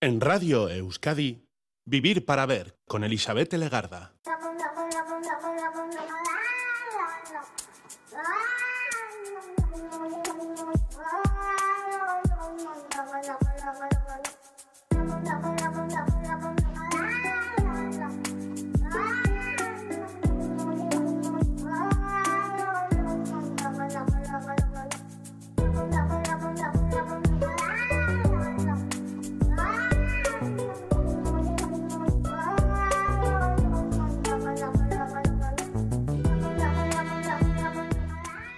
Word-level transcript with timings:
En 0.00 0.20
Radio 0.20 0.68
Euskadi, 0.68 1.48
Vivir 1.84 2.24
para 2.24 2.46
Ver 2.46 2.78
con 2.86 3.02
Elizabeth 3.02 3.52
Legarda. 3.54 4.14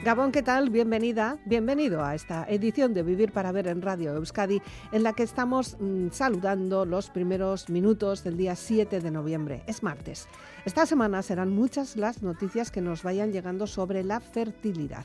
Gabón, 0.03 0.33
¿qué 0.33 0.43
tal? 0.43 0.71
Bienvenida, 0.71 1.37
bienvenido 1.45 2.03
a 2.03 2.15
esta 2.15 2.47
edición 2.49 2.95
de 2.95 3.03
Vivir 3.03 3.33
para 3.33 3.53
Ver 3.53 3.67
en 3.67 3.83
Radio 3.83 4.15
Euskadi, 4.15 4.63
en 4.93 5.03
la 5.03 5.13
que 5.13 5.23
estamos 5.23 5.77
mm, 5.79 6.09
saludando 6.11 6.87
los 6.87 7.11
primeros 7.11 7.69
minutos 7.69 8.25
del 8.25 8.39
día 8.39 8.57
7 8.57 9.01
de 9.01 9.11
noviembre. 9.11 9.63
Es 9.67 9.83
martes. 9.83 10.27
Esta 10.65 10.87
semana 10.87 11.21
serán 11.21 11.51
muchas 11.51 11.97
las 11.97 12.23
noticias 12.23 12.71
que 12.71 12.81
nos 12.81 13.03
vayan 13.03 13.31
llegando 13.31 13.67
sobre 13.67 14.03
la 14.03 14.21
fertilidad 14.21 15.05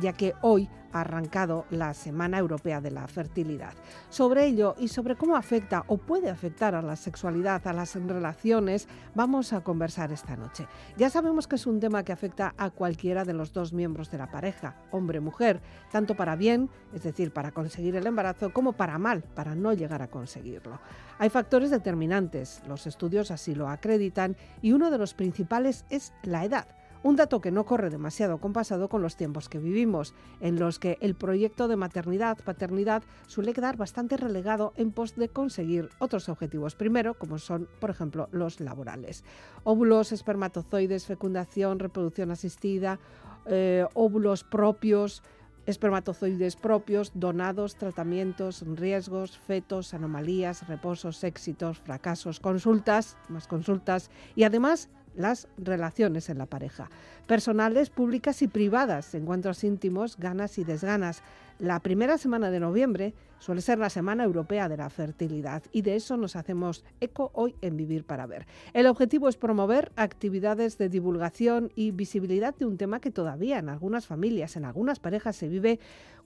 ya 0.00 0.12
que 0.12 0.34
hoy 0.42 0.68
ha 0.94 1.00
arrancado 1.00 1.66
la 1.70 1.92
Semana 1.92 2.38
Europea 2.38 2.80
de 2.80 2.92
la 2.92 3.06
Fertilidad. 3.08 3.74
Sobre 4.08 4.46
ello 4.46 4.76
y 4.78 4.88
sobre 4.88 5.16
cómo 5.16 5.36
afecta 5.36 5.84
o 5.88 5.98
puede 5.98 6.30
afectar 6.30 6.74
a 6.74 6.82
la 6.82 6.94
sexualidad, 6.96 7.66
a 7.66 7.72
las 7.72 7.96
relaciones, 7.96 8.88
vamos 9.14 9.52
a 9.52 9.62
conversar 9.62 10.12
esta 10.12 10.36
noche. 10.36 10.68
Ya 10.96 11.10
sabemos 11.10 11.48
que 11.48 11.56
es 11.56 11.66
un 11.66 11.80
tema 11.80 12.04
que 12.04 12.12
afecta 12.12 12.54
a 12.56 12.70
cualquiera 12.70 13.24
de 13.24 13.34
los 13.34 13.52
dos 13.52 13.72
miembros 13.72 14.10
de 14.10 14.18
la 14.18 14.30
pareja, 14.30 14.76
hombre-mujer, 14.92 15.60
tanto 15.90 16.14
para 16.14 16.36
bien, 16.36 16.70
es 16.94 17.02
decir, 17.02 17.32
para 17.32 17.50
conseguir 17.50 17.96
el 17.96 18.06
embarazo, 18.06 18.52
como 18.52 18.72
para 18.72 18.96
mal, 18.98 19.22
para 19.22 19.56
no 19.56 19.72
llegar 19.72 20.00
a 20.00 20.08
conseguirlo. 20.08 20.78
Hay 21.18 21.28
factores 21.28 21.70
determinantes, 21.70 22.62
los 22.68 22.86
estudios 22.86 23.32
así 23.32 23.54
lo 23.54 23.68
acreditan, 23.68 24.36
y 24.62 24.72
uno 24.72 24.90
de 24.90 24.98
los 24.98 25.14
principales 25.14 25.84
es 25.90 26.12
la 26.22 26.44
edad 26.44 26.66
un 27.04 27.16
dato 27.16 27.42
que 27.42 27.52
no 27.52 27.64
corre 27.64 27.90
demasiado 27.90 28.38
compasado 28.38 28.88
con 28.88 29.02
los 29.02 29.16
tiempos 29.16 29.50
que 29.50 29.58
vivimos, 29.58 30.14
en 30.40 30.58
los 30.58 30.78
que 30.78 30.96
el 31.02 31.14
proyecto 31.14 31.68
de 31.68 31.76
maternidad, 31.76 32.38
paternidad 32.38 33.02
suele 33.26 33.52
quedar 33.52 33.76
bastante 33.76 34.16
relegado 34.16 34.72
en 34.76 34.90
pos 34.90 35.14
de 35.14 35.28
conseguir 35.28 35.90
otros 35.98 36.30
objetivos 36.30 36.74
primero, 36.74 37.12
como 37.12 37.38
son, 37.38 37.68
por 37.78 37.90
ejemplo, 37.90 38.28
los 38.32 38.58
laborales. 38.58 39.22
Óvulos, 39.64 40.12
espermatozoides, 40.12 41.04
fecundación, 41.04 41.78
reproducción 41.78 42.30
asistida, 42.30 42.98
eh, 43.44 43.86
óvulos 43.92 44.42
propios, 44.42 45.22
espermatozoides 45.66 46.56
propios, 46.56 47.12
donados, 47.14 47.76
tratamientos, 47.76 48.64
riesgos, 48.66 49.38
fetos, 49.38 49.92
anomalías, 49.92 50.66
reposos, 50.68 51.22
éxitos, 51.22 51.80
fracasos, 51.80 52.40
consultas, 52.40 53.18
más 53.28 53.46
consultas 53.46 54.10
y 54.34 54.44
además 54.44 54.88
las 55.16 55.48
relaciones 55.56 56.28
en 56.28 56.38
la 56.38 56.46
pareja, 56.46 56.90
personales, 57.26 57.90
públicas 57.90 58.42
y 58.42 58.48
privadas, 58.48 59.14
encuentros 59.14 59.64
íntimos, 59.64 60.16
ganas 60.16 60.58
y 60.58 60.64
desganas. 60.64 61.22
La 61.58 61.80
primera 61.80 62.18
semana 62.18 62.50
de 62.50 62.60
noviembre 62.60 63.14
suele 63.38 63.60
ser 63.60 63.78
la 63.78 63.90
Semana 63.90 64.24
Europea 64.24 64.68
de 64.68 64.76
la 64.76 64.90
Fertilidad 64.90 65.62
y 65.70 65.82
de 65.82 65.96
eso 65.96 66.16
nos 66.16 66.34
hacemos 66.34 66.84
eco 67.00 67.30
hoy 67.34 67.54
en 67.60 67.76
Vivir 67.76 68.04
para 68.04 68.26
Ver. 68.26 68.46
El 68.72 68.86
objetivo 68.86 69.28
es 69.28 69.36
promover 69.36 69.92
actividades 69.96 70.78
de 70.78 70.88
divulgación 70.88 71.70
y 71.76 71.92
visibilidad 71.92 72.54
de 72.54 72.66
un 72.66 72.76
tema 72.76 73.00
que 73.00 73.10
todavía 73.10 73.58
en 73.58 73.68
algunas 73.68 74.06
familias, 74.06 74.56
en 74.56 74.64
algunas 74.64 74.98
parejas 74.98 75.36
se 75.36 75.48
vive 75.48 75.78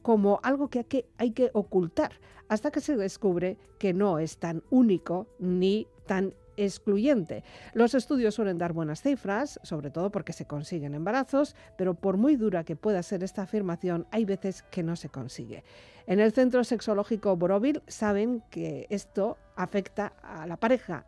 como 0.03 0.41
algo 0.43 0.69
que 0.69 1.07
hay 1.19 1.33
que, 1.33 1.51
ocultar 1.53 2.13
hasta 2.49 2.71
que 2.71 2.81
se 2.81 2.97
descubre 2.97 3.59
que 3.79 3.93
no 3.93 4.19
es 4.19 4.39
tan 4.39 4.63
único 4.71 5.27
ni 5.39 5.87
tan 6.07 6.35
excluyente. 6.59 7.45
Los 7.73 7.95
estudios 7.95 8.35
suelen 8.35 8.59
dar 8.59 8.73
buenas 8.73 9.03
cifras, 9.03 9.59
sobre 9.63 9.91
todo 9.91 10.11
porque 10.11 10.33
se 10.33 10.47
consiguen 10.47 10.95
embarazos, 10.95 11.57
pero 11.77 11.95
por 11.95 12.17
muy 12.17 12.37
dura 12.37 12.65
que 12.65 12.77
pueda 12.77 13.03
ser 13.03 13.23
esta 13.23 13.43
afirmación, 13.43 14.07
hay 14.11 14.25
veces 14.25 14.63
que 14.71 14.83
no 14.83 14.97
se 14.97 15.09
consigue. 15.09 15.65
En 16.07 16.21
el 16.21 16.33
Centro 16.33 16.65
Sexológico 16.65 17.37
Borovil 17.37 17.83
saben 17.87 18.43
que 18.51 18.87
esto 18.91 19.37
afecta 19.57 20.13
a 20.23 20.47
la 20.47 20.57
pareja 20.57 21.07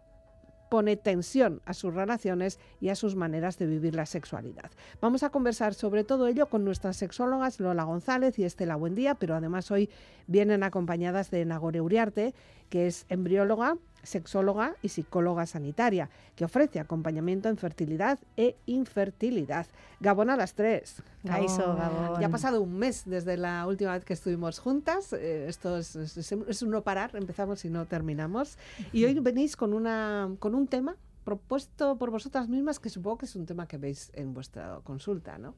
pone 0.70 0.96
tensión 0.96 1.60
a 1.66 1.74
sus 1.74 1.92
relaciones 1.92 2.58
y 2.80 2.88
a 2.88 2.94
sus 2.94 3.16
maneras 3.16 3.58
de 3.58 3.66
vivir 3.66 3.94
la 3.94 4.06
sexualidad. 4.06 4.70
Vamos 5.02 5.22
a 5.22 5.30
conversar 5.30 5.74
sobre 5.74 6.04
todo 6.04 6.28
ello 6.28 6.46
con 6.46 6.64
nuestras 6.64 6.96
sexólogas 6.96 7.60
Lola 7.60 7.82
González 7.82 8.38
y 8.38 8.44
Estela 8.44 8.76
Buendía, 8.76 9.16
pero 9.16 9.34
además 9.34 9.70
hoy 9.70 9.90
vienen 10.26 10.62
acompañadas 10.62 11.30
de 11.30 11.44
Nagore 11.44 11.82
Uriarte, 11.82 12.34
que 12.70 12.86
es 12.86 13.04
embrióloga, 13.08 13.76
sexóloga 14.02 14.74
y 14.82 14.88
psicóloga 14.88 15.46
sanitaria, 15.46 16.08
que 16.36 16.44
ofrece 16.44 16.80
acompañamiento 16.80 17.48
en 17.48 17.56
fertilidad 17.56 18.18
e 18.36 18.56
infertilidad. 18.66 19.66
Gabón 20.00 20.30
a 20.30 20.36
las 20.36 20.54
tres. 20.54 21.02
Gabón. 21.22 22.20
Ya 22.20 22.26
ha 22.26 22.30
pasado 22.30 22.62
un 22.62 22.78
mes 22.78 23.02
desde 23.06 23.36
la 23.36 23.66
última 23.66 23.92
vez 23.92 24.04
que 24.04 24.14
estuvimos 24.14 24.58
juntas. 24.58 25.12
Eh, 25.12 25.46
esto 25.48 25.76
es, 25.76 25.96
es, 25.96 26.62
un 26.62 26.70
no 26.70 26.82
parar, 26.82 27.14
empezamos 27.14 27.64
y 27.64 27.70
no 27.70 27.86
terminamos. 27.86 28.58
Y 28.92 29.04
hoy 29.04 29.18
venís 29.20 29.56
con, 29.56 29.72
una, 29.72 30.30
con 30.38 30.54
un 30.54 30.66
tema 30.66 30.96
propuesto 31.24 31.96
por 31.96 32.10
vosotras 32.10 32.48
mismas, 32.48 32.78
que 32.78 32.88
supongo 32.88 33.18
que 33.18 33.26
es 33.26 33.36
un 33.36 33.46
tema 33.46 33.66
que 33.66 33.76
veis 33.76 34.10
en 34.14 34.34
vuestra 34.34 34.80
consulta, 34.84 35.38
¿no? 35.38 35.54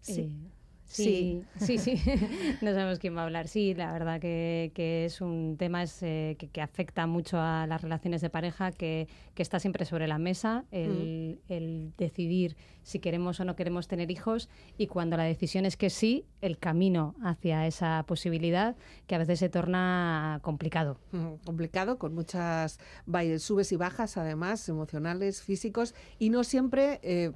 Sí. 0.00 0.36
Sí, 0.84 1.42
sí, 1.58 1.78
sí, 1.78 1.94
no 2.62 2.72
sabemos 2.72 2.98
quién 2.98 3.16
va 3.16 3.22
a 3.22 3.24
hablar. 3.24 3.48
Sí, 3.48 3.74
la 3.74 3.92
verdad 3.92 4.20
que, 4.20 4.70
es 5.06 5.20
un 5.20 5.56
tema 5.58 5.84
eh, 6.02 6.36
que, 6.52 6.60
afecta 6.60 7.06
mucho 7.06 7.40
a 7.40 7.66
las 7.66 7.80
relaciones 7.80 8.20
de 8.20 8.30
pareja, 8.30 8.72
que, 8.72 9.08
está 9.36 9.58
siempre 9.58 9.84
sobre 9.84 10.06
la 10.06 10.18
mesa, 10.18 10.64
el, 10.70 11.40
mm. 11.48 11.52
el, 11.52 11.92
decidir 11.98 12.56
si 12.82 13.00
queremos 13.00 13.40
o 13.40 13.44
no 13.44 13.56
queremos 13.56 13.88
tener 13.88 14.10
hijos 14.10 14.48
y 14.78 14.86
cuando 14.86 15.16
la 15.16 15.24
decisión 15.24 15.66
es 15.66 15.76
que 15.76 15.90
sí, 15.90 16.26
el 16.40 16.58
camino 16.58 17.16
hacia 17.22 17.66
esa 17.66 18.04
posibilidad 18.06 18.76
que 19.06 19.16
a 19.16 19.18
veces 19.18 19.40
se 19.40 19.48
torna 19.48 20.38
complicado. 20.42 20.98
complicado, 21.44 21.98
con 21.98 22.14
muchas 22.14 22.78
subes 23.38 23.72
y 23.72 23.76
bajas, 23.76 24.16
además, 24.16 24.68
emocionales, 24.68 25.42
físicos, 25.42 25.94
y 26.18 26.30
no 26.30 26.44
siempre... 26.44 27.00
Eh, 27.02 27.32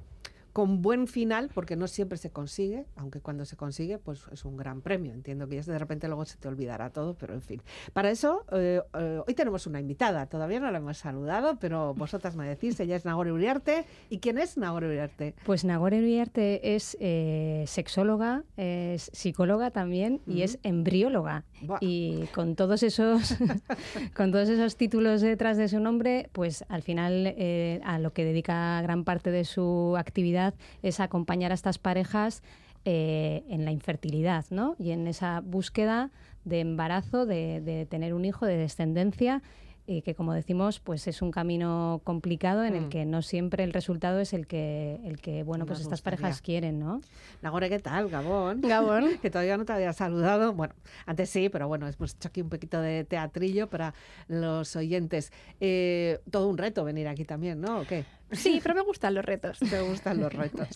con 0.57 0.81
buen 0.81 1.05
final, 1.05 1.51
porque 1.53 1.75
no 1.75 1.87
siempre 1.87 2.17
se 2.17 2.31
consigue, 2.31 2.87
aunque 2.95 3.21
cuando 3.21 3.45
se 3.45 3.55
consigue, 3.55 3.99
pues 3.99 4.23
es 4.31 4.43
un 4.43 4.57
gran 4.57 4.81
premio. 4.81 5.13
Entiendo 5.13 5.47
que 5.47 5.61
ya 5.61 5.71
de 5.71 5.77
repente 5.77 6.07
luego 6.07 6.25
se 6.25 6.35
te 6.37 6.47
olvidará 6.47 6.89
todo, 6.89 7.13
pero 7.13 7.35
en 7.35 7.43
fin. 7.43 7.61
Para 7.93 8.09
eso, 8.09 8.43
eh, 8.51 8.81
eh, 8.95 9.21
hoy 9.27 9.35
tenemos 9.35 9.67
una 9.67 9.79
invitada. 9.79 10.25
Todavía 10.25 10.59
no 10.59 10.71
la 10.71 10.79
hemos 10.79 10.97
saludado, 10.97 11.59
pero 11.59 11.93
vosotras 11.93 12.35
me 12.35 12.49
decís, 12.49 12.79
ella 12.79 12.95
es 12.95 13.05
Nagore 13.05 13.31
Uriarte. 13.31 13.85
¿Y 14.09 14.17
quién 14.17 14.39
es 14.39 14.57
Nagore 14.57 14.87
Uriarte? 14.87 15.35
Pues 15.45 15.63
Nagore 15.63 15.99
Uriarte 15.99 16.75
es 16.75 16.97
eh, 16.99 17.63
sexóloga, 17.67 18.43
es 18.55 19.11
psicóloga 19.13 19.69
también 19.69 20.21
y 20.25 20.41
es 20.41 20.57
embrióloga. 20.63 21.45
Y 21.81 22.25
con 22.33 22.55
todos 22.55 22.81
esos 22.81 23.37
con 24.15 24.31
todos 24.31 24.49
esos 24.49 24.75
títulos 24.75 25.21
detrás 25.21 25.57
de 25.57 25.67
su 25.67 25.79
nombre, 25.79 26.31
pues 26.31 26.65
al 26.67 26.81
final 26.81 27.35
a 27.83 27.99
lo 27.99 28.11
que 28.11 28.25
dedica 28.25 28.81
gran 28.81 29.03
parte 29.03 29.29
de 29.29 29.45
su 29.45 29.95
actividad 29.99 30.46
es 30.81 30.99
acompañar 30.99 31.51
a 31.51 31.55
estas 31.55 31.77
parejas 31.77 32.43
eh, 32.85 33.43
en 33.49 33.65
la 33.65 33.71
infertilidad 33.71 34.45
¿no? 34.49 34.75
y 34.79 34.91
en 34.91 35.07
esa 35.07 35.41
búsqueda 35.41 36.11
de 36.45 36.61
embarazo, 36.61 37.25
de 37.25 37.87
tener 37.89 38.13
un 38.13 38.23
hijo, 38.23 38.45
de 38.45 38.57
descendencia 38.57 39.41
y 39.89 40.01
que 40.01 40.13
como 40.13 40.33
decimos 40.33 40.81
pues 40.81 41.07
es 41.07 41.21
un 41.21 41.31
camino 41.31 42.01
complicado 42.03 42.65
en 42.65 42.75
el 42.75 42.85
mm. 42.87 42.89
que 42.89 43.05
no 43.05 43.21
siempre 43.21 43.63
el 43.63 43.71
resultado 43.71 44.19
es 44.19 44.33
el 44.33 44.45
que 44.45 44.99
el 45.05 45.21
que 45.21 45.43
bueno 45.43 45.65
pues 45.65 45.79
estas 45.79 46.01
parejas 46.01 46.41
quieren 46.41 46.77
no 46.77 46.99
Nagore 47.41 47.69
qué 47.69 47.79
tal 47.79 48.09
Gabón. 48.09 48.61
Gabón. 48.61 49.17
Que 49.21 49.29
todavía 49.31 49.57
no 49.57 49.65
te 49.65 49.71
había 49.71 49.93
saludado. 49.93 50.53
Bueno 50.53 50.73
antes 51.05 51.29
sí 51.29 51.47
pero 51.47 51.69
bueno 51.69 51.87
hemos 51.87 52.15
hecho 52.15 52.27
aquí 52.27 52.41
un 52.41 52.49
poquito 52.49 52.81
de 52.81 53.05
teatrillo 53.05 53.67
para 53.69 53.93
los 54.27 54.75
oyentes. 54.75 55.31
Eh, 55.61 56.19
todo 56.29 56.49
un 56.49 56.57
reto 56.57 56.83
venir 56.83 57.07
aquí 57.07 57.23
también 57.23 57.61
no 57.61 57.79
¿o 57.79 57.85
qué 57.85 58.03
Sí, 58.31 58.59
pero 58.61 58.75
me 58.75 58.81
gustan 58.81 59.13
los 59.15 59.23
retos. 59.23 59.61
Me 59.61 59.81
gustan 59.81 60.19
los 60.19 60.33
retos. 60.33 60.67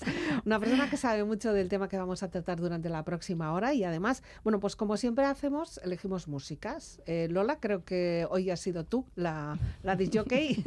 Una 0.46 0.60
persona 0.60 0.90
que 0.90 0.98
sabe 0.98 1.24
mucho 1.24 1.54
del 1.54 1.68
tema 1.68 1.90
que 1.90 1.98
vamos 1.98 2.24
a 2.24 2.30
tratar 2.30 2.60
durante 2.60 2.90
la 2.90 3.04
próxima 3.04 3.54
hora 3.54 3.74
y 3.74 3.84
además, 3.84 4.24
bueno, 4.44 4.60
pues 4.60 4.76
como 4.76 4.96
siempre 4.98 5.26
hacemos, 5.26 5.80
elegimos 5.84 6.28
músicas. 6.28 7.02
Eh, 7.06 7.28
Lola, 7.30 7.60
creo 7.60 7.84
que 7.84 8.26
hoy 8.30 8.50
has 8.50 8.60
sido 8.60 8.86
tú 8.86 9.06
la, 9.16 9.58
la 9.84 9.96
disjockey. 9.96 10.64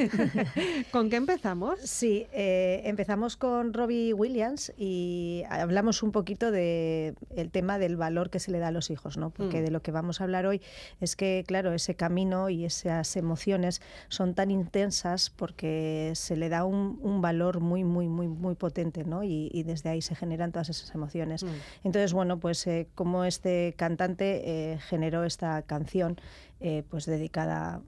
¿Con 0.92 1.08
qué 1.08 1.16
empezamos? 1.16 1.80
Sí, 1.80 2.26
eh, 2.32 2.82
empezamos 2.84 3.36
con 3.36 3.72
Robbie 3.72 4.12
Williams 4.12 4.72
y 4.76 5.42
hablamos 5.48 6.02
un 6.02 6.12
poquito 6.12 6.50
del 6.50 7.16
el 7.34 7.50
tema 7.50 7.78
del 7.78 7.96
valor 7.96 8.30
que 8.30 8.40
se 8.40 8.50
le 8.50 8.58
da 8.58 8.68
a 8.68 8.72
los 8.72 8.90
hijos, 8.90 9.16
¿no? 9.16 9.30
Porque 9.30 9.60
mm. 9.60 9.64
de 9.64 9.70
lo 9.70 9.82
que 9.82 9.90
vamos 9.90 10.20
a 10.20 10.24
hablar 10.24 10.46
hoy 10.46 10.60
es 11.00 11.16
que, 11.16 11.44
claro, 11.46 11.72
ese 11.72 11.94
camino 11.94 12.50
y 12.50 12.64
esas 12.64 13.16
emociones 13.16 13.80
son 14.08 14.34
tan 14.34 14.50
intensas 14.50 15.30
porque 15.30 16.12
se 16.14 16.36
le 16.36 16.48
da 16.48 16.64
un 16.64 16.73
un, 16.74 17.20
valor 17.20 17.60
muy, 17.60 17.84
muy, 17.84 18.08
muy, 18.08 18.28
muy 18.28 18.54
potente, 18.54 19.04
¿no? 19.04 19.22
Y, 19.22 19.62
desde 19.64 19.90
ahí 19.90 20.02
se 20.02 20.14
generan 20.14 20.52
todas 20.52 20.68
esas 20.68 20.94
emociones. 20.94 21.42
Mm. 21.42 21.48
Entonces, 21.84 22.12
bueno, 22.12 22.38
pues 22.38 22.66
eh, 22.66 22.88
como 22.94 23.24
este 23.24 23.74
cantante 23.76 24.42
eh, 24.44 24.78
generó 24.78 25.24
esta 25.24 25.62
canción, 25.62 26.16
eh, 26.66 26.82
pues 26.88 27.04
dedicada 27.04 27.82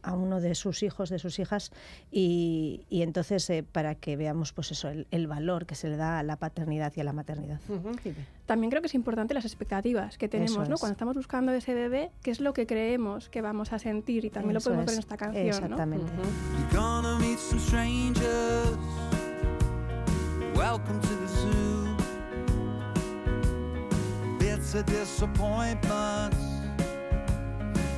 a, 0.00 0.12
uno 0.12 0.40
de 0.40 0.54
sus 0.54 0.84
hijos, 0.84 1.10
de 1.10 1.18
sus 1.18 1.40
hijas, 1.40 1.72
y, 2.12 2.86
entonces 2.88 3.50
para 3.72 3.96
que 3.96 4.16
veamos 4.16 4.52
pues 4.52 4.70
eso, 4.70 4.88
el, 5.10 5.26
valor 5.26 5.66
que 5.66 5.74
se 5.74 5.88
le 5.88 5.96
da 5.96 6.20
a 6.20 6.22
la 6.22 6.36
paternidad 6.36 6.92
y 6.94 7.00
a 7.00 7.04
la 7.04 7.12
maternidad. 7.12 7.58
También 8.46 8.70
creo 8.70 8.80
que 8.80 8.86
es 8.86 8.94
importante 8.94 9.34
las 9.34 9.44
expectativas 9.44 10.18
que 10.18 10.28
tenemos, 10.28 10.68
¿no? 10.68 10.76
Cuando 10.76 10.92
estamos 10.92 11.16
buscando 11.16 11.50
ese 11.50 11.74
bebé, 11.74 12.12
qué 12.22 12.30
es 12.30 12.38
lo 12.38 12.52
que 12.52 12.68
creemos 12.68 13.28
que 13.28 13.42
vamos 13.42 13.72
a 13.72 13.80
sentir 13.80 14.24
y 14.24 14.30
también 14.30 14.54
lo 14.54 14.60
podemos 14.60 14.86
ver 14.86 14.94
en 14.94 15.00
esta 15.00 15.16
canción. 15.16 15.44
Exactamente. 15.48 16.12
Welcome 20.54 21.00
to 21.00 21.08
the 21.08 21.28
zoo. 21.28 21.66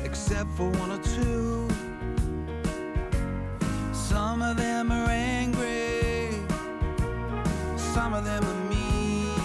Except 0.09 0.51
for 0.57 0.71
one 0.71 0.91
or 0.91 1.03
two. 1.03 1.69
Some 3.93 4.41
of 4.41 4.57
them 4.57 4.91
are 4.91 5.11
angry, 5.11 6.33
some 7.77 8.15
of 8.15 8.25
them 8.25 8.43
are 8.43 8.61
mean, 8.71 9.39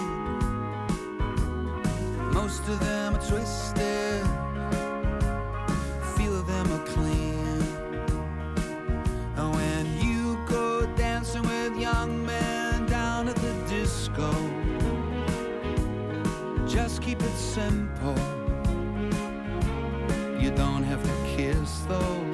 most 2.33 2.61
of 2.69 2.79
them 2.79 3.15
are 3.15 3.25
twisted, 3.27 4.25
few 6.15 6.33
of 6.33 6.47
them 6.47 6.71
are 6.71 6.85
clean. 6.95 7.61
And 9.35 9.53
when 9.53 9.85
you 10.01 10.37
go 10.47 10.85
dancing 10.95 11.43
with 11.43 11.77
young 11.77 12.25
men, 12.25 12.87
go. 14.15 14.31
Just 16.67 17.01
keep 17.01 17.21
it 17.21 17.35
simple. 17.35 18.32
Don't 20.55 20.83
have 20.83 21.01
to 21.03 21.35
kiss 21.35 21.83
though. 21.87 22.32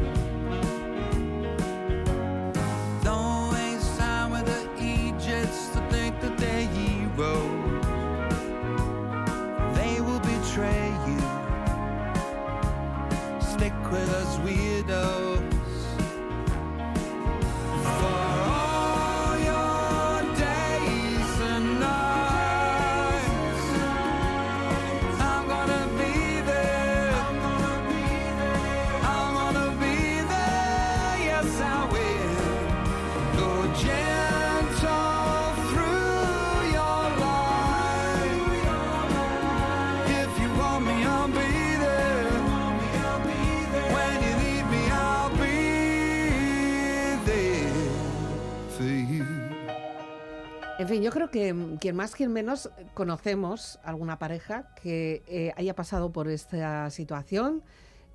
Fin, 50.89 51.01
yo 51.01 51.11
creo 51.11 51.29
que 51.29 51.55
quien 51.79 51.95
más, 51.95 52.15
quien 52.15 52.31
menos 52.31 52.69
conocemos 52.93 53.79
alguna 53.83 54.19
pareja 54.19 54.73
que 54.81 55.23
eh, 55.27 55.53
haya 55.55 55.75
pasado 55.75 56.11
por 56.11 56.27
esta 56.27 56.89
situación, 56.89 57.63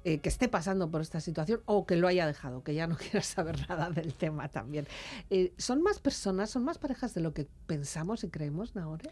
eh, 0.07 0.19
que 0.19 0.29
esté 0.29 0.49
pasando 0.49 0.91
por 0.91 1.01
esta 1.01 1.19
situación 1.21 1.63
o 1.65 1.87
que 1.87 1.97
lo 1.97 2.07
haya 2.09 2.27
dejado, 2.27 2.63
que 2.63 2.75
ya 2.75 2.87
no 2.87 2.97
quiera 2.99 3.23
saber 3.23 3.67
nada 3.69 3.89
del 3.89 4.13
tema 4.13 4.49
también. 4.49 4.87
Eh, 5.31 5.55
¿Son 5.57 5.83
más 5.83 5.99
personas, 5.99 6.51
son 6.51 6.65
más 6.65 6.77
parejas 6.77 7.15
de 7.15 7.23
lo 7.23 7.33
que 7.33 7.47
pensamos 7.67 8.23
y 8.23 8.29
creemos, 8.29 8.75
Nahore? 8.75 9.09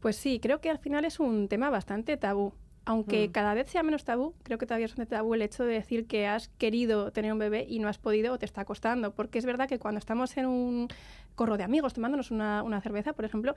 Pues 0.00 0.16
sí, 0.16 0.38
creo 0.38 0.60
que 0.60 0.68
al 0.68 0.78
final 0.78 1.06
es 1.06 1.18
un 1.18 1.48
tema 1.48 1.70
bastante 1.70 2.16
tabú. 2.18 2.52
Aunque 2.84 3.28
mm. 3.28 3.32
cada 3.32 3.54
vez 3.54 3.68
sea 3.68 3.82
menos 3.82 4.04
tabú, 4.04 4.34
creo 4.42 4.58
que 4.58 4.66
todavía 4.66 4.86
es 4.86 4.96
un 4.96 5.06
tabú 5.06 5.34
el 5.34 5.42
hecho 5.42 5.64
de 5.64 5.74
decir 5.74 6.06
que 6.06 6.26
has 6.26 6.48
querido 6.48 7.10
tener 7.10 7.32
un 7.32 7.38
bebé 7.38 7.66
y 7.68 7.78
no 7.78 7.88
has 7.88 7.98
podido 7.98 8.32
o 8.32 8.38
te 8.38 8.46
está 8.46 8.64
costando. 8.64 9.14
Porque 9.14 9.38
es 9.38 9.44
verdad 9.44 9.68
que 9.68 9.78
cuando 9.78 9.98
estamos 9.98 10.36
en 10.36 10.46
un 10.46 10.88
corro 11.38 11.56
de 11.56 11.64
amigos 11.64 11.94
tomándonos 11.94 12.30
una, 12.30 12.62
una 12.62 12.82
cerveza, 12.82 13.14
por 13.14 13.24
ejemplo, 13.24 13.54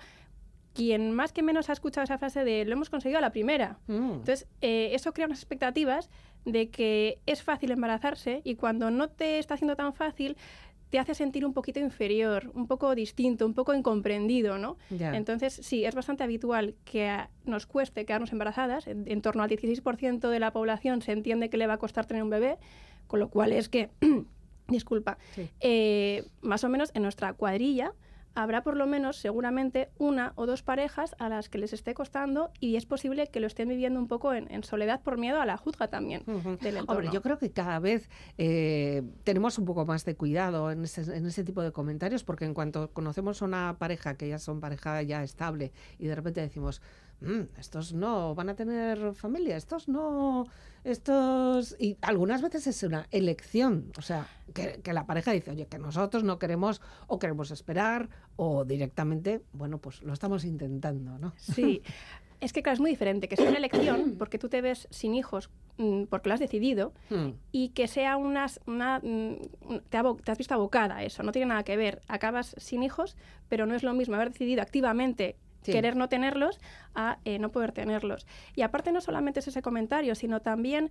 quien 0.73 1.11
más 1.11 1.33
que 1.33 1.43
menos 1.43 1.69
ha 1.69 1.73
escuchado 1.73 2.05
esa 2.05 2.17
frase 2.17 2.45
de 2.45 2.63
lo 2.63 2.73
hemos 2.73 2.89
conseguido 2.89 3.17
a 3.17 3.21
la 3.21 3.31
primera. 3.31 3.79
Mm. 3.87 4.11
Entonces, 4.11 4.47
eh, 4.61 4.91
eso 4.93 5.13
crea 5.13 5.25
unas 5.25 5.39
expectativas 5.39 6.09
de 6.45 6.69
que 6.69 7.19
es 7.25 7.43
fácil 7.43 7.71
embarazarse 7.71 8.41
y 8.43 8.55
cuando 8.55 8.91
no 8.91 9.09
te 9.09 9.39
está 9.39 9.55
haciendo 9.55 9.75
tan 9.75 9.93
fácil, 9.93 10.37
te 10.91 10.99
hace 10.99 11.15
sentir 11.15 11.45
un 11.45 11.53
poquito 11.53 11.79
inferior, 11.79 12.51
un 12.53 12.67
poco 12.67 12.93
distinto, 12.95 13.45
un 13.45 13.53
poco 13.53 13.73
incomprendido, 13.73 14.57
¿no? 14.57 14.77
Entonces, 14.89 15.53
sí, 15.63 15.85
es 15.85 15.95
bastante 15.95 16.23
habitual 16.23 16.75
que 16.83 17.17
nos 17.45 17.65
cueste 17.65 18.05
quedarnos 18.05 18.33
embarazadas. 18.33 18.87
En, 18.87 19.21
torno 19.21 19.41
al 19.41 19.49
16% 19.49 20.29
de 20.29 20.39
la 20.39 20.51
población 20.51 21.01
se 21.01 21.13
entiende 21.13 21.49
que 21.49 21.55
le 21.55 21.65
va 21.65 21.75
a 21.75 21.77
costar 21.77 22.05
tener 22.05 22.23
un 22.23 22.29
bebé, 22.29 22.57
con 23.07 23.21
lo 23.21 23.29
cual 23.29 23.53
es 23.53 23.69
que 23.69 23.89
disculpa, 24.71 25.17
eh, 25.59 26.25
más 26.41 26.63
o 26.63 26.69
menos 26.69 26.91
en 26.93 27.03
nuestra 27.03 27.33
cuadrilla 27.33 27.93
habrá 28.33 28.63
por 28.63 28.77
lo 28.77 28.87
menos 28.87 29.17
seguramente 29.17 29.89
una 29.97 30.33
o 30.35 30.45
dos 30.45 30.63
parejas 30.63 31.15
a 31.19 31.29
las 31.29 31.49
que 31.49 31.57
les 31.57 31.73
esté 31.73 31.93
costando 31.93 32.51
y 32.59 32.75
es 32.75 32.85
posible 32.85 33.27
que 33.27 33.39
lo 33.39 33.47
estén 33.47 33.67
viviendo 33.67 33.99
un 33.99 34.07
poco 34.07 34.33
en, 34.33 34.63
soledad 34.63 35.01
por 35.01 35.17
miedo 35.17 35.41
a 35.41 35.45
la 35.45 35.57
juzga 35.57 35.87
también 35.89 36.23
Hombre, 36.87 37.09
yo 37.11 37.21
creo 37.21 37.37
que 37.37 37.51
cada 37.51 37.79
vez 37.79 38.09
eh, 38.37 39.03
tenemos 39.23 39.57
un 39.57 39.65
poco 39.65 39.85
más 39.85 40.05
de 40.05 40.15
cuidado 40.15 40.71
en 40.71 40.83
ese, 40.83 41.01
en 41.15 41.25
ese 41.25 41.43
tipo 41.43 41.61
de 41.61 41.71
comentarios 41.71 42.23
porque 42.23 42.45
en 42.45 42.53
cuanto 42.53 42.91
conocemos 42.91 43.41
a 43.41 43.45
una 43.45 43.75
pareja 43.79 44.15
que 44.15 44.29
ya 44.29 44.39
son 44.39 44.59
pareja 44.59 45.01
ya 45.01 45.23
estable 45.23 45.71
y 45.99 46.07
de 46.07 46.15
repente 46.15 46.41
decimos 46.41 46.81
Mm, 47.21 47.41
estos 47.59 47.93
no 47.93 48.33
van 48.33 48.49
a 48.49 48.55
tener 48.55 49.13
familia, 49.13 49.55
estos 49.55 49.87
no, 49.87 50.47
estos... 50.83 51.75
Y 51.79 51.97
algunas 52.01 52.41
veces 52.41 52.65
es 52.67 52.83
una 52.83 53.07
elección, 53.11 53.91
o 53.97 54.01
sea, 54.01 54.27
que, 54.53 54.81
la 54.91 55.05
pareja 55.05 55.31
dice, 55.31 55.51
oye, 55.51 55.67
que 55.67 55.77
nosotros 55.77 56.23
no 56.23 56.39
queremos 56.39 56.81
o 57.07 57.19
queremos 57.19 57.51
esperar 57.51 58.09
o 58.35 58.65
directamente, 58.65 59.41
bueno, 59.53 59.77
pues 59.77 60.01
lo 60.01 60.13
estamos 60.13 60.43
intentando, 60.45 61.17
¿no? 61.17 61.33
Sí. 61.37 61.81
Es 62.41 62.53
que, 62.53 62.63
claro, 62.63 62.73
es 62.73 62.79
muy 62.79 62.89
diferente 62.89 63.27
que 63.27 63.35
sea 63.35 63.49
una 63.49 63.59
elección, 63.59 64.15
porque 64.17 64.39
tú 64.39 64.49
te 64.49 64.61
ves 64.61 64.87
sin 64.89 65.13
hijos 65.13 65.51
mm, 65.77 66.05
porque 66.05 66.27
lo 66.27 66.33
has 66.33 66.39
decidido, 66.39 66.91
hmm. 67.11 67.33
y 67.51 67.69
que 67.69 67.87
sea 67.87 68.17
unas, 68.17 68.59
una... 68.65 68.97
Mm, 68.97 69.35
te, 69.91 69.99
te, 70.23 70.31
has 70.31 70.37
visto 70.39 70.55
abocada 70.55 70.97
a 70.97 71.03
eso, 71.03 71.21
no 71.21 71.33
tiene 71.33 71.49
nada 71.49 71.61
que 71.61 71.77
ver. 71.77 72.01
Acabas 72.07 72.55
sin 72.57 72.81
hijos, 72.81 73.15
pero 73.47 73.67
no 73.67 73.75
es 73.75 73.83
lo 73.83 73.93
mismo 73.93 74.15
haber 74.15 74.31
decidido 74.31 74.63
activamente 74.63 75.35
querer 75.63 75.95
no 75.95 76.09
tenerlos 76.09 76.59
a 76.95 77.19
eh, 77.25 77.39
no 77.39 77.49
poder 77.49 77.71
tenerlos. 77.71 78.27
Y 78.55 78.61
aparte 78.61 78.91
no 78.91 79.01
solamente 79.01 79.39
es 79.39 79.47
ese 79.47 79.61
comentario, 79.61 80.15
sino 80.15 80.41
también 80.41 80.89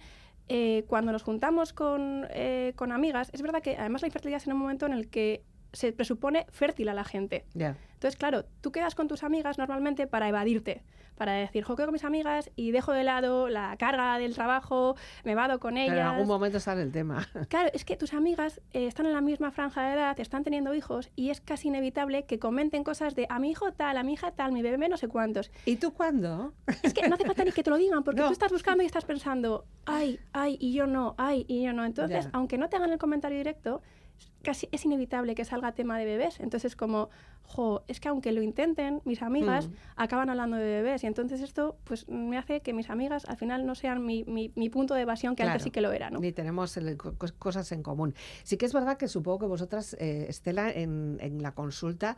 eh, 0.48 0.84
cuando 0.88 1.12
nos 1.12 1.22
juntamos 1.22 1.72
con, 1.72 2.26
eh, 2.30 2.72
con, 2.76 2.92
amigas, 2.92 3.30
es 3.32 3.42
verdad 3.42 3.62
que 3.62 3.76
además 3.76 4.02
la 4.02 4.08
infertilidad 4.08 4.38
es 4.38 4.46
en 4.46 4.54
un 4.54 4.58
momento 4.58 4.86
en 4.86 4.92
el 4.92 5.08
que 5.08 5.44
se 5.72 5.92
presupone 5.92 6.46
fértil 6.50 6.88
a 6.88 6.94
la 6.94 7.04
gente. 7.04 7.44
Entonces, 7.54 8.16
claro, 8.18 8.44
tú 8.60 8.72
quedas 8.72 8.94
con 8.94 9.08
tus 9.08 9.22
amigas 9.22 9.58
normalmente 9.58 10.06
para 10.06 10.28
evadirte, 10.28 10.82
para 11.16 11.34
decir, 11.34 11.64
juego 11.64 11.84
con 11.84 11.92
mis 11.92 12.04
amigas 12.04 12.50
y 12.56 12.70
dejo 12.70 12.92
de 12.92 13.04
lado 13.04 13.50
la 13.50 13.76
carga 13.76 14.16
del 14.18 14.34
trabajo, 14.34 14.96
me 15.22 15.34
vado 15.34 15.60
con 15.60 15.76
ellas. 15.76 15.90
Pero 15.90 16.00
en 16.00 16.06
algún 16.06 16.26
momento 16.26 16.58
sale 16.60 16.80
el 16.80 16.92
tema. 16.92 17.28
Claro, 17.50 17.68
es 17.74 17.84
que 17.84 17.96
tus 17.96 18.14
amigas 18.14 18.62
eh, 18.72 18.86
están 18.86 19.04
en 19.04 19.12
la 19.12 19.20
misma 19.20 19.50
franja 19.50 19.82
de 19.82 19.94
edad, 19.94 20.18
están 20.18 20.44
teniendo 20.44 20.72
hijos 20.72 21.10
y 21.16 21.28
es 21.28 21.42
casi 21.42 21.68
inevitable 21.68 22.24
que 22.24 22.38
comenten 22.38 22.84
cosas 22.84 23.14
de 23.14 23.26
a 23.28 23.38
mi 23.38 23.50
hijo 23.50 23.72
tal, 23.72 23.98
a 23.98 24.02
mi 24.02 24.14
hija 24.14 24.30
tal, 24.30 24.52
mi 24.52 24.62
bebé 24.62 24.88
no 24.88 24.96
sé 24.96 25.08
cuántos. 25.08 25.50
¿Y 25.66 25.76
tú 25.76 25.92
cuándo? 25.92 26.54
Es 26.82 26.94
que 26.94 27.06
no 27.06 27.16
hace 27.16 27.26
falta 27.26 27.44
ni 27.44 27.52
que 27.52 27.62
te 27.62 27.68
lo 27.68 27.76
digan, 27.76 28.02
porque 28.02 28.22
tú 28.26 28.32
estás 28.32 28.50
buscando 28.50 28.82
y 28.82 28.86
estás 28.86 29.04
pensando, 29.04 29.66
ay, 29.84 30.18
ay, 30.32 30.56
y 30.58 30.72
yo 30.72 30.86
no, 30.86 31.14
ay, 31.18 31.44
y 31.48 31.62
yo 31.62 31.74
no. 31.74 31.84
Entonces, 31.84 32.30
aunque 32.32 32.56
no 32.56 32.70
te 32.70 32.76
hagan 32.76 32.92
el 32.92 32.98
comentario 32.98 33.36
directo, 33.36 33.82
casi 34.42 34.68
es 34.72 34.84
inevitable 34.84 35.34
que 35.34 35.44
salga 35.44 35.72
tema 35.72 35.98
de 35.98 36.04
bebés. 36.04 36.40
Entonces, 36.40 36.76
como, 36.76 37.10
jo, 37.44 37.82
es 37.88 38.00
que 38.00 38.08
aunque 38.08 38.32
lo 38.32 38.42
intenten, 38.42 39.00
mis 39.04 39.22
amigas 39.22 39.68
Mm. 39.68 39.72
acaban 39.96 40.30
hablando 40.30 40.56
de 40.56 40.64
bebés. 40.64 41.04
Y 41.04 41.06
entonces 41.06 41.40
esto 41.40 41.76
pues 41.84 42.08
me 42.08 42.38
hace 42.38 42.60
que 42.60 42.72
mis 42.72 42.88
amigas 42.90 43.24
al 43.26 43.36
final 43.36 43.66
no 43.66 43.74
sean 43.74 44.04
mi, 44.04 44.24
mi- 44.24 44.52
mi 44.54 44.70
punto 44.70 44.94
de 44.94 45.02
evasión, 45.02 45.34
que 45.36 45.42
Claro. 45.42 45.52
antes 45.52 45.64
sí 45.64 45.70
que 45.70 45.80
lo 45.80 45.92
era, 45.92 46.10
¿no? 46.10 46.20
Ni 46.20 46.32
tenemos 46.32 46.76
el- 46.76 46.96
cosas 47.38 47.70
en 47.72 47.82
común. 47.82 48.14
Sí 48.44 48.56
que 48.56 48.66
es 48.66 48.72
verdad 48.72 48.96
que 48.96 49.08
supongo 49.08 49.40
que 49.40 49.46
vosotras, 49.46 49.94
eh, 50.00 50.26
Estela, 50.28 50.70
en, 50.70 51.18
en 51.20 51.42
la 51.42 51.52
consulta 51.52 52.16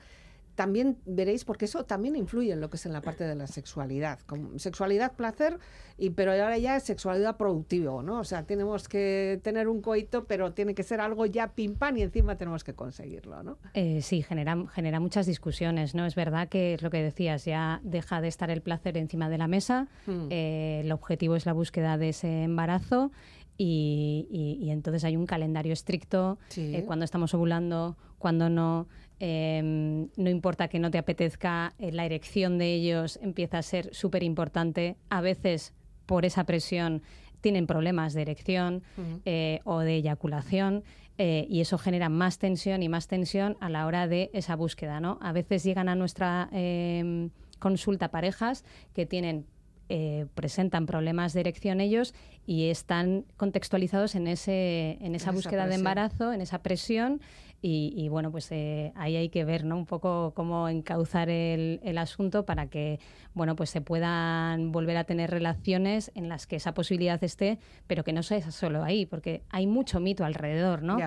también 0.54 0.98
veréis, 1.06 1.44
porque 1.44 1.64
eso 1.64 1.84
también 1.84 2.14
influye 2.16 2.52
en 2.52 2.60
lo 2.60 2.68
que 2.68 2.76
es 2.76 2.84
en 2.86 2.92
la 2.92 3.00
parte 3.00 3.24
de 3.24 3.34
la 3.34 3.46
sexualidad. 3.46 4.18
Como 4.26 4.58
sexualidad, 4.58 5.12
placer, 5.12 5.58
y 5.96 6.10
pero 6.10 6.32
ahora 6.32 6.58
ya 6.58 6.76
es 6.76 6.82
sexualidad 6.82 7.36
productivo, 7.36 8.02
¿no? 8.02 8.20
O 8.20 8.24
sea, 8.24 8.44
tenemos 8.44 8.88
que 8.88 9.40
tener 9.42 9.68
un 9.68 9.80
coito, 9.80 10.24
pero 10.26 10.52
tiene 10.52 10.74
que 10.74 10.82
ser 10.82 11.00
algo 11.00 11.24
ya 11.26 11.48
pim 11.54 11.74
pam 11.76 11.96
y 11.96 12.02
encima 12.02 12.36
tenemos 12.36 12.64
que 12.64 12.74
conseguirlo, 12.74 13.42
¿no? 13.42 13.58
Eh, 13.74 14.02
sí, 14.02 14.22
genera, 14.22 14.56
genera 14.74 15.00
muchas 15.00 15.26
discusiones, 15.26 15.94
¿no? 15.94 16.04
Es 16.06 16.14
verdad 16.14 16.48
que 16.48 16.74
es 16.74 16.82
lo 16.82 16.90
que 16.90 17.02
decías, 17.02 17.44
ya 17.44 17.80
deja 17.82 18.20
de 18.20 18.28
estar 18.28 18.50
el 18.50 18.60
placer 18.62 18.96
encima 18.98 19.28
de 19.28 19.38
la 19.38 19.48
mesa, 19.48 19.88
Hmm. 20.06 20.26
eh, 20.30 20.80
el 20.84 20.92
objetivo 20.92 21.34
es 21.36 21.46
la 21.46 21.52
búsqueda 21.52 21.96
de 21.98 22.10
ese 22.10 22.42
embarazo 22.44 23.10
y, 23.58 24.26
y- 24.30 24.64
y 24.64 24.70
entonces 24.70 25.04
hay 25.04 25.16
un 25.16 25.26
calendario 25.26 25.72
estricto, 25.72 26.38
Sí. 26.48 26.74
eh, 26.74 26.84
cuando 26.86 27.04
estamos 27.04 27.34
ovulando, 27.34 27.96
cuando 28.18 28.48
no, 28.48 28.88
eh, 29.24 29.62
no 29.62 30.30
importa 30.30 30.66
que 30.66 30.80
no 30.80 30.90
te 30.90 30.98
apetezca, 30.98 31.74
eh, 31.78 31.92
la 31.92 32.04
erección 32.04 32.58
de 32.58 32.74
ellos 32.74 33.20
empieza 33.22 33.58
a 33.58 33.62
ser 33.62 33.94
súper 33.94 34.24
importante, 34.24 34.96
a 35.10 35.20
veces 35.20 35.74
por 36.06 36.24
esa 36.24 36.42
presión 36.42 37.02
tienen 37.40 37.68
problemas 37.68 38.14
de 38.14 38.22
erección 38.22 38.82
eh, 39.24 39.60
o 39.62 39.78
de 39.78 39.94
eyaculación 39.96 40.82
eh, 41.18 41.46
y 41.48 41.60
eso 41.60 41.78
genera 41.78 42.08
más 42.08 42.38
tensión 42.38 42.82
y 42.82 42.88
más 42.88 43.06
tensión 43.06 43.56
a 43.60 43.68
la 43.68 43.86
hora 43.86 44.08
de 44.08 44.30
esa 44.32 44.56
búsqueda. 44.56 44.98
¿no? 44.98 45.18
A 45.22 45.32
veces 45.32 45.62
llegan 45.62 45.88
a 45.88 45.94
nuestra 45.94 46.48
eh, 46.50 47.28
consulta 47.60 48.10
parejas 48.10 48.64
que 48.92 49.06
tienen 49.06 49.46
eh, 49.88 50.26
presentan 50.34 50.86
problemas 50.86 51.34
de 51.34 51.40
erección 51.40 51.80
ellos 51.80 52.14
y 52.46 52.70
están 52.70 53.26
contextualizados 53.36 54.14
en 54.14 54.26
ese 54.26 54.96
en 55.02 55.14
esa 55.14 55.32
búsqueda 55.32 55.66
de 55.66 55.74
embarazo, 55.74 56.32
en 56.32 56.40
esa 56.40 56.62
presión 56.62 57.20
y, 57.62 57.94
y, 57.96 58.08
bueno 58.08 58.30
pues 58.32 58.50
eh, 58.50 58.92
ahí 58.96 59.16
hay 59.16 59.28
que 59.28 59.44
ver 59.44 59.64
¿no? 59.64 59.76
un 59.76 59.86
poco 59.86 60.32
cómo 60.34 60.68
encauzar 60.68 61.30
el, 61.30 61.80
el 61.82 61.96
asunto 61.96 62.44
para 62.44 62.66
que 62.66 62.98
bueno 63.34 63.56
pues 63.56 63.70
se 63.70 63.80
puedan 63.80 64.72
volver 64.72 64.96
a 64.96 65.04
tener 65.04 65.30
relaciones 65.30 66.10
en 66.14 66.28
las 66.28 66.46
que 66.46 66.56
esa 66.56 66.74
posibilidad 66.74 67.22
esté 67.22 67.58
pero 67.86 68.04
que 68.04 68.12
no 68.12 68.22
sea 68.22 68.50
solo 68.50 68.82
ahí 68.82 69.06
porque 69.06 69.42
hay 69.50 69.66
mucho 69.66 70.00
mito 70.00 70.24
alrededor 70.24 70.82
no 70.82 70.98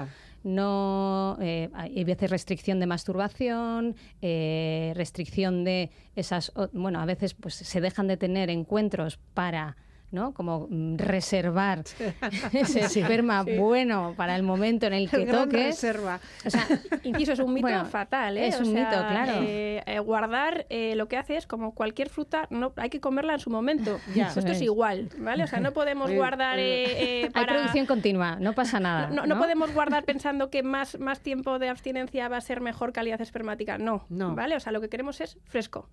no 0.45 1.38
eh, 1.41 1.69
hay 1.74 2.03
veces 2.03 2.29
restricción 2.29 2.79
de 2.79 2.85
masturbación, 2.85 3.95
eh, 4.21 4.93
restricción 4.95 5.63
de 5.63 5.89
esas, 6.15 6.53
bueno, 6.71 7.01
a 7.01 7.05
veces 7.05 7.33
pues 7.33 7.55
se 7.55 7.81
dejan 7.81 8.07
de 8.07 8.15
tener 8.15 8.51
encuentros 8.51 9.17
para 9.33 9.75
¿no? 10.15 10.34
Como 10.34 10.67
mm, 10.69 10.98
reservar 10.98 11.84
ese 12.53 12.79
esperma 12.79 13.43
bueno 13.43 14.13
para 14.17 14.36
el 14.36 14.41
momento 14.43 14.88
en 14.88 14.93
el 14.93 15.10
que 15.10 15.17
El 15.17 15.25
gran 15.27 15.43
toque. 15.45 15.63
reserva. 15.67 16.19
O 16.45 16.50
sea, 16.50 16.65
Inciso, 17.03 17.34
es 17.34 17.39
un 17.39 17.53
mito 17.53 17.67
Bueno, 17.67 17.86
fatal, 17.86 18.38
¿eh? 18.38 18.48
es 18.48 18.55
O 18.55 18.60
un 18.63 18.74
sea, 18.74 18.89
mito, 18.89 19.07
claro. 19.07 19.34
eh, 19.43 19.84
eh, 19.86 20.00
guardar 20.00 20.65
eh, 20.69 20.95
lo 20.95 21.07
que 21.07 21.17
hace 21.17 21.38
es 21.38 21.45
como 21.45 21.75
cualquier 21.75 22.10
fruta, 22.10 22.48
no 22.50 22.74
hay 22.77 22.89
que 22.89 23.00
comerla 23.00 23.34
en 23.34 23.39
su 23.39 23.50
momento. 23.50 24.00
Ya. 24.15 24.27
Esto 24.27 24.39
es 24.39 24.45
Es. 24.57 24.62
igual, 24.62 25.10
¿vale? 25.17 25.43
O 25.43 25.48
sea, 25.48 25.60
no 25.60 25.74
podemos 25.74 26.10
guardar 26.10 26.57
eh, 26.57 27.24
eh, 27.25 27.29
hay 27.34 27.45
producción 27.45 27.86
continua, 27.86 28.38
no 28.39 28.53
pasa 28.53 28.79
nada. 28.79 29.07
No, 29.10 29.25
no 29.25 29.38
podemos 29.38 29.74
guardar 29.74 30.05
pensando 30.05 30.50
que 30.50 30.63
más, 30.63 30.98
más 31.00 31.19
tiempo 31.19 31.60
de 31.60 31.67
abstinencia 31.67 32.29
va 32.29 32.38
a 32.38 32.41
ser 32.41 32.62
mejor 32.62 32.93
calidad 32.93 33.19
espermática. 33.19 33.77
No, 33.77 34.05
No. 34.10 34.34
¿vale? 34.36 34.55
O 34.55 34.60
sea, 34.62 34.72
lo 34.72 34.79
que 34.79 34.88
queremos 34.88 35.19
es 35.19 35.38
fresco. 35.43 35.89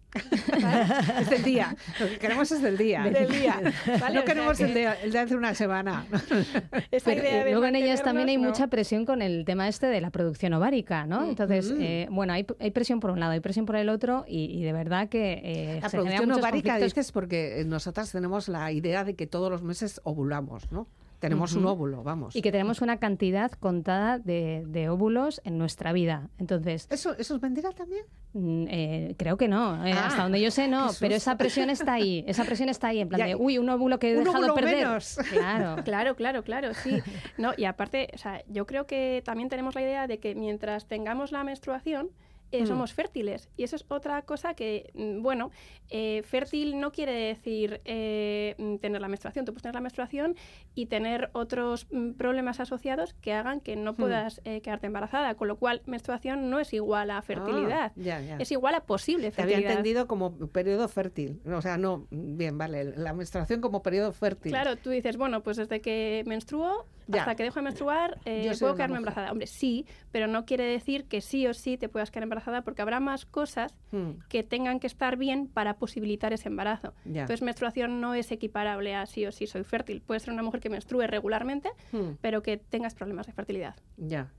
¿vale? 0.63 0.85
Es 1.21 1.31
del 1.31 1.43
día. 1.43 1.75
Lo 1.99 2.07
que 2.09 2.19
queremos 2.19 2.53
es 2.53 2.63
del 2.63 2.79
día. 2.79 3.03
Del 3.03 3.29
día, 3.29 3.61
¿vale? 4.01 4.12
No 4.13 4.21
O 4.21 4.23
sea 4.23 4.35
queremos 4.35 4.59
que- 4.59 4.65
el, 4.65 4.75
de, 4.75 4.89
el 5.05 5.13
de 5.13 5.19
hace 5.19 5.35
una 5.37 5.55
semana. 5.55 6.07
Esa 6.91 7.05
Pero, 7.11 7.23
idea 7.23 7.45
de 7.45 7.51
luego 7.53 7.67
en 7.67 7.77
ellas 7.77 8.03
también 8.03 8.29
hay 8.29 8.39
mucha 8.39 8.65
no. 8.65 8.71
presión 8.71 9.05
con 9.07 9.23
el 9.23 9.45
tema 9.45 9.69
este 9.69 9.87
de 9.87 10.01
la 10.01 10.11
producción 10.11 10.53
ovárica, 10.55 11.07
¿no? 11.07 11.25
Entonces, 11.29 11.73
eh, 11.79 12.07
bueno, 12.11 12.33
hay, 12.33 12.47
hay 12.61 12.71
presión 12.71 13.01
por 13.01 13.11
un 13.11 13.21
lado, 13.21 13.33
hay 13.33 13.41
presión 13.41 13.67
por 13.67 13.77
el 13.77 13.89
otro 13.89 14.25
y, 14.27 14.45
y 14.47 14.63
de 14.63 14.73
verdad 14.73 15.09
que 15.09 15.41
eh, 15.45 15.79
La 15.83 15.89
se 15.89 15.97
producción 15.97 16.33
ovárica 16.33 16.79
dices 16.79 17.13
porque 17.13 17.61
eh, 17.61 17.65
nosotras 17.65 18.13
tenemos 18.13 18.49
la 18.49 18.71
idea 18.73 19.05
de 19.05 19.15
que 19.15 19.27
todos 19.27 19.51
los 19.51 19.63
meses 19.63 20.01
ovulamos, 20.05 20.71
¿no? 20.73 20.87
Tenemos 21.29 21.55
un 21.55 21.67
óvulo, 21.67 22.03
vamos. 22.03 22.37
y 22.37 22.43
que 22.43 22.53
tenemos 22.53 22.81
una 22.83 22.99
cantidad 22.99 23.51
contada 23.53 24.19
de, 24.19 24.65
de 24.67 24.89
óvulos 24.89 25.41
en 25.45 25.57
nuestra 25.59 25.93
vida. 25.93 26.29
Entonces, 26.39 26.87
¿Eso, 26.91 27.17
¿Eso 27.17 27.37
es 27.37 27.43
mentira 27.43 27.71
también? 27.73 28.05
mm, 28.35 28.65
eh, 28.69 29.15
creo 29.19 29.37
que 29.37 29.49
no. 29.49 29.85
eh, 29.87 29.93
Ah, 29.93 30.07
hasta 30.09 30.23
donde 30.25 30.41
yo 30.41 30.51
sé, 30.51 30.69
no. 30.69 30.89
Pero 31.01 31.15
esa 31.15 31.37
presión 31.37 31.71
está 31.71 31.95
ahí. 31.95 32.25
Esa 32.27 32.45
presión 32.45 32.69
está 32.69 32.89
ahí. 32.89 33.01
En 33.01 33.09
plan 33.09 33.19
Ya, 33.21 33.27
de, 33.27 33.35
uy, 33.37 33.59
un 33.59 33.69
óvulo 33.71 33.99
que 33.99 34.13
he 34.13 34.19
un 34.19 34.25
dejado 34.25 34.55
perder. 34.55 34.77
menos. 34.77 35.19
Claro. 35.31 35.83
Claro, 35.85 36.17
claro, 36.17 36.43
claro, 36.43 36.75
sí. 36.75 37.01
No, 37.39 37.53
y 37.57 37.65
aparte, 37.65 38.09
o 38.15 38.19
sea, 38.19 38.43
yo 38.49 38.67
creo 38.67 38.87
que 38.87 39.23
también 39.25 39.49
tenemos 39.49 39.75
la 39.75 39.83
idea 39.83 40.07
de 40.07 40.19
que 40.19 40.35
mientras 40.35 40.87
tengamos 40.87 41.33
la 41.33 41.45
menstruación, 41.45 42.11
eh, 42.53 42.63
Mm. 42.63 42.67
somos 42.67 42.93
fértiles. 42.93 43.49
Y 43.57 43.65
eso 43.65 43.77
es 43.77 43.85
otra 43.89 44.23
cosa 44.23 44.55
que, 44.55 44.91
mm, 44.95 45.23
bueno, 45.23 45.51
eh, 45.91 46.23
fértil 46.25 46.79
no 46.79 46.93
quiere 46.93 47.13
decir 47.13 47.81
eh, 47.85 48.55
mm, 48.59 48.77
tener 48.77 49.01
la 49.01 49.09
menstruación. 49.09 49.45
Tú 49.45 49.53
puedes 49.53 49.63
tener 49.63 49.75
la 49.75 49.81
menstruación 49.81 50.37
y 50.75 50.87
tener 50.87 51.31
otros 51.33 51.87
problemas 52.17 52.61
asociados 52.61 53.15
que 53.15 53.33
hagan 53.33 53.61
que 53.61 53.77
no 53.77 53.95
puedas 53.95 54.41
eh, 54.45 54.61
quedarte 54.61 54.87
embarazada. 54.87 55.35
Con 55.35 55.49
lo 55.49 55.57
cual, 55.57 55.83
menstruación 55.87 56.51
no 56.51 56.61
es 56.61 56.73
igual 56.73 57.11
a 57.11 57.21
fertilidad. 57.23 57.91
Ah, 57.91 57.93
ya, 57.97 58.21
ya. 58.21 58.37
Es 58.37 58.53
igual 58.53 58.75
a 58.75 58.85
posible 58.85 59.31
Te 59.31 59.43
había 59.43 59.57
fertilidad. 59.57 59.71
entendido 59.73 60.07
como 60.07 60.37
periodo 60.49 60.89
fértil. 60.89 61.41
O 61.47 61.61
sea, 61.63 61.77
no, 61.79 62.07
bien, 62.11 62.59
vale, 62.59 62.85
la 62.97 63.13
menstruación 63.13 63.61
como 63.61 63.83
periodo 63.83 64.13
fértil. 64.13 64.53
Claro, 64.53 64.77
tú 64.77 64.91
dices, 64.91 65.17
bueno, 65.17 65.43
pues 65.43 65.57
desde 65.57 65.81
que 65.81 66.23
menstruo 66.27 66.87
Ya. 67.13 67.21
hasta 67.21 67.35
que 67.35 67.43
dejo 67.45 67.57
de 67.57 67.63
menstruar 67.63 68.19
eh, 68.25 68.53
puedo 68.59 68.75
quedarme 68.75 68.97
embarazada. 68.97 69.31
Hombre, 69.31 69.47
sí, 69.47 69.87
pero 70.11 70.27
no 70.27 70.45
quiere 70.45 70.65
decir 70.65 71.05
que 71.05 71.21
sí 71.21 71.47
o 71.47 71.55
sí 71.55 71.77
te 71.79 71.89
puedas 71.89 72.11
quedar 72.11 72.25
embarazada 72.25 72.63
porque 72.63 72.83
habrá 72.83 73.01
más 73.01 73.25
cosas 73.27 73.75
Hmm, 73.93 74.13
que 74.31 74.43
tengan 74.43 74.81
que 74.81 74.87
estar 74.87 75.17
bien 75.19 75.49
para 75.49 75.77
posibilitar 75.77 76.33
ese 76.33 76.49
embarazo. 76.49 76.95
Ya. 77.05 77.23
Entonces, 77.23 77.43
menstruación 77.43 78.01
no 78.01 78.15
es 78.15 78.33
equiparable 78.33 78.95
a 78.95 79.05
sí 79.05 79.27
o 79.27 79.33
sí 79.33 79.47
soy 79.47 79.65
fértil. 79.65 80.01
Puede 80.01 80.21
ser 80.21 80.33
una 80.33 80.43
mujer 80.43 80.61
que 80.61 80.71
menstrue 80.71 81.07
regularmente, 81.07 81.71
hmm, 81.93 82.13
pero 82.23 82.43
que 82.43 82.57
tengas 82.57 82.95
problemas 82.95 83.27
de 83.27 83.33
fertilidad. 83.35 83.77
ya. 83.99 84.33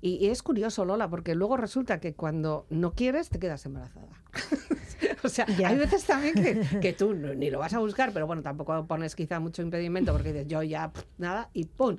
Y, 0.00 0.24
y 0.24 0.28
es 0.28 0.42
curioso, 0.42 0.84
Lola, 0.84 1.08
porque 1.08 1.34
luego 1.34 1.56
resulta 1.56 1.98
que 2.00 2.14
cuando 2.14 2.66
no 2.70 2.92
quieres 2.92 3.30
te 3.30 3.38
quedas 3.40 3.64
embarazada. 3.66 4.06
o 5.24 5.28
sea, 5.28 5.46
Ya. 5.58 5.68
hay 5.68 5.76
veces 5.76 6.04
también 6.04 6.34
que, 6.34 6.80
que 6.80 6.92
tú 6.92 7.14
no- 7.14 7.34
ni 7.34 7.50
lo 7.50 7.58
vas 7.58 7.74
a 7.74 7.78
buscar, 7.78 8.12
pero 8.12 8.26
bueno, 8.26 8.42
tampoco 8.42 8.86
pones 8.86 9.14
quizá 9.16 9.40
mucho 9.40 9.62
impedimento 9.62 10.12
porque 10.12 10.32
dices 10.32 10.48
yo 10.48 10.62
ya 10.62 10.92
pff, 10.92 11.04
nada 11.18 11.50
y 11.52 11.64
¡pum! 11.64 11.96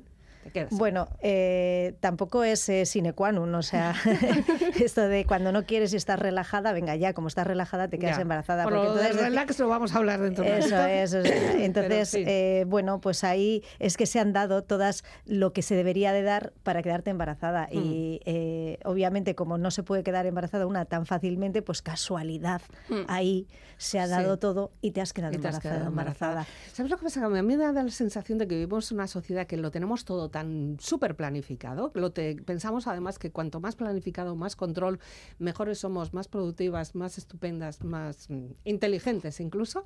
Bueno, 0.71 1.07
eh, 1.21 1.95
tampoco 1.99 2.43
es 2.43 2.67
eh, 2.69 2.85
sine 2.85 3.13
qua 3.13 3.31
non, 3.31 3.53
o 3.55 3.61
sea, 3.61 3.93
esto 4.79 5.07
de 5.07 5.25
cuando 5.25 5.51
no 5.51 5.65
quieres 5.65 5.93
y 5.93 5.97
estás 5.97 6.19
relajada, 6.19 6.71
venga 6.73 6.95
ya, 6.95 7.13
como 7.13 7.27
estás 7.27 7.47
relajada 7.47 7.87
te 7.87 7.97
quedas 7.99 8.17
Ya. 8.17 8.21
embarazada. 8.21 8.63
Bueno, 8.63 8.79
porque 8.79 8.89
lo 8.89 8.95
del 8.95 9.05
entonces- 9.07 9.29
relax 9.29 9.59
lo 9.59 9.67
vamos 9.69 9.95
a 9.95 9.97
hablar 9.97 10.19
dentro 10.21 10.43
de 10.43 10.59
Eso 10.59 10.75
rato. 10.75 10.87
es. 10.87 11.13
o 11.13 11.21
sea, 11.23 11.53
Entonces, 11.63 12.09
sí. 12.09 12.23
eh, 12.25 12.65
bueno, 12.67 13.01
pues 13.01 13.23
ahí 13.23 13.63
es 13.79 13.97
que 13.97 14.05
se 14.05 14.19
han 14.19 14.33
dado 14.33 14.63
todas 14.63 15.03
lo 15.25 15.53
que 15.53 15.61
se 15.61 15.75
debería 15.75 16.13
de 16.13 16.23
dar 16.23 16.53
para 16.63 16.81
quedarte 16.83 17.09
embarazada. 17.09 17.67
Mm. 17.71 17.77
Y 17.77 18.21
eh, 18.25 18.79
obviamente, 18.85 19.35
como 19.35 19.57
no 19.57 19.71
se 19.71 19.83
puede 19.83 20.03
quedar 20.03 20.25
embarazada 20.25 20.65
una 20.67 20.85
tan 20.85 21.05
fácilmente, 21.05 21.61
pues 21.61 21.81
casualidad. 21.81 22.61
Mm. 22.89 23.01
Ahí 23.07 23.47
se 23.77 23.99
ha 23.99 24.05
Sí. 24.05 24.11
dado 24.11 24.37
todo 24.39 24.71
y 24.81 24.91
te 24.91 25.01
has 25.01 25.13
quedado 25.13 25.33
Y 25.33 25.37
te 25.37 25.47
has 25.47 25.55
embarazada. 25.55 25.75
quedado 25.75 25.89
embarazada. 25.89 26.47
¿Sabes 26.73 26.89
lo 26.91 26.97
que 26.97 27.03
pasa? 27.03 27.23
A 27.25 27.29
mí 27.29 27.41
me 27.43 27.57
da 27.57 27.71
la 27.71 27.87
sensación 27.89 28.37
de 28.37 28.47
que 28.47 28.55
vivimos 28.55 28.91
en 28.91 28.97
una 28.97 29.07
sociedad 29.07 29.45
que 29.47 29.57
lo 29.57 29.69
tenemos 29.71 30.03
todo 30.05 30.29
tan 30.29 30.77
súper 30.79 31.15
planificado. 31.15 31.91
Lo 31.93 32.11
te- 32.11 32.35
pensamos 32.43 32.87
además 32.87 33.19
que 33.19 33.31
cuanto 33.31 33.59
más 33.59 33.75
planificado, 33.75 34.35
más 34.35 34.55
control, 34.55 34.99
mejores 35.39 35.79
somos, 35.79 36.13
más 36.13 36.27
productivas, 36.27 36.95
más 36.95 37.17
estupendas, 37.17 37.83
más 37.83 38.29
mm, 38.29 38.45
inteligentes 38.65 39.39
incluso. 39.39 39.85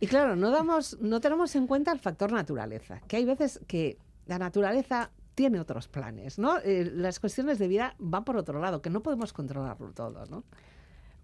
Y 0.00 0.06
claro, 0.06 0.36
no, 0.36 0.50
damos, 0.50 0.98
no 1.00 1.20
tenemos 1.20 1.54
en 1.56 1.66
cuenta 1.66 1.92
el 1.92 1.98
factor 1.98 2.32
naturaleza, 2.32 3.00
que 3.08 3.16
hay 3.16 3.24
veces 3.24 3.60
que 3.66 3.98
la 4.26 4.38
naturaleza 4.38 5.10
tiene 5.34 5.58
otros 5.60 5.88
planes, 5.88 6.38
¿no? 6.38 6.58
Eh, 6.58 6.90
las 6.94 7.18
cuestiones 7.20 7.58
de 7.58 7.68
vida 7.68 7.94
van 7.98 8.24
por 8.24 8.36
otro 8.36 8.60
lado, 8.60 8.82
que 8.82 8.90
no 8.90 9.02
podemos 9.02 9.32
controlarlo 9.32 9.92
todo, 9.92 10.26
¿no? 10.26 10.44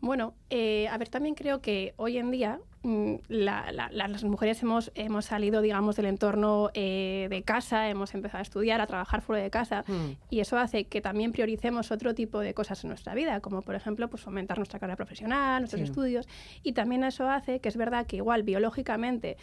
Bueno, 0.01 0.35
eh, 0.51 0.89
a 0.89 0.99
ver, 0.99 1.09
también 1.09 1.35
creo 1.35 1.61
que 1.61 1.95
hoy 1.97 2.19
en 2.19 2.31
día 2.31 2.61
mm, 2.83 3.15
la- 3.29 3.73
la- 3.73 3.89
la- 3.91 4.07
las 4.07 4.23
mujeres 4.23 4.63
hemos, 4.63 4.93
hemos 4.95 5.25
salido, 5.25 5.61
digamos, 5.61 5.97
del 5.97 6.07
entorno 6.07 6.71
eh, 6.75 7.27
de 7.31 7.43
casa, 7.43 7.89
hemos 7.91 8.15
empezado 8.15 8.39
a 8.39 8.43
estudiar, 8.43 8.81
a 8.81 8.87
trabajar 8.87 9.23
fuera 9.23 9.43
de 9.43 9.51
casa, 9.51 9.83
Hmm. 9.89 10.13
y 10.31 10.39
eso 10.39 10.57
hace 10.57 10.85
que 10.85 11.01
también 11.01 11.33
prioricemos 11.33 11.91
otro 11.91 12.15
tipo 12.15 12.39
de 12.39 12.55
cosas 12.55 12.85
en 12.85 12.89
nuestra 12.91 13.15
vida, 13.15 13.41
como 13.41 13.63
por 13.63 13.75
ejemplo, 13.75 14.09
pues 14.09 14.23
fomentar 14.23 14.59
nuestra 14.59 14.79
carrera 14.79 14.95
profesional, 14.97 15.63
nuestros 15.63 15.81
Sí. 15.81 15.85
estudios, 15.89 16.29
y 16.63 16.75
también 16.75 17.03
eso 17.03 17.29
hace 17.29 17.59
que 17.59 17.69
es 17.69 17.77
verdad 17.77 18.07
que 18.07 18.17
igual 18.17 18.45
biológicamente 18.45 19.37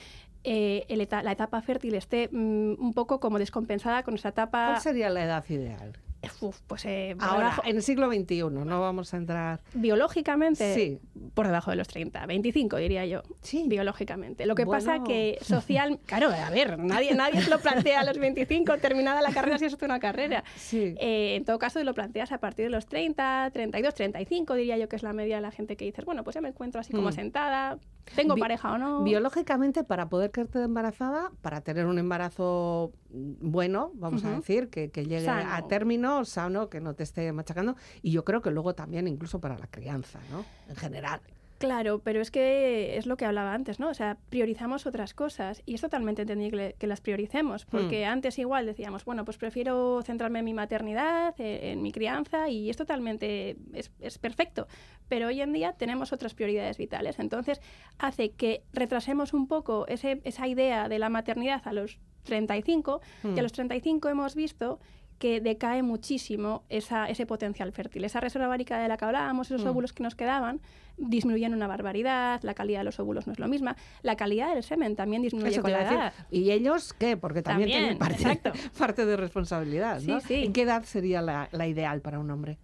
eh, 0.45 0.85
el 0.87 1.01
eta- 1.01 1.23
la 1.23 1.31
etapa 1.33 1.61
fértil 1.61 1.95
esté 1.95 2.29
mm, 2.31 2.75
un 2.79 2.93
poco 2.93 3.19
como 3.19 3.39
descompensada 3.39 4.03
con 4.03 4.13
esa 4.15 4.29
etapa 4.29 4.67
¿Cuál 4.67 4.81
sería 4.81 5.09
la 5.09 5.23
edad 5.23 5.43
ideal? 5.49 5.97
Uf, 6.41 6.59
pues 6.67 6.85
eh, 6.85 7.15
Ahora, 7.19 7.37
debajo- 7.49 7.61
en 7.65 7.75
el 7.77 7.83
siglo 7.83 8.07
XXI, 8.11 8.43
no 8.49 8.81
vamos 8.81 9.13
a 9.13 9.17
entrar... 9.17 9.61
biológicamente 9.73 10.73
Sí. 10.73 10.99
por 11.33 11.45
debajo 11.47 11.71
de 11.71 11.77
los 11.77 11.87
30, 11.87 12.25
25 12.25 12.77
diría 12.77 13.05
yo. 13.05 13.23
Sí. 13.41 13.65
Biológicamente. 13.67 14.45
Lo 14.45 14.55
que 14.55 14.65
pasa 14.65 14.91
Bueno. 14.99 15.05
que 15.05 15.37
social, 15.41 15.99
claro, 16.05 16.29
a 16.29 16.49
ver, 16.49 16.77
nadie, 16.79 17.13
nadie 17.15 17.41
se 17.41 17.49
lo 17.49 17.59
plantea 17.59 18.01
a 18.01 18.03
los 18.03 18.17
25 18.17 18.77
terminada 18.77 19.21
la 19.21 19.31
carrera 19.31 19.57
si 19.57 19.65
es 19.65 19.77
una 19.81 19.99
carrera. 19.99 20.43
Sí. 20.55 20.95
Eh, 20.99 21.35
en 21.35 21.45
todo 21.45 21.59
caso, 21.59 21.83
lo 21.83 21.93
planteas 21.93 22.31
a 22.31 22.37
partir 22.39 22.65
de 22.65 22.71
los 22.71 22.85
30, 22.87 23.49
32, 23.53 23.93
35, 23.93 24.55
diría 24.55 24.77
yo 24.77 24.87
que 24.89 24.95
es 24.95 25.03
la 25.03 25.13
media 25.13 25.35
de 25.37 25.41
la 25.41 25.51
gente 25.51 25.75
que 25.77 25.85
dices, 25.85 26.05
bueno, 26.05 26.23
pues 26.23 26.35
ya 26.35 26.41
me 26.41 26.49
encuentro 26.49 26.79
así 26.81 26.93
como 26.93 27.09
Mm. 27.09 27.13
sentada, 27.13 27.77
tengo 28.15 28.35
Bi- 28.35 28.41
pareja 28.41 28.73
o 28.73 28.77
no. 28.77 29.03
Biológicamente, 29.03 29.83
para 29.83 30.09
poder 30.09 30.31
quedarte 30.31 30.61
embarazada, 30.61 31.31
para 31.41 31.61
tener 31.61 31.85
un 31.85 31.99
embarazo 31.99 32.91
bueno, 33.09 33.91
vamos 33.95 34.23
a 34.25 34.31
decir, 34.31 34.69
que, 34.69 34.89
que 34.89 35.05
llegue 35.05 35.29
a 35.29 35.67
término, 35.67 36.25
sano, 36.25 36.69
que 36.69 36.81
no 36.81 36.93
te 36.95 37.03
esté 37.03 37.31
machacando, 37.31 37.75
y 38.01 38.11
yo 38.11 38.23
creo 38.23 38.41
que 38.41 38.51
luego 38.51 38.73
también 38.75 39.07
incluso 39.07 39.39
para 39.39 39.57
la 39.57 39.67
crianza, 39.67 40.19
¿no? 40.31 40.43
En 40.69 40.75
general. 40.75 41.21
Claro, 41.63 41.99
pero 42.03 42.19
es 42.19 42.29
que 42.29 42.97
es 42.97 43.05
lo 43.05 43.15
que 43.15 43.23
hablaba 43.23 43.53
antes, 43.53 43.79
¿no? 43.79 43.87
O 43.87 43.93
sea, 43.93 44.17
priorizamos 44.29 44.85
otras 44.85 45.13
cosas 45.13 45.61
y 45.65 45.75
es 45.75 45.81
totalmente 45.81 46.23
entendible 46.23 46.75
que 46.77 46.87
las 46.87 46.99
prioricemos, 46.99 47.65
porque 47.65 48.05
antes 48.05 48.37
igual 48.37 48.65
decíamos, 48.65 49.05
bueno, 49.05 49.23
pues 49.23 49.37
prefiero 49.37 50.01
centrarme 50.03 50.39
en 50.39 50.45
mi 50.45 50.53
maternidad, 50.53 51.33
eh, 51.39 51.71
en 51.71 51.81
mi 51.81 51.93
crianza 51.93 52.49
y 52.49 52.69
es 52.69 52.75
totalmente, 52.75 53.55
es, 53.73 53.91
es 54.01 54.17
perfecto, 54.17 54.67
pero 55.07 55.27
hoy 55.27 55.39
en 55.39 55.53
día 55.53 55.71
tenemos 55.71 56.11
otras 56.11 56.33
prioridades 56.33 56.77
vitales, 56.77 57.17
entonces 57.19 57.61
hace 57.97 58.31
que 58.31 58.63
retrasemos 58.73 59.33
un 59.33 59.47
poco 59.47 59.87
ese- 59.87 60.19
esa 60.25 60.47
idea 60.47 60.89
de 60.89 60.99
la 60.99 61.07
maternidad 61.07 61.61
a 61.65 61.71
los 61.71 61.97
35 62.23 62.99
y 63.35 63.39
a 63.39 63.41
los 63.41 63.51
35 63.53 64.09
hemos 64.09 64.35
visto 64.35 64.79
que 65.19 65.39
decae 65.39 65.83
muchísimo 65.83 66.63
esa, 66.69 67.07
ese 67.09 67.25
potencial 67.25 67.71
fértil. 67.71 68.03
Esa 68.03 68.19
reserva 68.19 68.47
ovárica 68.47 68.77
de 68.79 68.87
la 68.87 68.97
que 68.97 69.05
hablábamos, 69.05 69.47
esos 69.51 69.63
Mm. 69.63 69.69
óvulos 69.69 69.93
que 69.93 70.03
nos 70.03 70.15
quedaban, 70.15 70.59
disminuyen 70.97 71.53
una 71.53 71.65
barbaridad, 71.67 72.41
la 72.43 72.53
calidad 72.53 72.79
de 72.81 72.83
los 72.85 72.99
óvulos 72.99 73.25
no 73.25 73.33
es 73.33 73.39
lo 73.39 73.47
misma, 73.47 73.75
la 74.01 74.15
calidad 74.15 74.53
del 74.53 74.63
semen 74.63 74.95
también 74.95 75.21
disminuye 75.21 75.53
Eso 75.53 75.61
con 75.61 75.71
la 75.71 75.81
edad. 75.81 76.13
¿Y 76.29 76.51
ellos 76.51 76.93
qué? 76.93 77.15
Porque 77.17 77.41
también, 77.41 77.69
tienen 77.69 77.97
parte, 77.97 78.39
parte 78.77 79.05
de 79.05 79.15
responsabilidad, 79.17 80.01
¿no? 80.01 80.19
Sí, 80.19 80.27
sí. 80.27 80.43
¿En 80.45 80.53
qué 80.53 80.63
edad 80.63 80.83
sería 80.83 81.21
la, 81.21 81.47
la 81.51 81.67
ideal 81.67 82.01
para 82.01 82.19
un 82.19 82.29
hombre? 82.29 82.57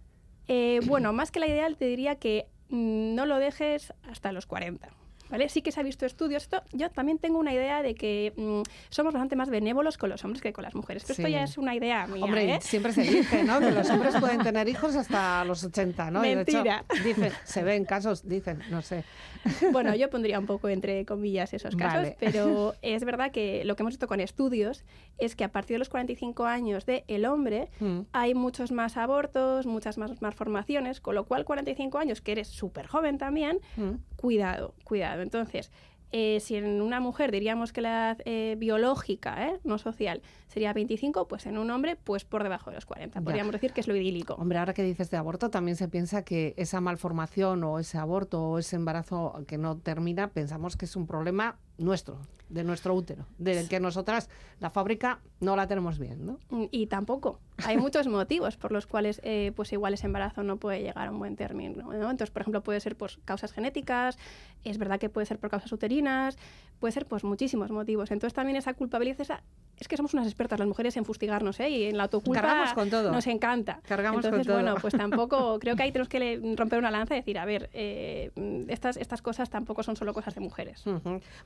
Eh, 0.48 0.80
bueno, 0.86 1.12
más 1.12 1.30
que 1.30 1.40
la 1.40 1.46
ideal, 1.48 1.76
te 1.76 1.86
diría 1.86 2.16
que 2.16 2.46
mm, 2.68 3.14
no 3.14 3.24
lo 3.26 3.38
dejes 3.38 3.92
hasta 4.10 4.32
los 4.32 4.46
40. 4.46 4.88
¿Vale? 5.30 5.48
Sí 5.48 5.62
que 5.62 5.72
se 5.72 5.80
ha 5.80 5.82
visto 5.82 6.06
estudios. 6.06 6.42
Esto, 6.44 6.62
yo 6.72 6.90
también 6.90 7.18
tengo 7.18 7.38
una 7.38 7.52
idea 7.54 7.82
de 7.82 7.94
que 7.94 8.32
mm, 8.36 8.62
somos 8.90 9.12
bastante 9.12 9.36
más 9.36 9.48
benévolos 9.50 9.96
con 9.98 10.10
los 10.10 10.24
hombres 10.24 10.42
que 10.42 10.52
con 10.52 10.64
las 10.64 10.74
mujeres. 10.74 11.04
Pero 11.04 11.14
Sí. 11.14 11.22
esto 11.22 11.28
ya 11.32 11.42
es 11.44 11.56
una 11.58 11.74
idea 11.74 12.06
mía. 12.06 12.24
Hombre, 12.24 12.54
¿eh? 12.54 12.58
siempre 12.60 12.92
se 12.92 13.02
dice, 13.02 13.44
¿no? 13.44 13.60
Que 13.60 13.70
los 13.70 13.88
hombres 13.90 14.14
pueden 14.18 14.40
tener 14.42 14.68
hijos 14.68 14.96
hasta 14.96 15.44
los 15.44 15.62
80, 15.64 16.10
¿no? 16.10 16.24
Y 16.24 16.34
de 16.34 16.42
hecho, 16.42 16.52
Mentira. 16.64 16.84
dicen, 17.04 17.32
se 17.44 17.62
ven 17.62 17.84
casos, 17.84 18.26
dicen, 18.28 18.62
no 18.70 18.82
sé. 18.82 19.04
Bueno, 19.72 19.94
yo 19.94 20.10
pondría 20.10 20.38
un 20.38 20.44
poco 20.46 20.68
entre 20.68 21.06
comillas 21.06 21.54
esos 21.54 21.74
casos, 21.74 22.02
Vale. 22.02 22.16
pero 22.20 22.74
es 22.82 23.04
verdad 23.04 23.30
que 23.30 23.64
lo 23.64 23.74
que 23.76 23.82
hemos 23.82 23.92
visto 23.94 24.06
con 24.06 24.20
estudios 24.20 24.84
es 25.18 25.34
que 25.36 25.44
a 25.44 25.48
partir 25.52 25.76
de 25.76 25.78
los 25.78 25.88
45 25.88 26.44
años 26.44 26.84
del 26.86 27.04
el 27.08 27.24
hombre 27.24 27.68
Mm. 27.80 28.00
hay 28.12 28.34
muchos 28.34 28.70
más 28.72 28.96
abortos, 28.96 29.64
muchas 29.66 29.96
más 29.98 30.20
malformaciones, 30.20 31.00
con 31.00 31.14
lo 31.14 31.24
cual 31.24 31.44
45 31.44 31.98
años, 31.98 32.20
que 32.20 32.32
eres 32.32 32.48
súper 32.48 32.86
joven 32.86 33.16
también, 33.18 33.60
Mm. 33.76 33.92
Cuidado, 34.20 34.74
cuidado. 34.84 35.22
Entonces, 35.22 35.70
eh, 36.12 36.40
si 36.40 36.56
en 36.56 36.82
una 36.82 37.00
mujer 37.00 37.30
diríamos 37.30 37.72
que 37.72 37.80
la 37.80 37.88
edad 37.88 38.18
eh, 38.24 38.56
biológica, 38.58 39.46
¿eh? 39.46 39.60
no 39.64 39.78
social, 39.78 40.20
sería 40.48 40.72
25, 40.72 41.26
pues 41.26 41.46
en 41.46 41.56
un 41.56 41.70
hombre, 41.70 41.96
pues 41.96 42.24
por 42.24 42.42
debajo 42.42 42.70
de 42.70 42.76
los 42.76 42.84
40. 42.84 43.18
Ya. 43.20 43.24
Podríamos 43.24 43.52
decir 43.52 43.72
que 43.72 43.80
es 43.80 43.88
lo 43.88 43.96
idílico. 43.96 44.34
Hombre, 44.34 44.58
ahora 44.58 44.74
que 44.74 44.82
dices 44.82 45.10
de 45.10 45.16
aborto, 45.16 45.50
también 45.50 45.76
se 45.76 45.88
piensa 45.88 46.22
que 46.24 46.54
esa 46.56 46.80
malformación 46.80 47.62
o 47.64 47.78
ese 47.78 47.96
aborto 47.96 48.42
o 48.42 48.58
ese 48.58 48.76
embarazo 48.76 49.44
que 49.46 49.56
no 49.56 49.78
termina, 49.78 50.28
pensamos 50.28 50.76
que 50.76 50.84
es 50.84 50.96
un 50.96 51.06
problema 51.06 51.58
nuestro, 51.78 52.18
de 52.48 52.64
nuestro 52.64 52.94
útero, 52.94 53.26
de 53.38 53.66
que 53.68 53.80
nosotras 53.80 54.28
la 54.58 54.70
fábrica 54.70 55.20
no 55.38 55.56
la 55.56 55.68
tenemos 55.68 55.98
bien, 55.98 56.26
¿no? 56.26 56.38
Mm, 56.50 56.64
Y 56.72 56.86
tampoco. 56.88 57.38
Hay 57.66 57.76
muchos 57.76 58.06
motivos 58.06 58.56
por 58.56 58.72
los 58.72 58.86
cuales 58.86 59.20
eh, 59.24 59.52
pues 59.54 59.72
igual 59.72 59.94
ese 59.94 60.06
embarazo 60.06 60.42
no 60.42 60.56
puede 60.56 60.82
llegar 60.82 61.08
a 61.08 61.10
un 61.10 61.18
buen 61.18 61.36
término. 61.36 61.82
¿no? 61.92 62.10
Entonces, 62.10 62.30
por 62.30 62.42
ejemplo, 62.42 62.62
puede 62.62 62.80
ser 62.80 62.96
por 62.96 63.10
causas 63.24 63.52
genéticas, 63.52 64.18
es 64.64 64.78
verdad 64.78 64.98
que 64.98 65.08
puede 65.08 65.26
ser 65.26 65.38
por 65.38 65.50
causas 65.50 65.72
uterinas, 65.72 66.36
puede 66.78 66.92
ser 66.92 67.06
pues 67.06 67.24
muchísimos 67.24 67.70
motivos. 67.70 68.10
Entonces 68.10 68.34
también 68.34 68.56
esa 68.56 68.74
culpabilidad, 68.74 69.20
esa, 69.20 69.42
es 69.80 69.88
que 69.88 69.96
somos 69.96 70.12
unas 70.12 70.26
expertas 70.26 70.58
las 70.58 70.68
mujeres 70.68 70.96
en 70.96 71.04
fustigarnos 71.04 71.58
¿eh? 71.60 71.70
y 71.70 71.84
en 71.84 71.96
la 71.96 72.04
autoculpa 72.04 72.42
Cargamos 72.42 72.72
con 72.74 72.90
todo. 72.90 73.10
nos 73.12 73.26
encanta. 73.26 73.80
Cargamos 73.86 74.20
con 74.20 74.26
Entonces, 74.26 74.46
todo. 74.46 74.56
bueno, 74.56 74.74
pues 74.80 74.94
tampoco, 74.94 75.58
creo 75.60 75.74
que 75.74 75.82
ahí 75.82 75.92
tenemos 75.92 76.08
que 76.08 76.54
romper 76.56 76.78
una 76.78 76.90
lanza 76.90 77.14
y 77.14 77.20
decir, 77.20 77.38
a 77.38 77.46
ver, 77.46 77.70
eh, 77.72 78.30
estas, 78.68 78.98
estas 78.98 79.22
cosas 79.22 79.48
tampoco 79.48 79.82
son 79.82 79.96
solo 79.96 80.12
cosas 80.12 80.34
de 80.34 80.40
mujeres. 80.40 80.84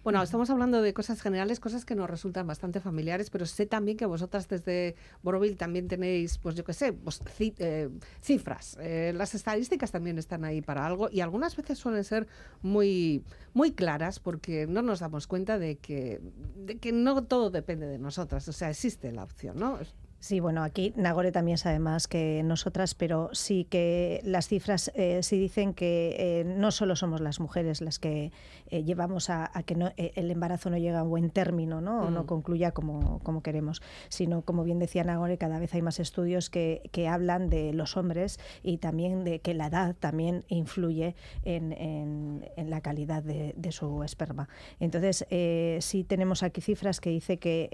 Bueno, 0.02 0.22
estamos 0.22 0.50
hablando 0.50 0.82
de 0.82 0.92
cosas 0.92 1.22
generales, 1.22 1.60
cosas 1.60 1.84
que 1.84 1.94
nos 1.94 2.10
resultan 2.10 2.46
bastante 2.46 2.80
familiares, 2.80 3.30
pero 3.30 3.46
sé 3.46 3.66
también 3.66 3.96
que 3.96 4.06
vosotras 4.06 4.48
desde 4.48 4.96
Boroville 5.22 5.56
también 5.56 5.86
tenéis, 5.86 6.03
pues 6.42 6.54
yo 6.54 6.64
qué 6.64 6.72
sé, 6.72 6.92
pues, 6.92 7.20
eh, 7.38 7.88
cifras. 8.20 8.76
Eh, 8.80 9.12
las 9.14 9.34
estadísticas 9.34 9.90
también 9.90 10.18
están 10.18 10.44
ahí 10.44 10.60
para 10.60 10.86
algo 10.86 11.08
y 11.10 11.20
algunas 11.20 11.56
veces 11.56 11.78
suelen 11.78 12.04
ser 12.04 12.26
muy, 12.62 13.24
muy 13.52 13.72
claras 13.72 14.20
porque 14.20 14.66
no 14.66 14.82
nos 14.82 15.00
damos 15.00 15.26
cuenta 15.26 15.58
de 15.58 15.76
que, 15.76 16.20
de 16.56 16.78
que 16.78 16.92
no 16.92 17.24
todo 17.24 17.50
depende 17.50 17.86
de 17.86 17.98
nosotras. 17.98 18.48
O 18.48 18.52
sea, 18.52 18.70
existe 18.70 19.12
la 19.12 19.24
opción, 19.24 19.58
¿no? 19.58 19.78
Sí, 20.24 20.40
bueno, 20.40 20.62
aquí 20.62 20.94
Nagore 20.96 21.32
también 21.32 21.58
sabe 21.58 21.78
más 21.78 22.08
que 22.08 22.40
nosotras, 22.44 22.94
pero 22.94 23.28
sí 23.34 23.64
que 23.68 24.22
las 24.24 24.48
cifras 24.48 24.90
eh, 24.94 25.22
sí 25.22 25.38
dicen 25.38 25.74
que 25.74 26.16
eh, 26.18 26.44
no 26.46 26.70
solo 26.70 26.96
somos 26.96 27.20
las 27.20 27.40
mujeres 27.40 27.82
las 27.82 27.98
que 27.98 28.32
eh, 28.70 28.84
llevamos 28.84 29.28
a, 29.28 29.50
a 29.52 29.62
que 29.64 29.74
no, 29.74 29.92
el 29.98 30.30
embarazo 30.30 30.70
no 30.70 30.78
llegue 30.78 30.96
a 30.96 31.02
buen 31.02 31.28
término 31.28 31.82
¿no? 31.82 32.04
o 32.06 32.10
no 32.10 32.22
Mm. 32.22 32.26
concluya 32.26 32.70
como, 32.72 33.18
como 33.18 33.42
queremos, 33.42 33.82
sino, 34.08 34.40
como 34.40 34.64
bien 34.64 34.78
decía 34.78 35.04
Nagore, 35.04 35.36
cada 35.36 35.58
vez 35.58 35.74
hay 35.74 35.82
más 35.82 36.00
estudios 36.00 36.48
que, 36.48 36.88
que 36.90 37.06
hablan 37.06 37.50
de 37.50 37.74
los 37.74 37.98
hombres 37.98 38.40
y 38.62 38.78
también 38.78 39.24
de 39.24 39.40
que 39.40 39.52
la 39.52 39.66
edad 39.66 39.94
también 39.94 40.46
influye 40.48 41.16
en, 41.42 41.72
en- 41.74 42.48
en 42.56 42.70
la 42.70 42.80
calidad 42.80 43.22
de, 43.22 43.52
de 43.58 43.72
su 43.72 44.02
esperma. 44.02 44.48
Entonces, 44.80 45.26
eh, 45.28 45.76
sí 45.82 46.02
tenemos 46.02 46.42
aquí 46.42 46.62
cifras 46.62 47.02
que 47.02 47.10
dice 47.10 47.38
que 47.38 47.68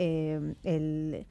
el 0.64 1.26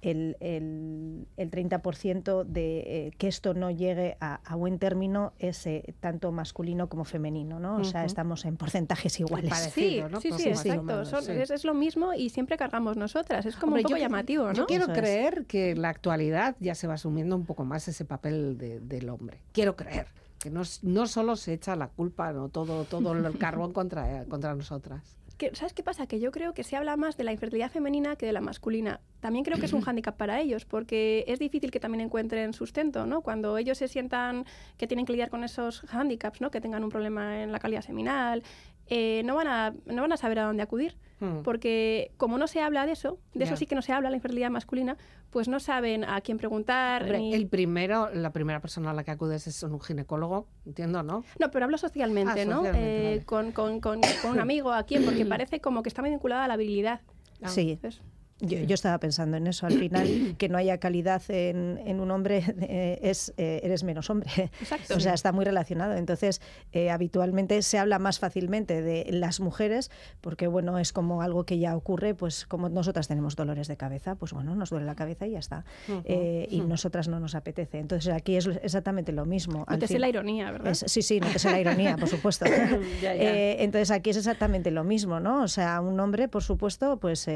el, 0.00 0.36
el, 0.40 1.26
el 1.36 1.50
30% 1.50 2.44
de 2.44 2.78
eh, 3.06 3.10
que 3.18 3.28
esto 3.28 3.54
no 3.54 3.70
llegue 3.70 4.16
a, 4.20 4.36
a 4.44 4.54
buen 4.54 4.78
término 4.78 5.32
es 5.38 5.66
eh, 5.66 5.94
tanto 6.00 6.30
masculino 6.32 6.88
como 6.88 7.04
femenino, 7.04 7.58
¿no? 7.58 7.76
O 7.78 7.84
sea, 7.84 8.04
estamos 8.04 8.44
en 8.44 8.56
porcentajes 8.56 9.18
iguales. 9.20 9.52
Sí, 9.54 9.60
Parecido, 9.60 10.08
¿no? 10.08 10.20
sí, 10.20 10.30
sí, 10.32 10.48
exacto. 10.48 10.82
menos, 10.82 11.08
Son- 11.08 11.22
sí. 11.24 11.32
es, 11.32 11.50
es 11.50 11.64
lo 11.64 11.74
mismo 11.74 12.14
y 12.14 12.30
siempre 12.30 12.56
cargamos 12.56 12.96
nosotras. 12.96 13.44
Es 13.46 13.56
como 13.56 13.70
Hombre, 13.72 13.80
un 13.80 13.84
poco 13.84 13.96
yo- 13.96 14.02
llamativo, 14.02 14.46
¿no? 14.46 14.52
Yo 14.52 14.66
quiero 14.66 14.84
Eso 14.84 14.92
es. 14.92 14.98
creer 14.98 15.46
que 15.46 15.70
en 15.72 15.82
la 15.82 15.88
actualidad 15.88 16.56
ya 16.60 16.74
se 16.74 16.86
va 16.86 16.94
asumiendo 16.94 17.34
un 17.36 17.44
poco 17.44 17.64
más 17.64 17.88
ese 17.88 18.04
papel 18.04 18.56
de- 18.58 18.80
del 18.80 19.08
hombre. 19.08 19.38
Quiero 19.52 19.74
creer 19.76 20.06
que 20.38 20.50
no, 20.50 20.62
no 20.82 21.06
solo 21.08 21.34
se 21.34 21.52
echa 21.54 21.74
la 21.74 21.88
culpa, 21.88 22.32
no 22.32 22.48
todo, 22.48 22.84
todo 22.84 23.12
el 23.14 23.36
carbón 23.38 23.72
contra, 23.72 24.24
contra 24.26 24.54
nosotras. 24.54 25.17
Que, 25.38 25.54
¿Sabes 25.54 25.72
qué 25.72 25.84
pasa? 25.84 26.08
Que 26.08 26.18
yo 26.18 26.32
creo 26.32 26.52
que 26.52 26.64
se 26.64 26.74
habla 26.74 26.96
más 26.96 27.16
de 27.16 27.22
la 27.22 27.32
infertilidad 27.32 27.70
femenina 27.70 28.16
que 28.16 28.26
de 28.26 28.32
la 28.32 28.40
masculina. 28.40 29.00
También 29.20 29.44
creo 29.44 29.56
que 29.58 29.66
es 29.66 29.72
un 29.72 29.82
hándicap 29.82 30.16
para 30.16 30.40
ellos, 30.40 30.64
porque 30.64 31.24
es 31.28 31.38
difícil 31.38 31.70
que 31.70 31.78
también 31.78 32.00
encuentren 32.00 32.52
sustento, 32.52 33.06
¿no? 33.06 33.20
Cuando 33.20 33.56
ellos 33.56 33.78
se 33.78 33.86
sientan 33.86 34.44
que 34.76 34.88
tienen 34.88 35.06
que 35.06 35.12
lidiar 35.12 35.30
con 35.30 35.44
esos 35.44 35.82
hándicaps, 35.82 36.40
¿no? 36.40 36.50
Que 36.50 36.60
tengan 36.60 36.82
un 36.82 36.90
problema 36.90 37.40
en 37.42 37.52
la 37.52 37.60
calidad 37.60 37.82
seminal, 37.82 38.42
eh, 38.88 39.22
no, 39.24 39.34
van 39.36 39.46
a, 39.48 39.74
no 39.86 40.02
van 40.02 40.12
a 40.12 40.16
saber 40.16 40.38
a 40.40 40.44
dónde 40.44 40.62
acudir. 40.62 40.96
Hmm. 41.20 41.42
Porque 41.42 42.12
como 42.16 42.38
no 42.38 42.46
se 42.46 42.60
habla 42.60 42.86
de 42.86 42.92
eso, 42.92 43.18
de 43.34 43.42
eso 43.44 43.56
sí 43.56 43.66
que 43.66 43.74
no 43.74 43.82
se 43.82 43.92
habla, 43.92 44.08
la 44.08 44.14
infertilidad 44.16 44.50
masculina, 44.50 44.96
pues 45.30 45.48
no 45.48 45.58
saben 45.58 46.04
a 46.04 46.20
quién 46.20 46.38
preguntar. 46.38 47.02
Hombre, 47.02 47.18
ni- 47.18 47.34
el 47.34 47.48
primero, 47.48 48.08
la 48.14 48.30
primera 48.32 48.60
persona 48.60 48.90
a 48.90 48.94
la 48.94 49.02
que 49.02 49.10
acudes 49.10 49.46
es 49.48 49.60
un 49.64 49.80
ginecólogo, 49.80 50.46
entiendo, 50.64 51.02
¿no? 51.02 51.24
No, 51.40 51.50
pero 51.50 51.64
hablo 51.64 51.76
socialmente, 51.76 52.42
Ah, 52.42 52.44
¿no? 52.44 52.56
socialmente, 52.58 53.06
Eh, 53.06 53.10
vale. 53.14 53.24
con, 53.24 53.50
con- 53.50 53.80
con- 53.80 54.00
con 54.22 54.30
un 54.30 54.38
amigo, 54.40 54.70
a 54.72 54.84
quién, 54.84 55.04
porque 55.04 55.26
parece 55.26 55.60
como 55.60 55.82
que 55.82 55.88
está 55.88 56.02
muy 56.02 56.10
vinculada 56.10 56.44
a 56.44 56.48
la 56.48 56.56
virilidad. 56.56 57.00
Sí, 57.46 57.72
Entonces, 57.72 58.00
yo, 58.40 58.58
yo 58.58 58.74
estaba 58.74 58.98
pensando 58.98 59.36
en 59.36 59.46
eso. 59.46 59.66
Al 59.66 59.74
final, 59.78 60.34
que 60.38 60.48
no 60.48 60.58
haya 60.58 60.78
calidad 60.78 61.22
en, 61.28 61.78
en 61.86 62.00
un 62.00 62.10
hombre 62.10 62.42
eh, 62.60 62.98
es 63.02 63.32
eh, 63.36 63.60
eres 63.62 63.84
menos 63.84 64.10
hombre. 64.10 64.30
Exacto. 64.60 64.94
O 64.96 65.00
sea, 65.00 65.14
está 65.14 65.32
muy 65.32 65.44
relacionado. 65.44 65.94
Entonces, 65.94 66.40
eh, 66.72 66.90
habitualmente 66.90 67.60
se 67.62 67.78
habla 67.78 67.98
más 67.98 68.18
fácilmente 68.18 68.82
de 68.82 69.06
las 69.10 69.40
mujeres 69.40 69.90
porque, 70.20 70.46
bueno, 70.46 70.78
es 70.78 70.92
como 70.92 71.22
algo 71.22 71.44
que 71.44 71.58
ya 71.58 71.76
ocurre, 71.76 72.14
pues 72.14 72.46
como 72.46 72.68
nosotras 72.68 73.08
tenemos 73.08 73.36
dolores 73.36 73.68
de 73.68 73.76
cabeza, 73.76 74.14
pues 74.14 74.32
bueno, 74.32 74.54
nos 74.54 74.70
duele 74.70 74.86
la 74.86 74.94
cabeza 74.94 75.26
y 75.26 75.32
ya 75.32 75.38
está. 75.40 75.64
Eh, 76.04 76.46
y 76.50 76.60
nosotras 76.60 77.08
no 77.08 77.20
nos 77.20 77.34
apetece. 77.34 77.78
Entonces, 77.78 78.12
aquí 78.12 78.36
es 78.36 78.46
exactamente 78.62 79.12
lo 79.12 79.24
mismo. 79.26 79.64
Al 79.66 79.76
Nótese 79.76 79.94
fin- 79.94 80.00
la 80.00 80.08
ironía, 80.08 80.50
¿verdad? 80.50 80.72
es- 80.72 80.84
sí, 80.86 81.02
sí, 81.02 81.20
no 81.20 81.28
te 81.28 81.38
sé 81.38 81.50
la 81.50 81.60
ironía, 81.60 81.96
por 81.96 82.08
supuesto. 82.08 82.44
Ya, 83.02 83.14
ya. 83.14 83.22
Eh, 83.22 83.62
entonces 83.64 83.90
aquí 83.90 84.10
es 84.10 84.16
exactamente 84.16 84.70
lo 84.70 84.82
mismo, 84.84 85.20
¿no? 85.20 85.42
O 85.42 85.48
sea, 85.48 85.80
un 85.80 85.98
hombre, 86.00 86.28
por 86.28 86.42
supuesto, 86.42 86.98
pues 86.98 87.26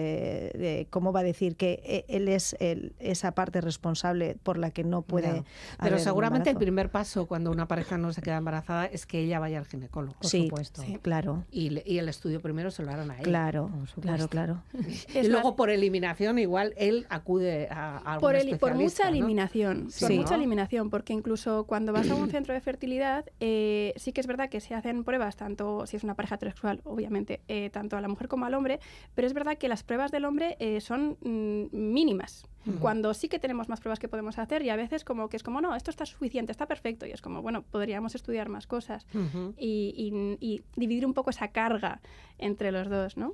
¿cómo 0.93 1.11
va 1.13 1.21
a 1.21 1.23
decir 1.25 1.57
que 1.57 1.83
eh, 1.85 2.05
él 2.07 2.29
es 2.29 2.55
el- 2.61 2.93
esa 3.01 3.33
parte 3.33 3.61
responsable 3.61 4.37
por 4.45 4.59
la 4.59 4.71
que 4.71 4.85
no 4.85 5.03
puede... 5.03 5.29
Haber 5.29 5.45
Pero 5.81 5.99
seguramente 5.99 6.51
el 6.51 6.57
primer 6.57 6.91
paso 6.91 7.27
cuando 7.27 7.51
una 7.51 7.67
pareja 7.67 7.99
no 7.99 8.13
se 8.13 8.23
queda 8.23 8.37
embarazada 8.37 8.85
es 8.87 9.07
que 9.07 9.19
ella 9.21 9.41
vaya 9.41 9.59
al 9.59 9.67
ginecólogo. 9.67 10.15
Por 10.21 10.31
sí, 10.31 10.45
supuesto. 10.45 10.83
sí, 10.83 10.99
claro, 11.03 11.45
Y, 11.51 11.69
el 11.99 12.09
estudio 12.09 12.41
primero 12.41 12.71
se 12.71 12.83
lo 12.85 12.91
harán 12.93 13.11
a 13.11 13.17
él. 13.19 13.25
claro, 13.25 13.71
claro, 14.01 14.29
claro. 14.29 14.63
Y 15.15 15.27
luego 15.29 15.57
por 15.57 15.71
eliminación 15.71 16.39
igual 16.39 16.75
él 16.77 17.07
acude 17.09 17.69
a, 17.71 17.97
a 17.99 18.15
algún 18.15 18.21
por, 18.21 18.37
el- 18.37 18.59
por 18.59 18.75
mucha 18.75 19.05
¿no? 19.05 19.11
eliminación, 19.11 19.89
por 19.99 20.13
mucha 20.13 20.31
¿no? 20.31 20.37
eliminación, 20.37 20.91
porque 20.91 21.13
incluso 21.15 21.65
cuando 21.65 21.93
vas 21.95 22.11
a 22.11 22.15
un 22.15 22.29
centro 22.31 22.53
de 22.55 22.61
fertilidad, 22.61 23.25
eh, 23.41 23.95
sí 23.97 24.13
que 24.13 24.21
es 24.21 24.27
verdad 24.27 24.51
que 24.51 24.61
se 24.61 24.75
hacen 24.75 25.05
pruebas, 25.05 25.37
tanto 25.37 25.87
si 25.87 25.97
es 25.97 26.05
una 26.05 26.15
pareja 26.15 26.35
heterosexual, 26.35 26.81
obviamente, 26.85 27.41
eh, 27.49 27.71
tanto 27.71 27.97
a 27.97 28.01
la 28.03 28.09
mujer 28.09 28.29
como 28.29 28.45
al 28.45 28.53
hombre, 28.55 28.81
pero 29.15 29.27
es 29.27 29.33
verdad 29.33 29.57
que 29.57 29.69
las 29.69 29.83
pruebas 29.83 30.11
del 30.11 30.25
hombre 30.27 30.57
eh, 30.59 30.81
son 30.83 31.17
mm, 31.23 31.75
mínimas. 31.77 32.45
Cuando 32.81 33.13
sí 33.13 33.29
que 33.29 33.41
tenemos 33.41 33.69
más 33.69 33.81
pruebas 33.81 33.99
que 33.99 34.07
podemos 34.07 34.39
hacer 34.39 34.63
y 34.63 34.71
a 34.71 34.77
veces 34.77 35.05
como 35.05 35.29
que 35.29 35.37
es 35.37 35.43
como, 35.43 35.61
no, 35.61 35.75
esto 35.75 35.91
está 35.91 36.07
suficiente, 36.07 36.53
está 36.53 36.67
perfecto, 36.67 37.07
y 37.07 37.11
es 37.11 37.21
como, 37.21 37.43
bueno, 37.43 37.63
podríamos 37.63 38.15
estudiar 38.15 38.49
más 38.49 38.69
cosas 38.69 39.05
y, 39.59 39.93
y- 39.97 40.37
y 40.39 40.63
dividir 40.77 41.05
un 41.05 41.13
poco 41.13 41.31
esa 41.31 41.49
carga 41.49 42.01
entre 42.39 42.71
los 42.71 42.89
dos, 42.89 43.17
¿no? 43.17 43.33